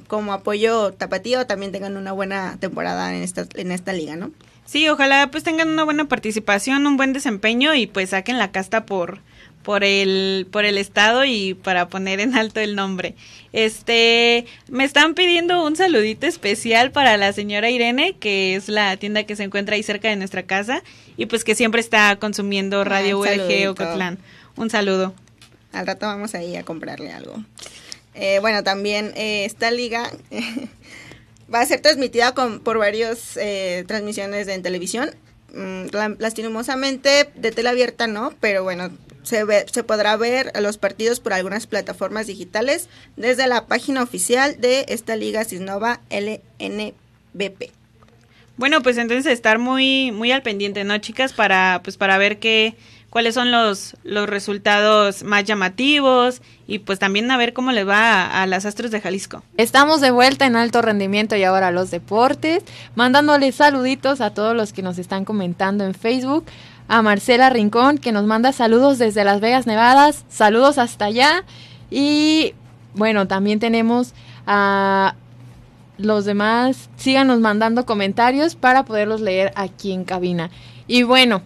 como 0.08 0.34
apoyo 0.34 0.94
tapatío 0.94 1.46
también 1.46 1.72
tengan 1.72 1.96
una 1.98 2.12
buena 2.12 2.58
temporada 2.60 3.16
en 3.16 3.22
esta 3.22 3.46
en 3.56 3.72
esta 3.72 3.94
liga, 3.94 4.16
¿no? 4.16 4.32
Sí, 4.66 4.90
ojalá 4.90 5.30
pues 5.32 5.44
tengan 5.44 5.70
una 5.70 5.84
buena 5.84 6.06
participación, 6.06 6.88
un 6.88 6.98
buen 6.98 7.14
desempeño 7.14 7.76
y 7.76 7.88
pues 7.88 8.10
saquen 8.10 8.38
la 8.38 8.52
casta 8.52 8.86
por 8.86 9.20
por 9.64 9.84
el 9.84 10.48
por 10.52 10.64
el 10.64 10.78
estado 10.78 11.26
y 11.26 11.56
para 11.56 11.88
poner 11.88 12.20
en 12.20 12.36
alto 12.36 12.60
el 12.60 12.76
nombre. 12.76 13.16
Este, 13.52 14.46
me 14.70 14.84
están 14.84 15.14
pidiendo 15.16 15.66
un 15.66 15.76
saludito 15.76 16.28
especial 16.28 16.92
para 16.92 17.18
la 17.18 17.34
señora 17.34 17.70
Irene, 17.70 18.16
que 18.18 18.56
es 18.56 18.70
la 18.70 18.96
tienda 18.98 19.24
que 19.24 19.36
se 19.36 19.44
encuentra 19.44 19.76
ahí 19.76 19.84
cerca 19.84 20.10
de 20.10 20.16
nuestra 20.16 20.44
casa 20.44 20.84
y 21.18 21.26
pues 21.26 21.44
que 21.44 21.56
siempre 21.56 21.82
está 21.82 22.16
consumiendo 22.18 22.82
ah, 22.82 22.86
Radio 22.86 23.20
UDG 23.20 23.70
Ocotlán. 23.70 24.20
Un 24.56 24.70
saludo. 24.70 25.14
Al 25.74 25.88
rato 25.88 26.06
vamos 26.06 26.36
ahí 26.36 26.56
a 26.56 26.64
comprarle 26.64 27.12
algo. 27.12 27.44
Eh, 28.14 28.40
bueno, 28.40 28.64
también 28.64 29.12
eh, 29.16 29.46
esta 29.46 29.72
liga 29.72 30.10
va 31.54 31.62
a 31.62 31.66
ser 31.66 31.82
transmitida 31.82 32.34
con, 32.34 32.60
por 32.60 32.78
varias 32.78 33.38
eh, 33.38 33.84
transmisiones 33.88 34.48
en 34.48 34.62
televisión. 34.62 35.12
Mm, 35.54 35.86
lastimosamente 36.20 37.30
de 37.36 37.52
tele 37.52 37.70
abierta 37.70 38.08
no, 38.08 38.34
pero 38.42 38.64
bueno, 38.64 38.92
se, 39.24 39.44
ve, 39.44 39.66
se 39.72 39.84
podrá 39.84 40.18
ver 40.18 40.52
los 40.60 40.78
partidos 40.78 41.20
por 41.20 41.34
algunas 41.34 41.68
plataformas 41.68 42.28
digitales 42.28 42.90
desde 43.16 43.48
la 43.48 43.66
página 43.66 44.04
oficial 44.04 44.60
de 44.60 44.86
esta 44.90 45.16
liga 45.16 45.46
Cisnova 45.46 46.02
LNBP. 46.10 47.72
Bueno, 48.58 48.82
pues 48.82 48.98
entonces 48.98 49.32
estar 49.32 49.60
muy 49.60 50.12
muy 50.12 50.32
al 50.32 50.42
pendiente, 50.42 50.84
¿no, 50.84 50.98
chicas? 50.98 51.34
Para 51.34 51.82
pues 51.84 51.98
para 51.98 52.18
ver 52.18 52.40
qué 52.40 52.76
cuáles 53.16 53.34
son 53.34 53.50
los 53.50 53.96
los 54.04 54.28
resultados 54.28 55.24
más 55.24 55.46
llamativos 55.46 56.42
y 56.68 56.80
pues 56.80 57.00
también 57.00 57.32
a 57.32 57.38
ver 57.38 57.54
cómo 57.54 57.72
le 57.72 57.86
va 57.86 58.26
a, 58.26 58.44
a, 58.44 58.46
las 58.46 58.66
Astros 58.66 58.92
de 58.92 59.00
Jalisco. 59.00 59.42
Estamos 59.56 60.02
de 60.02 60.12
vuelta 60.12 60.46
en 60.46 60.58
alto 60.58 60.82
rendimiento 60.82 61.38
y 61.38 61.46
ahora 61.46 61.72
los 61.72 61.92
deportes, 61.92 62.62
mandándoles 62.94 63.56
saluditos 63.56 64.20
a 64.20 64.32
todos 64.32 64.54
los 64.54 64.74
que 64.74 64.82
nos 64.82 64.98
están 64.98 65.24
comentando 65.24 65.86
en 65.86 65.94
Facebook 65.94 66.44
a 66.90 67.02
Marcela 67.02 67.50
Rincón, 67.50 68.00
que 68.00 68.12
nos 68.12 68.26
manda 68.26 68.52
saludos 68.52 68.98
desde 68.98 69.24
Las 69.24 69.40
Vegas, 69.40 69.66
Nevadas. 69.66 70.26
Saludos 70.28 70.78
hasta 70.78 71.06
allá. 71.06 71.46
Y 71.90 72.54
bueno, 72.96 73.30
también 73.30 73.62
tenemos 73.62 74.14
a 74.46 75.16
los 75.98 76.26
demás. 76.26 76.90
Síganos 76.98 77.40
mandando 77.40 77.86
comentarios 77.86 78.58
para 78.58 78.84
poderlos 78.84 79.22
leer 79.22 79.54
aquí 79.56 79.94
en 79.94 80.04
cabina. 80.04 80.50
Y 80.86 81.04
bueno, 81.04 81.44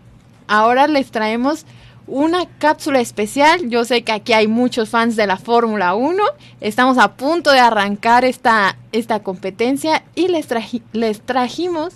ahora 0.50 0.88
les 0.88 1.12
traemos 1.12 1.66
una 2.08 2.45
cápsula 2.58 3.00
especial. 3.00 3.70
Yo 3.70 3.86
sé 3.86 4.04
que 4.04 4.12
aquí 4.12 4.34
hay 4.34 4.47
muchos 4.47 4.89
fans 4.89 5.16
de 5.16 5.28
la 5.28 5.38
Fórmula 5.38 5.93
1. 5.93 6.22
Estamos 6.60 6.97
a 6.97 7.14
punto 7.14 7.52
de 7.52 7.60
arrancar 7.60 8.26
esta, 8.26 8.76
esta 8.91 9.22
competencia 9.22 10.04
y 10.16 10.28
les, 10.28 10.47
les 10.91 11.22
trajimos, 11.22 11.93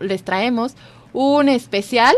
les 0.00 0.22
traemos 0.22 0.74
un 1.12 1.48
especial 1.48 2.14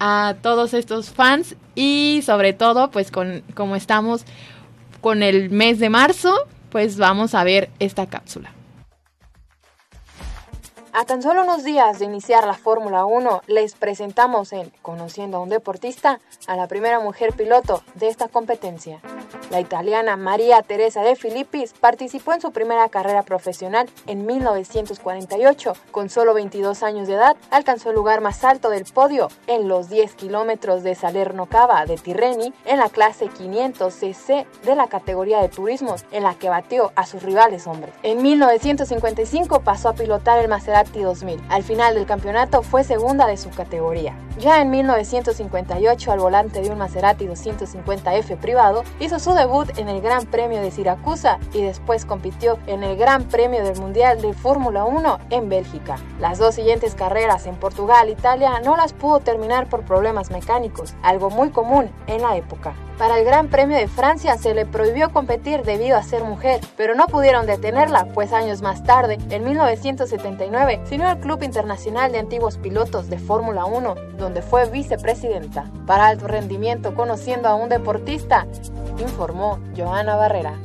a 0.00 0.34
todos 0.42 0.74
estos 0.74 1.10
fans 1.10 1.56
y 1.74 2.22
sobre 2.24 2.52
todo 2.52 2.90
pues 2.90 3.10
con 3.10 3.42
como 3.54 3.76
estamos 3.76 4.24
con 5.00 5.22
el 5.22 5.50
mes 5.50 5.78
de 5.78 5.88
marzo 5.88 6.34
pues 6.70 6.96
vamos 6.96 7.34
a 7.34 7.44
ver 7.44 7.70
esta 7.78 8.06
cápsula. 8.06 8.50
A 10.96 11.04
tan 11.04 11.22
solo 11.22 11.42
unos 11.42 11.64
días 11.64 11.98
de 11.98 12.04
iniciar 12.04 12.46
la 12.46 12.54
Fórmula 12.54 13.04
1, 13.04 13.42
les 13.48 13.74
presentamos 13.74 14.52
en 14.52 14.70
Conociendo 14.80 15.38
a 15.38 15.40
un 15.40 15.48
deportista 15.48 16.20
a 16.46 16.54
la 16.54 16.68
primera 16.68 17.00
mujer 17.00 17.32
piloto 17.32 17.82
de 17.96 18.06
esta 18.06 18.28
competencia. 18.28 19.00
La 19.50 19.60
italiana 19.60 20.16
María 20.16 20.62
Teresa 20.62 21.02
de 21.02 21.16
Filippis 21.16 21.74
participó 21.74 22.32
en 22.32 22.40
su 22.40 22.50
primera 22.52 22.88
carrera 22.88 23.22
profesional 23.22 23.88
en 24.06 24.26
1948. 24.26 25.74
Con 25.90 26.08
solo 26.08 26.34
22 26.34 26.82
años 26.82 27.08
de 27.08 27.14
edad, 27.14 27.36
alcanzó 27.50 27.90
el 27.90 27.96
lugar 27.96 28.20
más 28.20 28.42
alto 28.44 28.70
del 28.70 28.84
podio 28.84 29.28
en 29.46 29.68
los 29.68 29.88
10 29.88 30.14
kilómetros 30.14 30.82
de 30.82 30.94
Salerno 30.94 31.46
Cava 31.46 31.84
de 31.86 31.96
Tirreni 31.96 32.52
en 32.64 32.78
la 32.78 32.88
clase 32.88 33.28
500 33.28 33.92
cc 33.92 34.46
de 34.64 34.74
la 34.74 34.86
categoría 34.86 35.40
de 35.40 35.48
turismos, 35.48 36.04
en 36.10 36.22
la 36.22 36.34
que 36.34 36.48
batió 36.48 36.92
a 36.96 37.06
sus 37.06 37.22
rivales 37.22 37.66
hombres. 37.66 37.94
En 38.02 38.22
1955 38.22 39.60
pasó 39.60 39.90
a 39.90 39.94
pilotar 39.94 40.38
el 40.38 40.48
Maserati 40.48 41.00
2000. 41.00 41.40
Al 41.48 41.62
final 41.62 41.94
del 41.94 42.06
campeonato 42.06 42.62
fue 42.62 42.84
segunda 42.84 43.26
de 43.26 43.36
su 43.36 43.50
categoría. 43.50 44.16
Ya 44.38 44.60
en 44.60 44.70
1958, 44.70 46.10
al 46.10 46.18
volante 46.18 46.60
de 46.60 46.70
un 46.70 46.78
Maserati 46.78 47.26
250F 47.26 48.36
privado, 48.36 48.82
hizo 48.98 49.20
su 49.24 49.32
debut 49.32 49.78
en 49.78 49.88
el 49.88 50.02
Gran 50.02 50.26
Premio 50.26 50.60
de 50.60 50.70
Siracusa 50.70 51.38
y 51.54 51.62
después 51.62 52.04
compitió 52.04 52.58
en 52.66 52.82
el 52.82 52.98
Gran 52.98 53.24
Premio 53.24 53.64
del 53.64 53.80
Mundial 53.80 54.20
de 54.20 54.34
Fórmula 54.34 54.84
1 54.84 55.18
en 55.30 55.48
Bélgica. 55.48 55.96
Las 56.20 56.36
dos 56.36 56.56
siguientes 56.56 56.94
carreras 56.94 57.46
en 57.46 57.56
Portugal 57.56 58.08
e 58.08 58.12
Italia 58.12 58.60
no 58.62 58.76
las 58.76 58.92
pudo 58.92 59.20
terminar 59.20 59.66
por 59.70 59.86
problemas 59.86 60.30
mecánicos, 60.30 60.94
algo 61.02 61.30
muy 61.30 61.48
común 61.48 61.90
en 62.06 62.20
la 62.20 62.36
época. 62.36 62.74
Para 62.98 63.18
el 63.18 63.24
Gran 63.24 63.48
Premio 63.48 63.76
de 63.76 63.88
Francia 63.88 64.38
se 64.38 64.54
le 64.54 64.66
prohibió 64.66 65.10
competir 65.10 65.62
debido 65.62 65.96
a 65.96 66.02
ser 66.04 66.22
mujer, 66.22 66.60
pero 66.76 66.94
no 66.94 67.06
pudieron 67.08 67.44
detenerla, 67.44 68.06
pues 68.14 68.32
años 68.32 68.62
más 68.62 68.84
tarde, 68.84 69.18
en 69.30 69.42
1979, 69.42 70.82
se 70.84 70.94
unió 70.94 71.08
al 71.08 71.18
Club 71.18 71.42
Internacional 71.42 72.12
de 72.12 72.20
Antiguos 72.20 72.56
Pilotos 72.56 73.10
de 73.10 73.18
Fórmula 73.18 73.64
1, 73.64 73.94
donde 74.16 74.42
fue 74.42 74.70
vicepresidenta. 74.70 75.64
Para 75.86 76.06
alto 76.06 76.28
rendimiento, 76.28 76.94
conociendo 76.94 77.48
a 77.48 77.56
un 77.56 77.68
deportista, 77.68 78.46
informó 79.14 79.60
Joana 79.76 80.16
Barrera. 80.16 80.58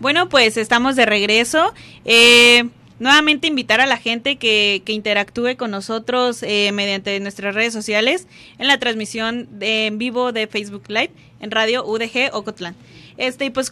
Bueno, 0.00 0.28
pues 0.28 0.56
estamos 0.56 0.96
de 0.96 1.06
regreso. 1.06 1.72
Eh, 2.04 2.68
nuevamente 2.98 3.46
invitar 3.46 3.80
a 3.80 3.86
la 3.86 3.96
gente 3.96 4.38
que, 4.38 4.82
que 4.84 4.92
interactúe 4.92 5.56
con 5.56 5.70
nosotros 5.70 6.42
eh, 6.42 6.72
mediante 6.72 7.20
nuestras 7.20 7.54
redes 7.54 7.72
sociales 7.72 8.26
en 8.58 8.66
la 8.66 8.80
transmisión 8.80 9.48
en 9.60 9.98
vivo 9.98 10.32
de 10.32 10.48
Facebook 10.48 10.82
Live 10.88 11.12
en 11.38 11.52
Radio 11.52 11.84
UDG 11.86 12.30
Ocotlán. 12.32 12.74
Este, 13.18 13.44
y 13.44 13.50
pues 13.50 13.70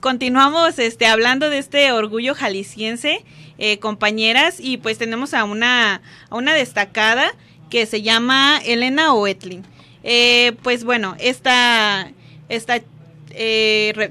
continuamos 0.00 0.76
este, 0.80 1.06
hablando 1.06 1.50
de 1.50 1.58
este 1.58 1.92
orgullo 1.92 2.34
jalisciense, 2.34 3.24
eh, 3.58 3.78
compañeras, 3.78 4.56
y 4.58 4.78
pues 4.78 4.98
tenemos 4.98 5.34
a 5.34 5.44
una, 5.44 6.02
a 6.30 6.34
una 6.34 6.52
destacada 6.52 7.32
que 7.70 7.86
se 7.86 8.02
llama 8.02 8.60
Elena 8.64 9.12
Oetlin. 9.14 9.64
Eh, 10.02 10.52
pues 10.62 10.84
bueno, 10.84 11.16
esta, 11.18 12.12
esta 12.48 12.80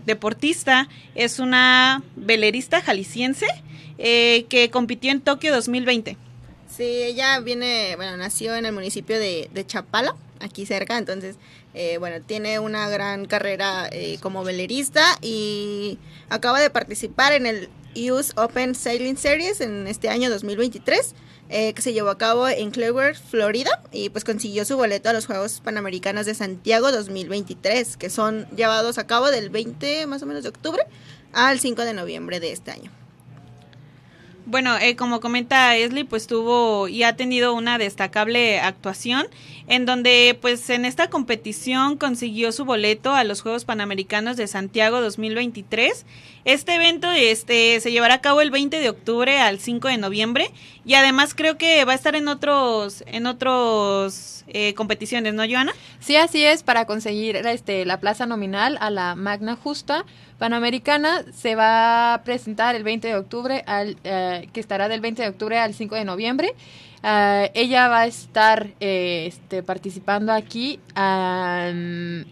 deportista 0.06 0.88
es 1.16 1.40
una 1.40 2.04
velerista 2.16 2.82
jalisciense 2.82 3.48
eh, 3.98 4.46
que 4.50 4.70
compitió 4.70 5.12
en 5.12 5.22
Tokio 5.22 5.54
2020. 5.54 6.18
Sí, 6.70 6.84
ella 6.84 7.40
viene, 7.40 7.96
bueno, 7.96 8.18
nació 8.18 8.56
en 8.56 8.66
el 8.66 8.74
municipio 8.74 9.18
de, 9.18 9.50
Chapala, 9.66 10.16
aquí 10.42 10.66
cerca, 10.66 10.98
entonces, 10.98 11.38
eh, 11.74 11.98
bueno, 12.00 12.22
tiene 12.22 12.60
una 12.60 12.90
gran 12.90 13.26
carrera 13.26 13.88
eh, 13.92 14.18
como 14.20 14.44
velerista 14.44 15.18
y 15.22 15.98
acaba 16.28 16.60
de 16.60 16.70
participar 16.70 17.32
en 17.32 17.46
el 17.46 17.70
US 18.12 18.34
Open 18.36 18.76
Sailing 18.76 19.16
Series 19.16 19.62
en 19.62 19.88
este 19.88 20.10
año 20.10 20.30
2023. 20.30 21.16
Que 21.50 21.82
se 21.82 21.94
llevó 21.94 22.10
a 22.10 22.18
cabo 22.18 22.48
en 22.48 22.72
Clearwater, 22.72 23.16
Florida, 23.16 23.82
y 23.92 24.10
pues 24.10 24.24
consiguió 24.24 24.66
su 24.66 24.78
boleto 24.78 25.10
a 25.10 25.14
los 25.14 25.26
Juegos 25.28 25.62
Panamericanos 25.64 26.26
de 26.26 26.34
Santiago 26.34 26.92
2023, 26.92 27.98
que 27.98 28.10
son 28.10 28.48
llevados 28.56 28.98
a 28.98 29.08
cabo 29.08 29.32
del 29.32 29.50
20 29.50 30.08
más 30.08 30.24
o 30.24 30.26
menos 30.26 30.44
de 30.44 30.50
octubre 30.50 30.84
al 31.34 31.60
5 31.60 31.84
de 31.84 31.94
noviembre 31.94 32.40
de 32.40 32.52
este 32.52 32.72
año. 32.72 32.92
Bueno, 34.48 34.78
eh, 34.78 34.96
como 34.96 35.22
comenta 35.22 35.76
Esli, 35.76 36.04
pues 36.04 36.28
tuvo 36.28 36.88
y 36.88 37.02
ha 37.02 37.16
tenido 37.16 37.56
una 37.56 37.80
destacable 37.80 38.60
actuación 38.60 39.26
en 39.68 39.86
donde 39.86 40.38
pues 40.40 40.70
en 40.70 40.86
esta 40.86 41.10
competición 41.10 41.98
consiguió 41.98 42.52
su 42.52 42.66
boleto 42.66 43.14
a 43.14 43.24
los 43.24 43.42
Juegos 43.42 43.66
Panamericanos 43.66 44.38
de 44.38 44.48
Santiago 44.48 45.02
2023. 45.02 46.06
Este 46.46 46.76
evento 46.76 47.12
este 47.12 47.80
se 47.80 47.92
llevará 47.92 48.16
a 48.16 48.22
cabo 48.22 48.42
el 48.42 48.52
20 48.52 48.80
de 48.80 48.90
octubre 48.90 49.40
al 49.40 49.60
5 49.60 49.88
de 49.88 49.98
noviembre 49.98 50.52
y 50.86 50.94
además 50.94 51.34
creo 51.34 51.58
que 51.58 51.84
va 51.86 51.94
a 51.94 51.96
estar 51.96 52.16
en 52.16 52.28
otros 52.28 53.04
en 53.08 53.26
otros 53.26 54.44
eh, 54.48 54.76
competiciones, 54.76 55.34
¿no, 55.34 55.44
Joana? 55.50 55.74
Sí, 56.00 56.16
así 56.16 56.46
es, 56.46 56.62
para 56.62 56.86
conseguir 56.86 57.36
este 57.36 57.86
la 57.86 58.00
plaza 58.00 58.28
nominal 58.28 58.78
a 58.80 58.92
la 58.92 59.16
Magna 59.16 59.56
Justa 59.56 60.06
Panamericana 60.38 61.24
se 61.34 61.56
va 61.56 62.14
a 62.14 62.24
presentar 62.24 62.76
el 62.76 62.84
20 62.84 63.08
de 63.08 63.16
octubre, 63.16 63.64
al, 63.68 63.98
eh, 64.04 64.50
que 64.52 64.60
estará 64.60 64.90
del 64.90 65.00
20 65.00 65.22
de 65.22 65.30
octubre 65.30 65.58
al 65.58 65.74
5 65.74 65.96
de 65.96 66.06
noviembre. 66.06 66.54
Ah, 67.08 67.52
ella 67.54 67.88
va 67.88 68.00
a 68.00 68.08
estar 68.08 68.74
eh, 68.80 69.28
este, 69.28 69.62
participando 69.62 70.34
aquí 70.34 70.80
am, 70.96 72.26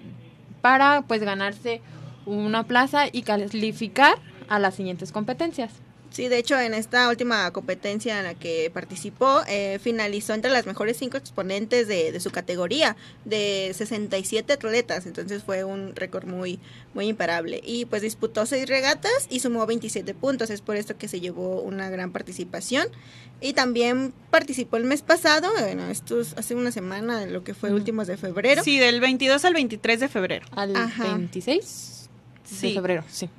para 0.62 1.04
pues 1.04 1.22
ganarse 1.22 1.80
una 2.26 2.64
plaza 2.64 3.06
y 3.12 3.22
calificar 3.22 4.16
a 4.50 4.58
las 4.58 4.74
siguientes 4.74 5.12
competencias. 5.12 5.70
Sí, 6.14 6.28
de 6.28 6.38
hecho, 6.38 6.60
en 6.60 6.76
esta 6.76 7.10
última 7.10 7.50
competencia 7.52 8.20
en 8.20 8.26
la 8.26 8.36
que 8.36 8.70
participó, 8.72 9.42
eh, 9.48 9.80
finalizó 9.82 10.36
entre 10.36 10.52
las 10.52 10.68
mejores 10.68 10.96
cinco 10.98 11.18
exponentes 11.18 11.88
de, 11.88 12.12
de 12.12 12.20
su 12.20 12.30
categoría, 12.30 12.96
de 13.26 13.72
67 13.74 14.54
atletas, 14.54 15.08
entonces 15.08 15.42
fue 15.44 15.64
un 15.64 15.96
récord 15.96 16.26
muy, 16.28 16.60
muy 16.94 17.08
imparable. 17.08 17.62
Y 17.66 17.86
pues 17.86 18.04
disputó 18.04 18.46
seis 18.46 18.68
regatas 18.70 19.12
y 19.32 19.40
sumó 19.40 19.66
27 19.66 20.14
puntos, 20.14 20.52
es 20.52 20.62
por 20.62 20.76
esto 20.76 20.96
que 20.98 21.08
se 21.08 21.20
llevó 21.20 21.62
una 21.62 21.90
gran 21.90 22.12
participación. 22.12 22.88
Y 23.42 23.54
también 23.54 24.14
participó 24.30 24.78
el 24.78 24.84
mes 24.84 25.02
pasado, 25.02 25.50
bueno, 25.60 25.88
esto 25.88 26.22
es 26.22 26.36
hace 26.38 26.54
una 26.54 26.72
semana, 26.72 27.26
lo 27.26 27.44
que 27.44 27.56
fue 27.56 27.72
Mm. 27.72 27.74
últimos 27.74 28.06
de 28.06 28.18
febrero. 28.18 28.64
Sí, 28.64 28.78
del 28.78 29.02
22 29.02 29.44
al 29.46 29.56
23 29.56 30.00
de 30.00 30.08
febrero. 30.10 30.46
Al 30.52 30.76
Ajá. 30.76 31.16
26 31.16 32.08
Sí. 32.46 32.68
de 32.68 32.74
febrero, 32.76 33.04
sí. 33.10 33.30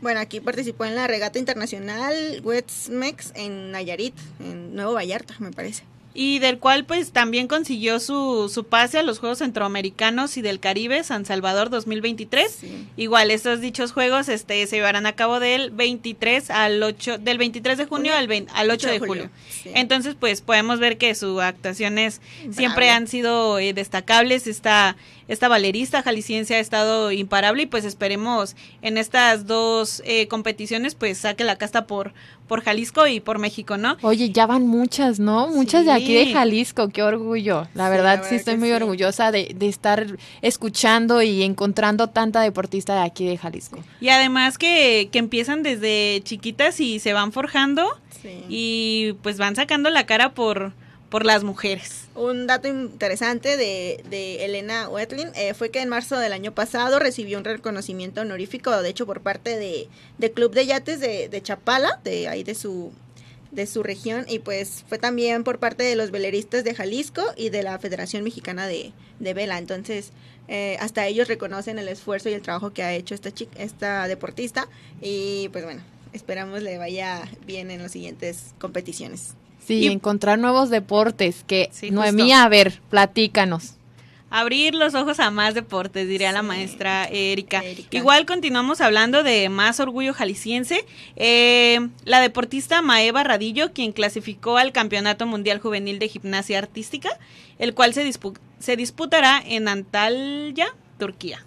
Bueno, 0.00 0.20
aquí 0.20 0.40
participó 0.40 0.84
en 0.84 0.94
la 0.94 1.06
regata 1.06 1.38
internacional 1.38 2.40
Westmex 2.42 3.32
en 3.34 3.70
Nayarit, 3.72 4.14
en 4.40 4.74
Nuevo 4.74 4.94
Vallarta, 4.94 5.34
me 5.38 5.50
parece. 5.50 5.84
Y 6.12 6.40
del 6.40 6.58
cual 6.58 6.84
pues 6.86 7.12
también 7.12 7.46
consiguió 7.46 8.00
su, 8.00 8.50
su 8.52 8.64
pase 8.64 8.98
a 8.98 9.04
los 9.04 9.20
Juegos 9.20 9.38
Centroamericanos 9.38 10.36
y 10.36 10.42
del 10.42 10.58
Caribe 10.58 11.04
San 11.04 11.24
Salvador 11.24 11.70
2023. 11.70 12.50
Sí. 12.50 12.88
Igual 12.96 13.30
estos 13.30 13.60
dichos 13.60 13.92
juegos 13.92 14.28
este 14.28 14.66
se 14.66 14.76
llevarán 14.76 15.06
a 15.06 15.12
cabo 15.14 15.38
del 15.38 15.70
23 15.70 16.50
al 16.50 16.82
8 16.82 17.18
del 17.18 17.38
23 17.38 17.78
de 17.78 17.86
junio 17.86 18.12
al, 18.14 18.26
20 18.26 18.50
al 18.56 18.70
8 18.70 18.88
de 18.88 18.98
julio. 18.98 19.30
Sí. 19.48 19.70
Entonces, 19.72 20.16
pues 20.18 20.40
podemos 20.40 20.80
ver 20.80 20.98
que 20.98 21.14
sus 21.14 21.40
actuaciones 21.40 22.20
siempre 22.50 22.90
han 22.90 23.06
sido 23.06 23.60
eh, 23.60 23.72
destacables. 23.72 24.48
Esta, 24.48 24.96
esta 25.30 25.48
valerista 25.48 26.02
jalisciense 26.02 26.54
ha 26.56 26.58
estado 26.58 27.10
imparable 27.12 27.62
y 27.62 27.66
pues 27.66 27.84
esperemos 27.86 28.56
en 28.82 28.98
estas 28.98 29.46
dos 29.46 30.02
eh, 30.04 30.28
competiciones 30.28 30.94
pues 30.94 31.16
saque 31.18 31.44
la 31.44 31.56
casta 31.56 31.86
por, 31.86 32.12
por 32.46 32.62
Jalisco 32.62 33.06
y 33.06 33.20
por 33.20 33.38
México, 33.38 33.76
¿no? 33.78 33.96
Oye, 34.02 34.30
ya 34.30 34.46
van 34.46 34.66
muchas, 34.66 35.18
¿no? 35.20 35.48
Muchas 35.48 35.84
de 35.86 35.92
aquí 35.92 36.12
de. 36.14 36.32
Jalisco, 36.32 36.88
qué 36.88 37.02
orgullo. 37.02 37.68
La 37.74 37.86
Sí, 37.86 37.90
verdad, 37.90 38.04
la 38.04 38.16
sí 38.16 38.20
verdad 38.22 38.32
estoy 38.34 38.56
muy 38.58 38.68
sí. 38.68 38.74
orgullosa 38.74 39.30
de, 39.30 39.52
de 39.56 39.68
estar 39.68 40.06
escuchando 40.42 41.22
y 41.22 41.42
encontrando 41.42 42.08
tanta 42.08 42.40
deportista 42.40 42.94
de 42.96 43.02
aquí 43.02 43.24
de 43.26 43.36
Jalisco. 43.38 43.78
Y 44.00 44.08
además 44.08 44.58
que, 44.58 45.08
que 45.12 45.18
empiezan 45.20 45.62
desde 45.62 46.20
chiquitas 46.24 46.80
y 46.80 46.98
se 46.98 47.12
van 47.12 47.32
forjando 47.32 47.86
Sí. 48.22 48.44
y 48.50 49.12
pues 49.22 49.38
van 49.38 49.56
sacando 49.56 49.88
la 49.88 50.04
cara 50.04 50.34
por, 50.34 50.74
por 51.10 51.26
las 51.26 51.44
mujeres. 51.44 52.08
Un 52.14 52.46
dato 52.46 52.68
interesante 52.68 53.56
de, 53.56 54.02
de 54.08 54.44
Elena 54.44 54.88
Wetlin 54.88 55.28
eh, 55.34 55.54
fue 55.54 55.70
que 55.70 55.82
en 55.82 55.88
marzo 55.88 56.18
del 56.18 56.32
año 56.32 56.54
pasado 56.54 56.98
recibió 56.98 57.36
un 57.36 57.44
reconocimiento 57.44 58.20
honorífico, 58.22 58.80
de 58.80 58.88
hecho, 58.88 59.06
por 59.06 59.20
parte 59.20 59.58
de, 59.58 59.88
de 60.18 60.32
Club 60.32 60.52
de 60.54 60.66
Yates 60.66 61.00
de, 61.00 61.28
de 61.28 61.42
Chapala, 61.42 62.00
de 62.04 62.28
ahí 62.28 62.44
de 62.44 62.54
su 62.54 62.92
de 63.50 63.66
su 63.66 63.82
región 63.82 64.26
y 64.28 64.38
pues 64.38 64.84
fue 64.88 64.96
también 64.96 65.42
por 65.42 65.58
parte 65.58 65.82
de 65.82 65.96
los 65.96 66.12
veleristas 66.12 66.62
de 66.62 66.72
Jalisco 66.72 67.22
y 67.36 67.50
de 67.50 67.64
la 67.64 67.80
Federación 67.80 68.22
Mexicana 68.22 68.68
de, 68.68 68.92
de 69.18 69.34
Vela. 69.34 69.58
Entonces, 69.58 70.12
eh, 70.46 70.76
hasta 70.78 71.04
ellos 71.08 71.26
reconocen 71.26 71.78
el 71.80 71.88
esfuerzo 71.88 72.28
y 72.28 72.34
el 72.34 72.42
trabajo 72.42 72.72
que 72.72 72.84
ha 72.84 72.94
hecho 72.94 73.12
esta 73.12 73.32
chica, 73.32 73.60
esta 73.60 74.06
deportista 74.06 74.68
y 75.00 75.48
pues 75.48 75.64
bueno, 75.64 75.82
esperamos 76.12 76.62
le 76.62 76.78
vaya 76.78 77.28
bien 77.44 77.72
en 77.72 77.82
las 77.82 77.90
siguientes 77.90 78.54
competiciones. 78.60 79.34
Sí, 79.78 79.84
Y- 79.84 79.86
encontrar 79.88 80.38
nuevos 80.38 80.70
deportes. 80.70 81.44
Que 81.46 81.68
Sí, 81.72 81.90
Noemí, 81.90 82.22
justo. 82.22 82.36
a 82.36 82.48
ver, 82.48 82.80
platícanos. 82.90 83.74
Abrir 84.32 84.74
los 84.76 84.94
ojos 84.94 85.18
a 85.18 85.32
más 85.32 85.54
deportes, 85.54 86.06
diría 86.06 86.30
la 86.30 86.42
maestra 86.42 87.04
Erika. 87.10 87.64
Erika. 87.64 87.96
Igual 87.96 88.26
continuamos 88.26 88.80
hablando 88.80 89.24
de 89.24 89.48
más 89.48 89.80
orgullo 89.80 90.14
jalisciense. 90.14 90.84
Eh, 91.16 91.80
la 92.04 92.20
deportista 92.20 92.80
Maeva 92.80 93.24
Radillo, 93.24 93.72
quien 93.72 93.90
clasificó 93.90 94.56
al 94.56 94.70
Campeonato 94.70 95.26
Mundial 95.26 95.58
Juvenil 95.58 95.98
de 95.98 96.06
Gimnasia 96.08 96.58
Artística, 96.58 97.10
el 97.58 97.74
cual 97.74 97.92
se, 97.92 98.06
dispu- 98.08 98.38
se 98.60 98.76
disputará 98.76 99.42
en 99.44 99.66
Antalya, 99.66 100.68
Turquía. 101.00 101.44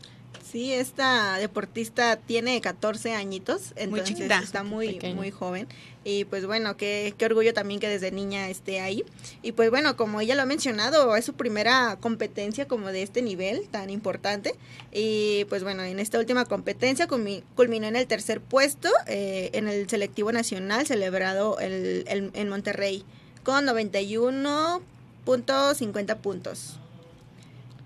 Sí, 0.53 0.71
esta 0.71 1.37
deportista 1.39 2.15
tiene 2.15 2.61
14 2.61 3.13
añitos, 3.15 3.73
entonces 3.75 4.09
chiquita. 4.15 4.39
está 4.39 4.63
muy 4.63 4.93
Pequeña. 4.93 5.15
muy 5.15 5.31
joven 5.31 5.67
y 6.05 6.25
pues 6.25 6.45
bueno, 6.45 6.77
qué, 6.77 7.15
qué 7.17 7.25
orgullo 7.25 7.53
también 7.55 7.79
que 7.79 7.87
desde 7.89 8.11
niña 8.11 8.47
esté 8.49 8.79
ahí. 8.79 9.03
Y 9.41 9.53
pues 9.53 9.71
bueno, 9.71 9.97
como 9.97 10.21
ella 10.21 10.35
lo 10.35 10.43
ha 10.43 10.45
mencionado, 10.45 11.15
es 11.15 11.25
su 11.25 11.33
primera 11.33 11.97
competencia 11.99 12.67
como 12.67 12.89
de 12.89 13.01
este 13.01 13.23
nivel 13.23 13.67
tan 13.69 13.89
importante 13.89 14.53
y 14.91 15.45
pues 15.45 15.63
bueno, 15.63 15.81
en 15.83 15.99
esta 15.99 16.19
última 16.19 16.45
competencia 16.45 17.07
culmi- 17.07 17.41
culminó 17.55 17.87
en 17.87 17.95
el 17.95 18.05
tercer 18.05 18.39
puesto 18.39 18.89
eh, 19.07 19.49
en 19.53 19.67
el 19.67 19.89
selectivo 19.89 20.31
nacional 20.31 20.85
celebrado 20.85 21.57
el- 21.59 22.03
el- 22.07 22.29
en 22.35 22.49
Monterrey 22.49 23.03
con 23.43 23.65
91.50 23.65 26.17
puntos 26.17 26.79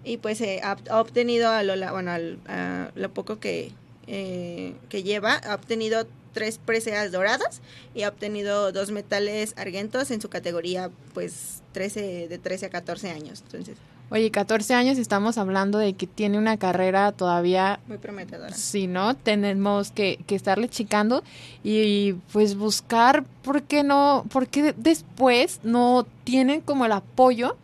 y 0.07 0.17
pues 0.17 0.41
eh, 0.41 0.61
ha, 0.63 0.77
ha 0.89 1.01
obtenido 1.01 1.49
a 1.49 1.63
lo, 1.63 1.73
bueno, 1.91 2.11
al- 2.11 2.39
a 2.47 2.91
lo 2.95 3.09
poco 3.13 3.39
que, 3.39 3.71
eh, 4.07 4.73
que 4.89 5.03
lleva, 5.03 5.33
ha 5.35 5.53
obtenido 5.55 6.07
tres 6.33 6.59
preseas 6.63 7.11
doradas 7.11 7.61
y 7.95 8.03
ha 8.03 8.09
obtenido 8.09 8.71
dos 8.71 8.91
metales 8.91 9.53
argentos 9.57 10.11
en 10.11 10.21
su 10.21 10.29
categoría 10.29 10.89
pues 11.13 11.61
13, 11.73 12.27
de 12.27 12.37
13 12.37 12.67
a 12.67 12.69
14 12.69 13.09
años. 13.11 13.41
Entonces, 13.45 13.77
Oye, 14.09 14.31
14 14.31 14.73
años 14.73 14.97
estamos 14.99 15.37
hablando 15.37 15.79
de 15.79 15.91
que 15.93 16.07
tiene 16.07 16.37
una 16.37 16.55
carrera 16.55 17.11
todavía 17.11 17.81
muy 17.87 17.97
prometedora. 17.97 18.53
Si 18.55 18.87
no, 18.87 19.17
tenemos 19.17 19.91
que, 19.91 20.17
que 20.25 20.35
estarle 20.35 20.69
checando 20.69 21.23
y, 21.61 22.13
pues 22.31 22.55
buscar 22.55 23.25
por 23.43 23.63
qué 23.63 23.83
no, 23.83 24.23
por 24.31 24.47
qué 24.47 24.73
después 24.77 25.59
no 25.63 26.07
tienen 26.23 26.61
como 26.61 26.85
el 26.85 26.93
apoyo 26.93 27.57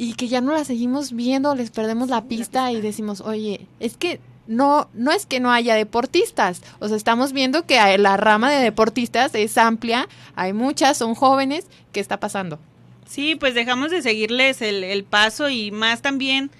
y 0.00 0.14
que 0.14 0.28
ya 0.28 0.40
no 0.40 0.54
la 0.54 0.64
seguimos 0.64 1.12
viendo, 1.12 1.54
les 1.54 1.70
perdemos 1.70 2.08
la 2.08 2.20
la 2.20 2.24
pista 2.24 2.72
y 2.72 2.80
decimos, 2.80 3.20
oye, 3.20 3.66
es 3.80 3.98
que 3.98 4.18
no, 4.46 4.88
no 4.94 5.12
es 5.12 5.26
que 5.26 5.40
no 5.40 5.52
haya 5.52 5.74
deportistas, 5.74 6.62
o 6.78 6.88
sea, 6.88 6.96
estamos 6.96 7.34
viendo 7.34 7.66
que 7.66 7.98
la 7.98 8.16
rama 8.16 8.50
de 8.50 8.62
deportistas 8.62 9.34
es 9.34 9.58
amplia, 9.58 10.08
hay 10.36 10.54
muchas, 10.54 10.96
son 10.96 11.14
jóvenes, 11.14 11.66
¿qué 11.92 12.00
está 12.00 12.18
pasando? 12.18 12.58
Sí, 13.04 13.34
pues 13.34 13.52
dejamos 13.52 13.90
de 13.90 14.00
seguirles 14.00 14.62
el, 14.62 14.84
el 14.84 15.04
paso 15.04 15.50
y 15.50 15.70
más 15.70 16.00
también, 16.00 16.50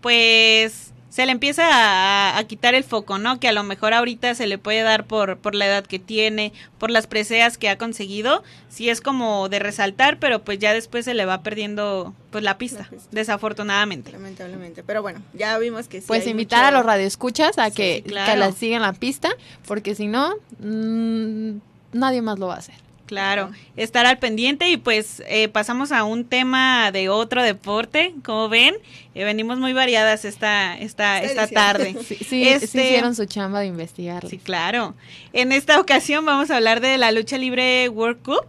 pues 0.00 0.94
se 1.16 1.24
le 1.24 1.32
empieza 1.32 1.64
a, 1.70 2.36
a 2.36 2.44
quitar 2.44 2.74
el 2.74 2.84
foco, 2.84 3.16
¿no? 3.16 3.40
Que 3.40 3.48
a 3.48 3.52
lo 3.52 3.62
mejor 3.62 3.94
ahorita 3.94 4.34
se 4.34 4.46
le 4.46 4.58
puede 4.58 4.82
dar 4.82 5.06
por, 5.06 5.38
por 5.38 5.54
la 5.54 5.64
edad 5.64 5.82
que 5.86 5.98
tiene, 5.98 6.52
por 6.76 6.90
las 6.90 7.06
preseas 7.06 7.56
que 7.56 7.70
ha 7.70 7.78
conseguido, 7.78 8.44
sí 8.68 8.90
es 8.90 9.00
como 9.00 9.48
de 9.48 9.58
resaltar, 9.58 10.18
pero 10.18 10.44
pues 10.44 10.58
ya 10.58 10.74
después 10.74 11.06
se 11.06 11.14
le 11.14 11.24
va 11.24 11.40
perdiendo 11.42 12.12
pues 12.30 12.44
la 12.44 12.58
pista, 12.58 12.80
La 12.82 12.88
pista. 12.90 13.08
desafortunadamente. 13.12 14.12
Lamentablemente. 14.12 14.82
Pero 14.82 15.00
bueno, 15.00 15.22
ya 15.32 15.56
vimos 15.56 15.88
que 15.88 16.02
sí. 16.02 16.06
Pues 16.06 16.24
hay 16.24 16.32
invitar 16.32 16.58
mucho- 16.58 16.68
a 16.68 16.70
los 16.72 16.84
radioescuchas 16.84 17.56
a 17.56 17.70
Sí, 17.70 17.76
que, 17.76 18.02
claro. 18.06 18.30
que 18.30 18.36
la 18.38 18.52
sigan 18.52 18.82
la 18.82 18.92
pista, 18.92 19.30
porque 19.66 19.94
si 19.94 20.08
no, 20.08 20.34
mm, 20.58 21.58
nadie 21.94 22.20
más 22.20 22.38
lo 22.38 22.48
va 22.48 22.56
a 22.56 22.58
hacer. 22.58 22.74
Claro, 23.06 23.50
estar 23.76 24.04
al 24.04 24.18
pendiente 24.18 24.68
y 24.68 24.76
pues 24.76 25.22
eh, 25.28 25.46
pasamos 25.48 25.92
a 25.92 26.02
un 26.04 26.24
tema 26.24 26.90
de 26.90 27.08
otro 27.08 27.42
deporte, 27.42 28.12
como 28.24 28.48
ven, 28.48 28.74
eh, 29.14 29.22
venimos 29.24 29.58
muy 29.58 29.72
variadas 29.72 30.24
esta, 30.24 30.76
esta, 30.76 31.22
Esta 31.22 31.46
tarde. 31.46 31.94
Sí, 32.04 32.16
sí, 32.16 32.24
sí 32.24 32.48
Este- 32.48 32.84
hicieron 32.84 33.14
su 33.14 33.24
chamba 33.26 33.60
de 33.60 33.66
investigar. 33.66 34.28
Sí, 34.28 34.38
claro. 34.38 34.94
En 35.32 35.52
esta 35.52 35.78
ocasión 35.80 36.26
vamos 36.26 36.50
a 36.50 36.56
hablar 36.56 36.80
de 36.80 36.98
la 36.98 37.12
lucha 37.12 37.38
libre 37.38 37.88
World 37.88 38.22
Cup, 38.22 38.44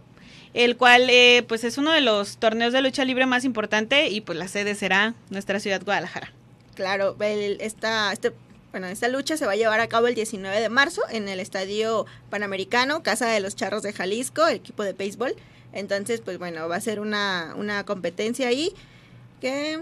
el 0.54 0.76
cual 0.76 1.08
eh, 1.08 1.44
pues 1.46 1.62
es 1.62 1.78
uno 1.78 1.92
de 1.92 2.00
los 2.00 2.38
torneos 2.38 2.72
de 2.72 2.82
lucha 2.82 3.04
libre 3.04 3.26
más 3.26 3.44
importante 3.44 4.08
y 4.08 4.20
pues 4.22 4.36
la 4.38 4.48
sede 4.48 4.74
será 4.74 5.14
nuestra 5.30 5.60
ciudad 5.60 5.82
Guadalajara. 5.84 6.32
Claro, 6.74 7.16
el- 7.20 7.60
esta, 7.60 8.12
este, 8.12 8.32
bueno, 8.70 8.86
esta 8.86 9.08
lucha 9.08 9.36
se 9.36 9.46
va 9.46 9.52
a 9.52 9.56
llevar 9.56 9.80
a 9.80 9.88
cabo 9.88 10.06
el 10.06 10.14
19 10.14 10.60
de 10.60 10.68
marzo 10.68 11.02
en 11.10 11.28
el 11.28 11.40
Estadio 11.40 12.06
Panamericano, 12.30 13.02
Casa 13.02 13.26
de 13.28 13.40
los 13.40 13.56
Charros 13.56 13.82
de 13.82 13.92
Jalisco, 13.92 14.46
el 14.46 14.56
equipo 14.56 14.84
de 14.84 14.92
béisbol. 14.92 15.34
Entonces, 15.72 16.20
pues 16.20 16.38
bueno, 16.38 16.68
va 16.68 16.76
a 16.76 16.80
ser 16.80 17.00
una, 17.00 17.54
una 17.56 17.84
competencia 17.84 18.48
ahí 18.48 18.72
que 19.40 19.80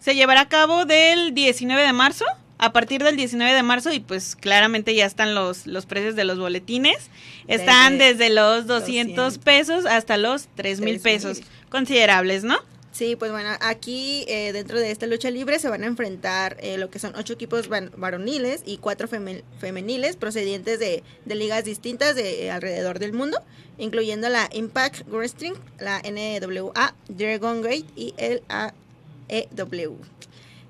Se 0.00 0.14
llevará 0.14 0.42
a 0.42 0.48
cabo 0.48 0.84
del 0.84 1.34
19 1.34 1.82
de 1.82 1.92
marzo, 1.92 2.24
a 2.58 2.72
partir 2.72 3.02
del 3.02 3.16
19 3.16 3.52
de 3.52 3.62
marzo 3.62 3.92
y 3.92 4.00
pues 4.00 4.36
claramente 4.36 4.94
ya 4.94 5.06
están 5.06 5.34
los, 5.34 5.66
los 5.66 5.86
precios 5.86 6.16
de 6.16 6.24
los 6.24 6.38
boletines. 6.38 7.10
Están 7.46 7.98
Desde 7.98 8.14
desde 8.14 8.30
los 8.30 8.66
200 8.66 9.16
200 9.16 9.38
pesos 9.38 9.86
hasta 9.86 10.16
los 10.16 10.48
3 10.54 10.80
mil 10.80 11.00
3,000. 11.00 11.02
pesos, 11.02 11.46
considerables, 11.68 12.44
¿no? 12.44 12.58
Sí, 12.94 13.16
pues 13.16 13.32
bueno, 13.32 13.50
aquí 13.60 14.24
eh, 14.28 14.52
dentro 14.52 14.78
de 14.78 14.92
esta 14.92 15.08
lucha 15.08 15.28
libre 15.28 15.58
se 15.58 15.68
van 15.68 15.82
a 15.82 15.86
enfrentar 15.86 16.56
eh, 16.60 16.78
lo 16.78 16.90
que 16.90 17.00
son 17.00 17.12
ocho 17.16 17.32
equipos 17.32 17.68
varoniles 17.68 18.62
y 18.64 18.76
cuatro 18.76 19.08
femeniles 19.08 20.14
procedientes 20.14 20.78
de, 20.78 21.02
ligas 21.26 21.64
distintas 21.64 22.14
de 22.14 22.52
alrededor 22.52 23.00
del 23.00 23.12
mundo, 23.12 23.42
incluyendo 23.78 24.28
la 24.28 24.48
Impact 24.52 25.08
Wrestling, 25.08 25.54
la 25.80 26.02
NWA, 26.02 26.94
Dragon 27.08 27.62
Gate 27.62 27.86
y 27.96 28.14
el 28.16 28.44
AEW. 28.48 29.96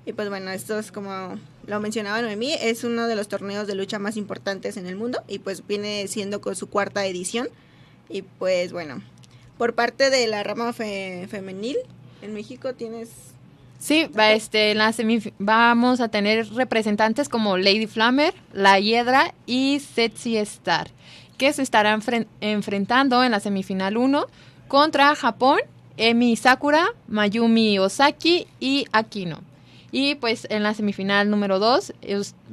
Y 0.07 0.13
pues 0.13 0.27
bueno, 0.27 0.49
esto 0.49 0.79
es 0.79 0.91
como 0.91 1.39
lo 1.67 1.79
mencionaba 1.79 2.23
Noemí, 2.23 2.53
es 2.53 2.83
uno 2.83 3.07
de 3.07 3.15
los 3.15 3.27
torneos 3.27 3.67
de 3.67 3.75
lucha 3.75 3.99
más 3.99 4.17
importantes 4.17 4.77
en 4.77 4.87
el 4.87 4.95
mundo 4.95 5.23
y 5.27 5.37
pues 5.37 5.67
viene 5.67 6.07
siendo 6.07 6.41
con 6.41 6.55
su 6.55 6.71
cuarta 6.71 7.05
edición. 7.05 7.49
Y 8.09 8.23
pues 8.23 8.71
bueno, 8.71 9.03
por 9.59 9.75
parte 9.75 10.09
de 10.09 10.25
la 10.25 10.41
rama 10.41 10.73
femenil, 10.73 11.77
en 12.25 12.33
México 12.33 12.73
tienes... 12.73 13.09
Sí, 13.79 14.07
va, 14.17 14.31
este, 14.31 14.71
en 14.71 14.79
la 14.79 14.93
vamos 15.37 16.01
a 16.01 16.07
tener 16.07 16.51
representantes 16.53 17.29
como 17.29 17.57
Lady 17.57 17.87
Flammer, 17.87 18.33
La 18.51 18.79
Hiedra 18.79 19.33
y 19.45 19.79
Sexy 19.79 20.37
Star, 20.37 20.89
que 21.37 21.53
se 21.53 21.61
estarán 21.61 22.01
enfrentando 22.41 23.23
en 23.23 23.31
la 23.31 23.39
semifinal 23.39 23.97
1 23.97 24.25
contra 24.67 25.15
Japón, 25.15 25.59
Emi 25.97 26.35
Sakura, 26.35 26.87
Mayumi 27.07 27.77
Osaki 27.77 28.47
y 28.59 28.85
Akino. 28.91 29.41
Y 29.91 30.15
pues 30.15 30.47
en 30.49 30.63
la 30.63 30.73
semifinal 30.73 31.29
número 31.29 31.59
2 31.59 31.93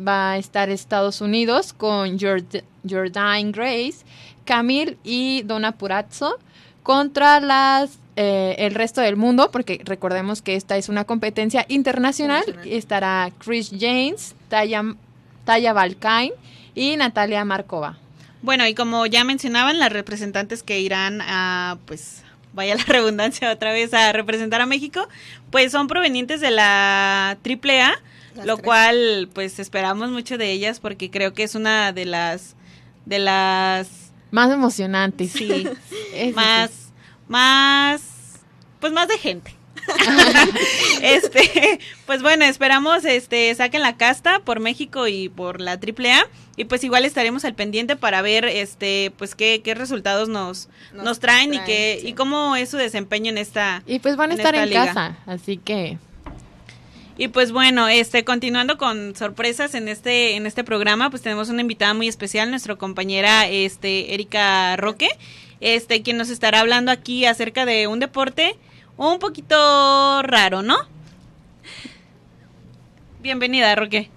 va 0.06 0.32
a 0.32 0.38
estar 0.38 0.70
Estados 0.70 1.20
Unidos 1.20 1.72
con 1.72 2.18
Jordan 2.18 3.52
Grace, 3.52 4.04
Camille 4.44 4.98
y 5.02 5.42
Donna 5.42 5.72
Purazzo 5.72 6.38
contra 6.82 7.40
las 7.40 8.01
eh, 8.14 8.56
el 8.58 8.74
resto 8.74 9.00
del 9.00 9.16
mundo, 9.16 9.50
porque 9.50 9.80
recordemos 9.84 10.42
que 10.42 10.54
esta 10.54 10.76
es 10.76 10.90
una 10.90 11.04
competencia 11.04 11.64
internacional. 11.68 12.44
Estará 12.66 13.32
Chris 13.38 13.70
James, 13.78 14.34
Taya, 14.48 14.82
Taya 15.46 15.72
Balkain 15.72 16.32
y 16.74 16.96
Natalia 16.96 17.42
Markova. 17.46 17.96
Bueno, 18.42 18.66
y 18.66 18.74
como 18.74 19.06
ya 19.06 19.24
mencionaban, 19.24 19.78
las 19.78 19.92
representantes 19.92 20.62
que 20.62 20.80
irán 20.80 21.20
a, 21.22 21.78
pues, 21.86 22.22
vaya 22.52 22.74
la 22.74 22.84
redundancia 22.86 23.50
otra 23.50 23.72
vez, 23.72 23.94
a 23.94 24.12
representar 24.12 24.60
a 24.60 24.66
México, 24.66 25.08
pues 25.50 25.72
son 25.72 25.86
provenientes 25.86 26.42
de 26.42 26.50
la 26.50 27.38
AAA, 27.42 27.94
lo 28.44 28.58
cual, 28.58 29.30
pues, 29.32 29.58
esperamos 29.58 30.10
mucho 30.10 30.36
de 30.36 30.50
ellas 30.50 30.80
porque 30.80 31.10
creo 31.10 31.32
que 31.32 31.44
es 31.44 31.54
una 31.54 31.92
de 31.92 32.04
las, 32.04 32.56
de 33.06 33.20
las... 33.20 34.12
Más 34.30 34.50
emocionantes. 34.50 35.32
Sí, 35.32 35.66
más 36.34 36.81
más, 37.32 38.02
pues 38.78 38.92
más 38.92 39.08
de 39.08 39.18
gente. 39.18 39.56
este, 41.02 41.80
pues 42.06 42.22
bueno, 42.22 42.44
esperamos 42.44 43.04
este 43.04 43.52
saquen 43.54 43.82
la 43.82 43.96
casta 43.96 44.38
por 44.40 44.60
México 44.60 45.08
y 45.08 45.28
por 45.28 45.60
la 45.60 45.72
AAA 45.72 46.28
y 46.56 46.64
pues 46.66 46.84
igual 46.84 47.04
estaremos 47.04 47.44
al 47.44 47.54
pendiente 47.54 47.96
para 47.96 48.22
ver 48.22 48.44
este 48.44 49.12
pues 49.16 49.34
qué, 49.34 49.62
qué 49.64 49.74
resultados 49.74 50.28
nos, 50.28 50.68
nos, 50.92 51.18
traen, 51.18 51.54
y 51.54 51.58
qué 51.60 52.00
y 52.04 52.12
cómo 52.12 52.54
es 52.54 52.68
su 52.68 52.76
desempeño 52.76 53.30
en 53.30 53.38
esta 53.38 53.82
Y 53.86 53.98
pues 53.98 54.16
van 54.16 54.30
a 54.30 54.34
estar 54.34 54.54
en 54.54 54.70
casa, 54.70 55.18
así 55.26 55.56
que 55.56 55.98
y 57.18 57.28
pues 57.28 57.50
bueno, 57.50 57.88
este 57.88 58.24
continuando 58.24 58.78
con 58.78 59.16
sorpresas 59.16 59.74
en 59.74 59.88
este 59.88 60.36
en 60.36 60.46
este 60.46 60.64
programa, 60.64 61.10
pues 61.10 61.22
tenemos 61.22 61.48
una 61.48 61.62
invitada 61.62 61.94
muy 61.94 62.08
especial, 62.08 62.50
nuestra 62.50 62.76
compañera 62.76 63.48
este 63.48 64.14
Erika 64.14 64.76
Roque 64.76 65.08
este, 65.62 66.02
quien 66.02 66.18
nos 66.18 66.28
estará 66.28 66.60
hablando 66.60 66.90
aquí 66.90 67.24
acerca 67.24 67.64
de 67.64 67.86
un 67.86 68.00
deporte 68.00 68.56
un 68.96 69.20
poquito 69.20 70.20
raro, 70.22 70.60
¿no? 70.62 70.76
Bienvenida, 73.20 73.74
Roque. 73.76 74.10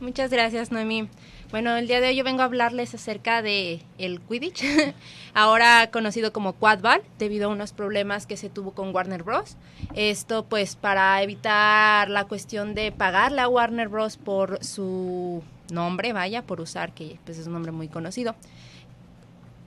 Muchas 0.00 0.30
gracias, 0.30 0.72
Noemí. 0.72 1.08
Bueno, 1.52 1.76
el 1.76 1.86
día 1.86 2.00
de 2.00 2.08
hoy 2.08 2.16
yo 2.16 2.24
vengo 2.24 2.42
a 2.42 2.46
hablarles 2.46 2.94
acerca 2.94 3.42
de 3.42 3.82
el 3.98 4.20
Quidditch, 4.20 4.64
ahora 5.34 5.90
conocido 5.92 6.32
como 6.32 6.54
Quadball, 6.54 7.02
debido 7.18 7.48
a 7.48 7.52
unos 7.52 7.72
problemas 7.72 8.26
que 8.26 8.36
se 8.36 8.48
tuvo 8.48 8.72
con 8.72 8.92
Warner 8.92 9.22
Bros. 9.22 9.56
Esto 9.94 10.46
pues 10.46 10.74
para 10.74 11.22
evitar 11.22 12.10
la 12.10 12.24
cuestión 12.24 12.74
de 12.74 12.90
pagarle 12.90 13.42
a 13.42 13.48
Warner 13.48 13.88
Bros 13.88 14.16
por 14.16 14.64
su 14.64 15.44
nombre, 15.70 16.12
vaya, 16.12 16.42
por 16.42 16.60
usar 16.60 16.92
que 16.92 17.18
pues 17.24 17.38
es 17.38 17.46
un 17.46 17.52
nombre 17.52 17.70
muy 17.70 17.86
conocido. 17.86 18.34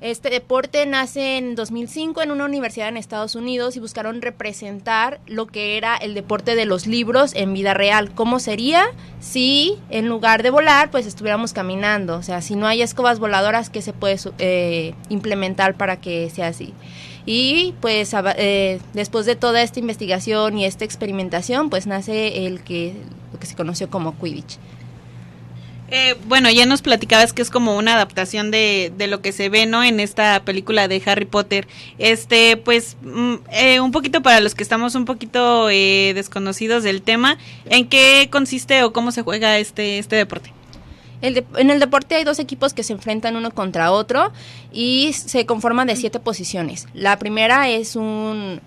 Este 0.06 0.30
deporte 0.30 0.86
nace 0.86 1.38
en 1.38 1.56
2005 1.56 2.22
en 2.22 2.30
una 2.30 2.46
universidad 2.46 2.90
en 2.90 2.96
Estados 2.96 3.34
Unidos 3.34 3.76
y 3.76 3.80
buscaron 3.80 4.22
representar 4.22 5.20
lo 5.26 5.48
que 5.48 5.78
era 5.78 5.98
el 5.98 6.14
deporte 6.14 6.54
de 6.54 6.66
los 6.66 6.86
libros 6.86 7.34
en 7.34 7.56
vida 7.56 7.74
real. 7.74 8.14
¿Cómo 8.14 8.40
sería 8.40 8.86
si 9.20 9.80
en 9.90 10.08
lugar 10.08 10.44
de 10.44 10.52
volar, 10.52 10.92
pues 10.92 11.08
estuviéramos 11.08 11.54
caminando? 11.54 12.18
O 12.18 12.22
sea, 12.22 12.44
si 12.44 12.56
no 12.56 12.68
hay 12.68 12.84
escobas 12.84 13.18
voladoras, 13.18 13.72
¿qué 13.72 13.82
se 13.82 13.94
puede 13.94 14.18
eh, 14.38 14.94
implementar 15.10 15.74
para 15.74 16.00
que 16.00 16.30
sea 16.30 16.50
así? 16.50 16.76
Y 17.26 17.74
pues 17.82 18.14
eh, 18.38 18.80
después 18.94 19.26
de 19.26 19.36
toda 19.36 19.64
esta 19.64 19.80
investigación 19.80 20.60
y 20.60 20.66
esta 20.66 20.86
experimentación, 20.86 21.72
pues 21.72 21.88
nace 21.88 22.46
el 22.46 22.64
que, 22.64 22.94
lo 23.34 23.40
que 23.40 23.48
se 23.48 23.56
conoció 23.56 23.90
como 23.90 24.16
Quidditch. 24.20 24.60
Eh, 25.92 26.16
bueno, 26.28 26.50
ya 26.50 26.66
nos 26.66 26.82
platicabas 26.82 27.32
que 27.32 27.44
es 27.44 27.52
como 27.52 27.78
una 27.78 27.94
adaptación 27.94 28.50
de, 28.50 28.92
de, 28.98 29.08
lo 29.08 29.22
que 29.22 29.32
se 29.32 29.50
ve, 29.50 29.68
¿no? 29.68 29.84
En 29.84 30.00
esta 30.00 30.42
película 30.44 30.88
de 30.88 31.02
Harry 31.06 31.26
Potter. 31.26 31.68
Este, 32.00 32.58
pues, 32.58 32.98
mm, 33.04 33.36
eh, 33.52 33.80
un 33.80 33.92
poquito 33.92 34.22
para 34.22 34.40
los 34.40 34.56
que 34.56 34.64
estamos 34.64 34.96
un 34.96 35.06
poquito 35.06 35.70
eh, 35.70 36.14
desconocidos 36.16 36.84
del 36.84 37.04
tema, 37.04 37.38
¿en 37.66 37.88
qué 37.88 38.30
consiste 38.32 38.84
o 38.84 38.94
cómo 38.94 39.12
se 39.12 39.22
juega 39.22 39.58
este, 39.58 40.00
este 40.00 40.16
deporte? 40.16 40.52
en 41.22 41.72
el 41.72 41.80
deporte 41.80 42.14
hay 42.14 42.24
dos 42.24 42.38
equipos 42.38 42.76
que 42.76 42.84
se 42.84 42.94
enfrentan 42.94 43.36
uno 43.36 43.50
contra 43.50 43.92
otro 43.92 44.32
y 44.72 45.12
se 45.14 45.48
conforman 45.48 45.88
de 45.88 45.96
siete 45.96 46.20
posiciones. 46.20 46.88
La 46.94 47.18
primera 47.18 47.68
es 47.68 47.96
un 47.96 48.62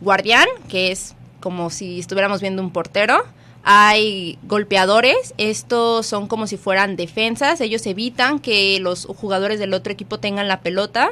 guardián, 0.00 0.46
que 0.70 0.92
es 0.92 1.14
como 1.40 1.68
si 1.68 1.98
estuviéramos 1.98 2.40
viendo 2.40 2.62
un 2.62 2.70
portero 2.70 3.22
hay 3.68 4.38
golpeadores, 4.44 5.34
estos 5.38 6.06
son 6.06 6.28
como 6.28 6.46
si 6.46 6.56
fueran 6.56 6.94
defensas, 6.94 7.60
ellos 7.60 7.84
evitan 7.86 8.38
que 8.38 8.78
los 8.78 9.06
jugadores 9.06 9.58
del 9.58 9.74
otro 9.74 9.92
equipo 9.92 10.20
tengan 10.20 10.46
la 10.46 10.60
pelota. 10.60 11.10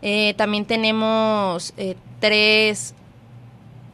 Eh, 0.00 0.32
también 0.38 0.64
tenemos 0.64 1.74
eh, 1.76 1.96
tres 2.18 2.94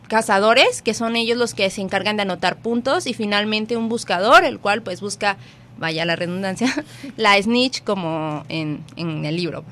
cazadores, 0.07 0.83
que 0.83 0.95
son 0.95 1.17
ellos 1.17 1.37
los 1.37 1.53
que 1.53 1.69
se 1.69 1.81
encargan 1.81 2.15
de 2.15 2.23
anotar 2.23 2.59
puntos, 2.59 3.09
y 3.09 3.13
finalmente 3.13 3.77
un 3.77 3.89
buscador, 3.89 4.45
el 4.45 4.61
cual 4.61 4.83
pues 4.83 5.01
busca, 5.01 5.37
vaya 5.77 6.05
la 6.05 6.15
redundancia, 6.15 6.73
la 7.17 7.43
snitch 7.43 7.83
como 7.83 8.45
en, 8.49 8.85
en 8.95 9.25
el 9.25 9.35
libro. 9.35 9.65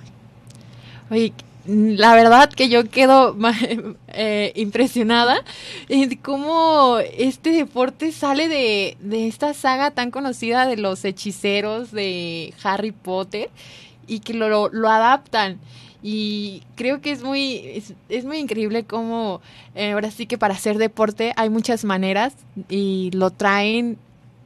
Oye, 1.08 1.32
la 1.66 2.14
verdad 2.14 2.50
que 2.50 2.68
yo 2.68 2.88
quedo 2.90 3.36
eh, 4.08 4.52
impresionada 4.54 5.42
en 5.88 6.16
cómo 6.16 6.98
este 6.98 7.50
deporte 7.50 8.12
sale 8.12 8.48
de, 8.48 8.96
esta 9.26 9.54
saga 9.54 9.90
tan 9.90 10.10
conocida 10.10 10.66
de 10.66 10.76
los 10.76 11.04
hechiceros 11.04 11.90
de 11.90 12.52
Harry 12.62 12.92
Potter 12.92 13.50
y 14.06 14.20
que 14.20 14.34
lo, 14.34 14.68
lo, 14.68 14.88
adaptan. 14.88 15.58
Y 16.02 16.62
creo 16.74 17.00
que 17.00 17.12
es 17.12 17.22
muy, 17.22 17.82
es, 18.10 18.24
muy 18.26 18.36
increíble 18.36 18.84
cómo 18.84 19.40
eh, 19.74 19.92
ahora 19.92 20.10
sí 20.10 20.26
que 20.26 20.36
para 20.36 20.52
hacer 20.52 20.76
deporte 20.76 21.32
hay 21.36 21.48
muchas 21.48 21.84
maneras 21.86 22.34
y 22.68 23.10
lo 23.14 23.30
traen 23.30 23.96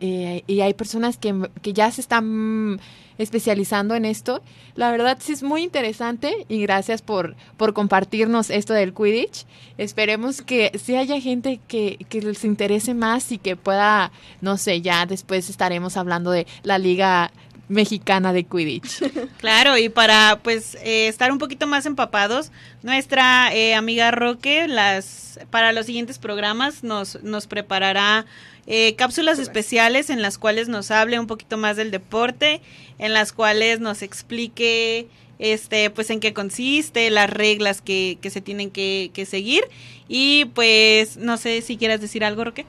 eh, 0.01 0.43
y 0.47 0.61
hay 0.61 0.75
personas 0.75 1.17
que, 1.17 1.49
que 1.63 1.73
ya 1.73 1.91
se 1.91 2.01
están 2.01 2.81
especializando 3.19 3.95
en 3.97 4.05
esto. 4.05 4.43
La 4.77 4.91
verdad 4.91 5.19
sí 5.21 5.33
es 5.33 5.43
muy 5.43 5.63
interesante 5.63 6.47
y 6.49 6.63
gracias 6.63 7.03
por, 7.03 7.35
por 7.57 7.75
compartirnos 7.75 8.49
esto 8.49 8.73
del 8.73 8.95
Quidditch. 8.95 9.45
Esperemos 9.77 10.41
que 10.41 10.73
sí 10.83 10.97
haya 10.97 11.21
gente 11.21 11.61
que, 11.67 11.99
que 12.09 12.23
les 12.23 12.45
interese 12.45 12.95
más 12.95 13.31
y 13.33 13.39
que 13.39 13.57
pueda, 13.57 14.13
no 14.41 14.57
sé, 14.57 14.81
ya 14.81 15.05
después 15.05 15.51
estaremos 15.51 15.97
hablando 15.97 16.31
de 16.31 16.47
la 16.63 16.79
liga 16.79 17.33
mexicana 17.69 18.33
de 18.33 18.45
Quidditch. 18.45 19.03
Claro, 19.39 19.79
y 19.79 19.89
para 19.89 20.41
pues 20.43 20.75
eh, 20.83 21.07
estar 21.07 21.31
un 21.31 21.39
poquito 21.39 21.67
más 21.67 21.87
empapados, 21.87 22.51
nuestra 22.83 23.55
eh, 23.55 23.75
amiga 23.75 24.11
Roque 24.11 24.67
las 24.67 25.39
para 25.51 25.73
los 25.73 25.87
siguientes 25.87 26.19
programas 26.19 26.83
nos 26.83 27.23
nos 27.23 27.47
preparará 27.47 28.27
eh, 28.71 28.95
cápsulas 28.97 29.39
especiales 29.39 30.11
en 30.11 30.21
las 30.21 30.37
cuales 30.37 30.69
nos 30.69 30.91
hable 30.91 31.19
un 31.19 31.27
poquito 31.27 31.57
más 31.57 31.79
del 31.79 31.91
deporte, 31.91 32.61
en 32.99 33.15
las 33.15 33.33
cuales 33.33 33.81
nos 33.81 34.03
explique 34.03 35.09
este 35.39 35.89
pues 35.89 36.11
en 36.11 36.21
qué 36.21 36.35
consiste, 36.35 37.09
las 37.09 37.31
reglas 37.31 37.81
que, 37.81 38.19
que 38.21 38.29
se 38.29 38.43
tienen 38.43 38.71
que, 38.71 39.11
que, 39.15 39.25
seguir 39.25 39.65
y 40.07 40.45
pues 40.55 41.17
no 41.17 41.39
sé 41.39 41.63
si 41.63 41.79
quieras 41.79 42.03
decir 42.03 42.25
algo, 42.25 42.45
Roque. 42.45 42.67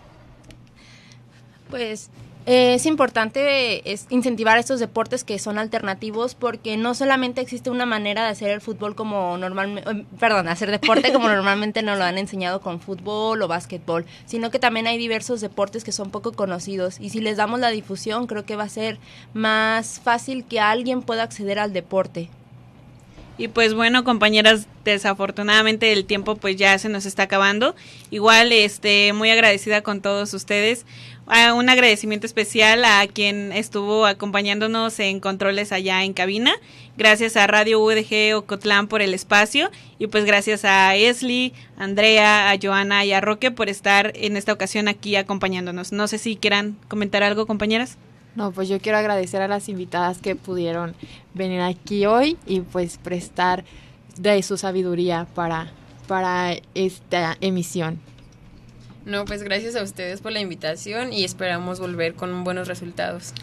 Pues 1.69 2.09
Eh, 2.51 2.73
es 2.73 2.87
importante 2.87 3.93
es 3.93 4.07
incentivar 4.09 4.57
estos 4.57 4.79
deportes 4.79 5.23
que 5.23 5.37
son 5.37 5.59
alternativos 5.59 6.33
porque 6.33 6.77
no 6.77 6.95
solamente 6.95 7.41
existe 7.41 7.69
una 7.69 7.85
manera 7.85 8.23
de 8.23 8.29
hacer 8.29 8.49
el 8.49 8.59
fútbol 8.59 8.95
como 8.95 9.37
normalmente, 9.37 9.87
eh, 9.87 10.03
perdón, 10.19 10.47
hacer 10.47 10.71
deporte 10.71 11.13
como 11.13 11.29
normalmente 11.29 11.83
nos 11.83 11.99
lo 11.99 12.05
han 12.05 12.17
enseñado 12.17 12.59
con 12.59 12.81
fútbol 12.81 13.39
o 13.43 13.47
básquetbol, 13.47 14.07
sino 14.25 14.49
que 14.49 14.57
también 14.57 14.87
hay 14.87 14.97
diversos 14.97 15.41
deportes 15.41 15.83
que 15.83 15.91
son 15.91 16.09
poco 16.09 16.31
conocidos 16.31 16.99
y 16.99 17.11
si 17.11 17.21
les 17.21 17.37
damos 17.37 17.59
la 17.59 17.69
difusión 17.69 18.25
creo 18.25 18.45
que 18.45 18.55
va 18.55 18.63
a 18.63 18.69
ser 18.69 18.97
más 19.35 20.01
fácil 20.03 20.43
que 20.43 20.59
alguien 20.59 21.03
pueda 21.03 21.21
acceder 21.21 21.59
al 21.59 21.71
deporte. 21.71 22.31
Y 23.39 23.47
pues 23.47 23.73
bueno, 23.73 24.03
compañeras, 24.03 24.67
desafortunadamente 24.83 25.93
el 25.93 26.03
tiempo 26.03 26.35
pues 26.35 26.57
ya 26.57 26.77
se 26.77 26.89
nos 26.89 27.05
está 27.05 27.23
acabando. 27.23 27.73
Igual, 28.11 28.51
este, 28.51 29.13
muy 29.13 29.29
agradecida 29.29 29.81
con 29.81 30.01
todos 30.01 30.33
ustedes. 30.33 30.85
Ah, 31.31 31.53
un 31.53 31.69
agradecimiento 31.69 32.25
especial 32.25 32.83
a 32.83 33.05
quien 33.05 33.51
estuvo 33.51 34.07
acompañándonos 34.07 34.99
en 34.99 35.19
controles 35.19 35.71
allá 35.71 36.03
en 36.03 36.13
cabina. 36.13 36.51
Gracias 36.97 37.37
a 37.37 37.45
Radio 37.45 37.79
UDG 37.79 38.35
Ocotlán 38.35 38.87
por 38.87 39.03
el 39.03 39.13
espacio 39.13 39.69
y 39.99 40.07
pues 40.07 40.25
gracias 40.25 40.65
a 40.65 40.95
Esli, 40.95 41.53
Andrea, 41.77 42.49
a 42.49 42.57
Joana 42.59 43.05
y 43.05 43.13
a 43.13 43.21
Roque 43.21 43.51
por 43.51 43.69
estar 43.69 44.11
en 44.15 44.37
esta 44.37 44.53
ocasión 44.53 44.87
aquí 44.87 45.17
acompañándonos. 45.17 45.91
No 45.91 46.07
sé 46.07 46.17
si 46.17 46.35
quieran 46.35 46.77
comentar 46.87 47.21
algo, 47.21 47.45
compañeras. 47.45 47.99
No, 48.35 48.51
pues 48.51 48.67
yo 48.67 48.79
quiero 48.81 48.97
agradecer 48.97 49.43
a 49.43 49.47
las 49.47 49.69
invitadas 49.69 50.17
que 50.17 50.35
pudieron 50.35 50.95
venir 51.35 51.61
aquí 51.61 52.07
hoy 52.07 52.37
y 52.47 52.61
pues 52.61 52.97
prestar 52.97 53.65
de 54.17 54.41
su 54.41 54.57
sabiduría 54.57 55.27
para, 55.35 55.71
para 56.07 56.55
esta 56.73 57.37
emisión. 57.39 57.99
No, 59.09 59.25
pues 59.25 59.41
gracias 59.41 59.75
a 59.75 59.81
ustedes 59.81 60.21
por 60.21 60.31
la 60.31 60.39
invitación 60.39 61.11
y 61.11 61.23
esperamos 61.23 61.79
volver 61.79 62.13
con 62.13 62.43
buenos 62.43 62.67
resultados. 62.67 63.33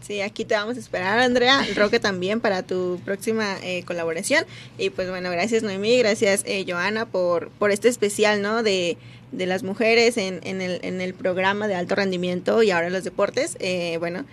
Sí, 0.00 0.22
aquí 0.22 0.46
te 0.46 0.54
vamos 0.54 0.78
a 0.78 0.80
esperar, 0.80 1.18
Andrea, 1.18 1.62
Roque 1.76 2.00
también 2.00 2.40
para 2.40 2.62
tu 2.62 2.98
próxima 3.04 3.58
eh, 3.62 3.82
colaboración. 3.84 4.46
Y 4.78 4.88
pues 4.88 5.10
bueno, 5.10 5.30
gracias 5.30 5.62
Noemí, 5.62 5.98
gracias 5.98 6.42
eh, 6.46 6.64
Joana 6.66 7.04
por, 7.04 7.50
por 7.50 7.70
este 7.70 7.88
especial, 7.88 8.40
¿no? 8.40 8.62
De, 8.62 8.96
de 9.30 9.44
las 9.44 9.62
mujeres 9.62 10.16
en, 10.16 10.40
en, 10.42 10.62
el, 10.62 10.80
en 10.82 11.02
el 11.02 11.12
programa 11.12 11.68
de 11.68 11.74
alto 11.74 11.96
rendimiento 11.96 12.62
y 12.62 12.70
ahora 12.70 12.88
los 12.88 13.04
deportes. 13.04 13.58
Eh, 13.60 13.98
bueno, 13.98 14.24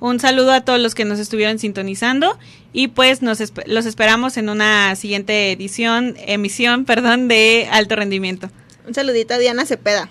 un 0.00 0.18
saludo 0.18 0.50
a 0.50 0.62
todos 0.62 0.80
los 0.80 0.96
que 0.96 1.04
nos 1.04 1.20
estuvieron 1.20 1.60
sintonizando 1.60 2.36
y 2.72 2.88
pues 2.88 3.22
nos 3.22 3.38
los 3.66 3.86
esperamos 3.86 4.36
en 4.36 4.48
una 4.48 4.96
siguiente 4.96 5.52
edición, 5.52 6.16
emisión, 6.26 6.86
perdón, 6.86 7.28
de 7.28 7.68
alto 7.70 7.94
rendimiento. 7.94 8.50
Un 8.86 8.94
saludito 8.94 9.34
a 9.34 9.38
Diana 9.38 9.66
Cepeda. 9.66 10.08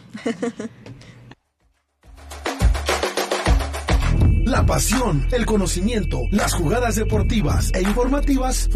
La 4.45 4.65
pasión, 4.65 5.28
el 5.32 5.45
conocimiento, 5.45 6.22
las 6.32 6.53
jugadas 6.53 6.95
deportivas 6.95 7.72
e 7.74 7.82
informativas 7.82 8.70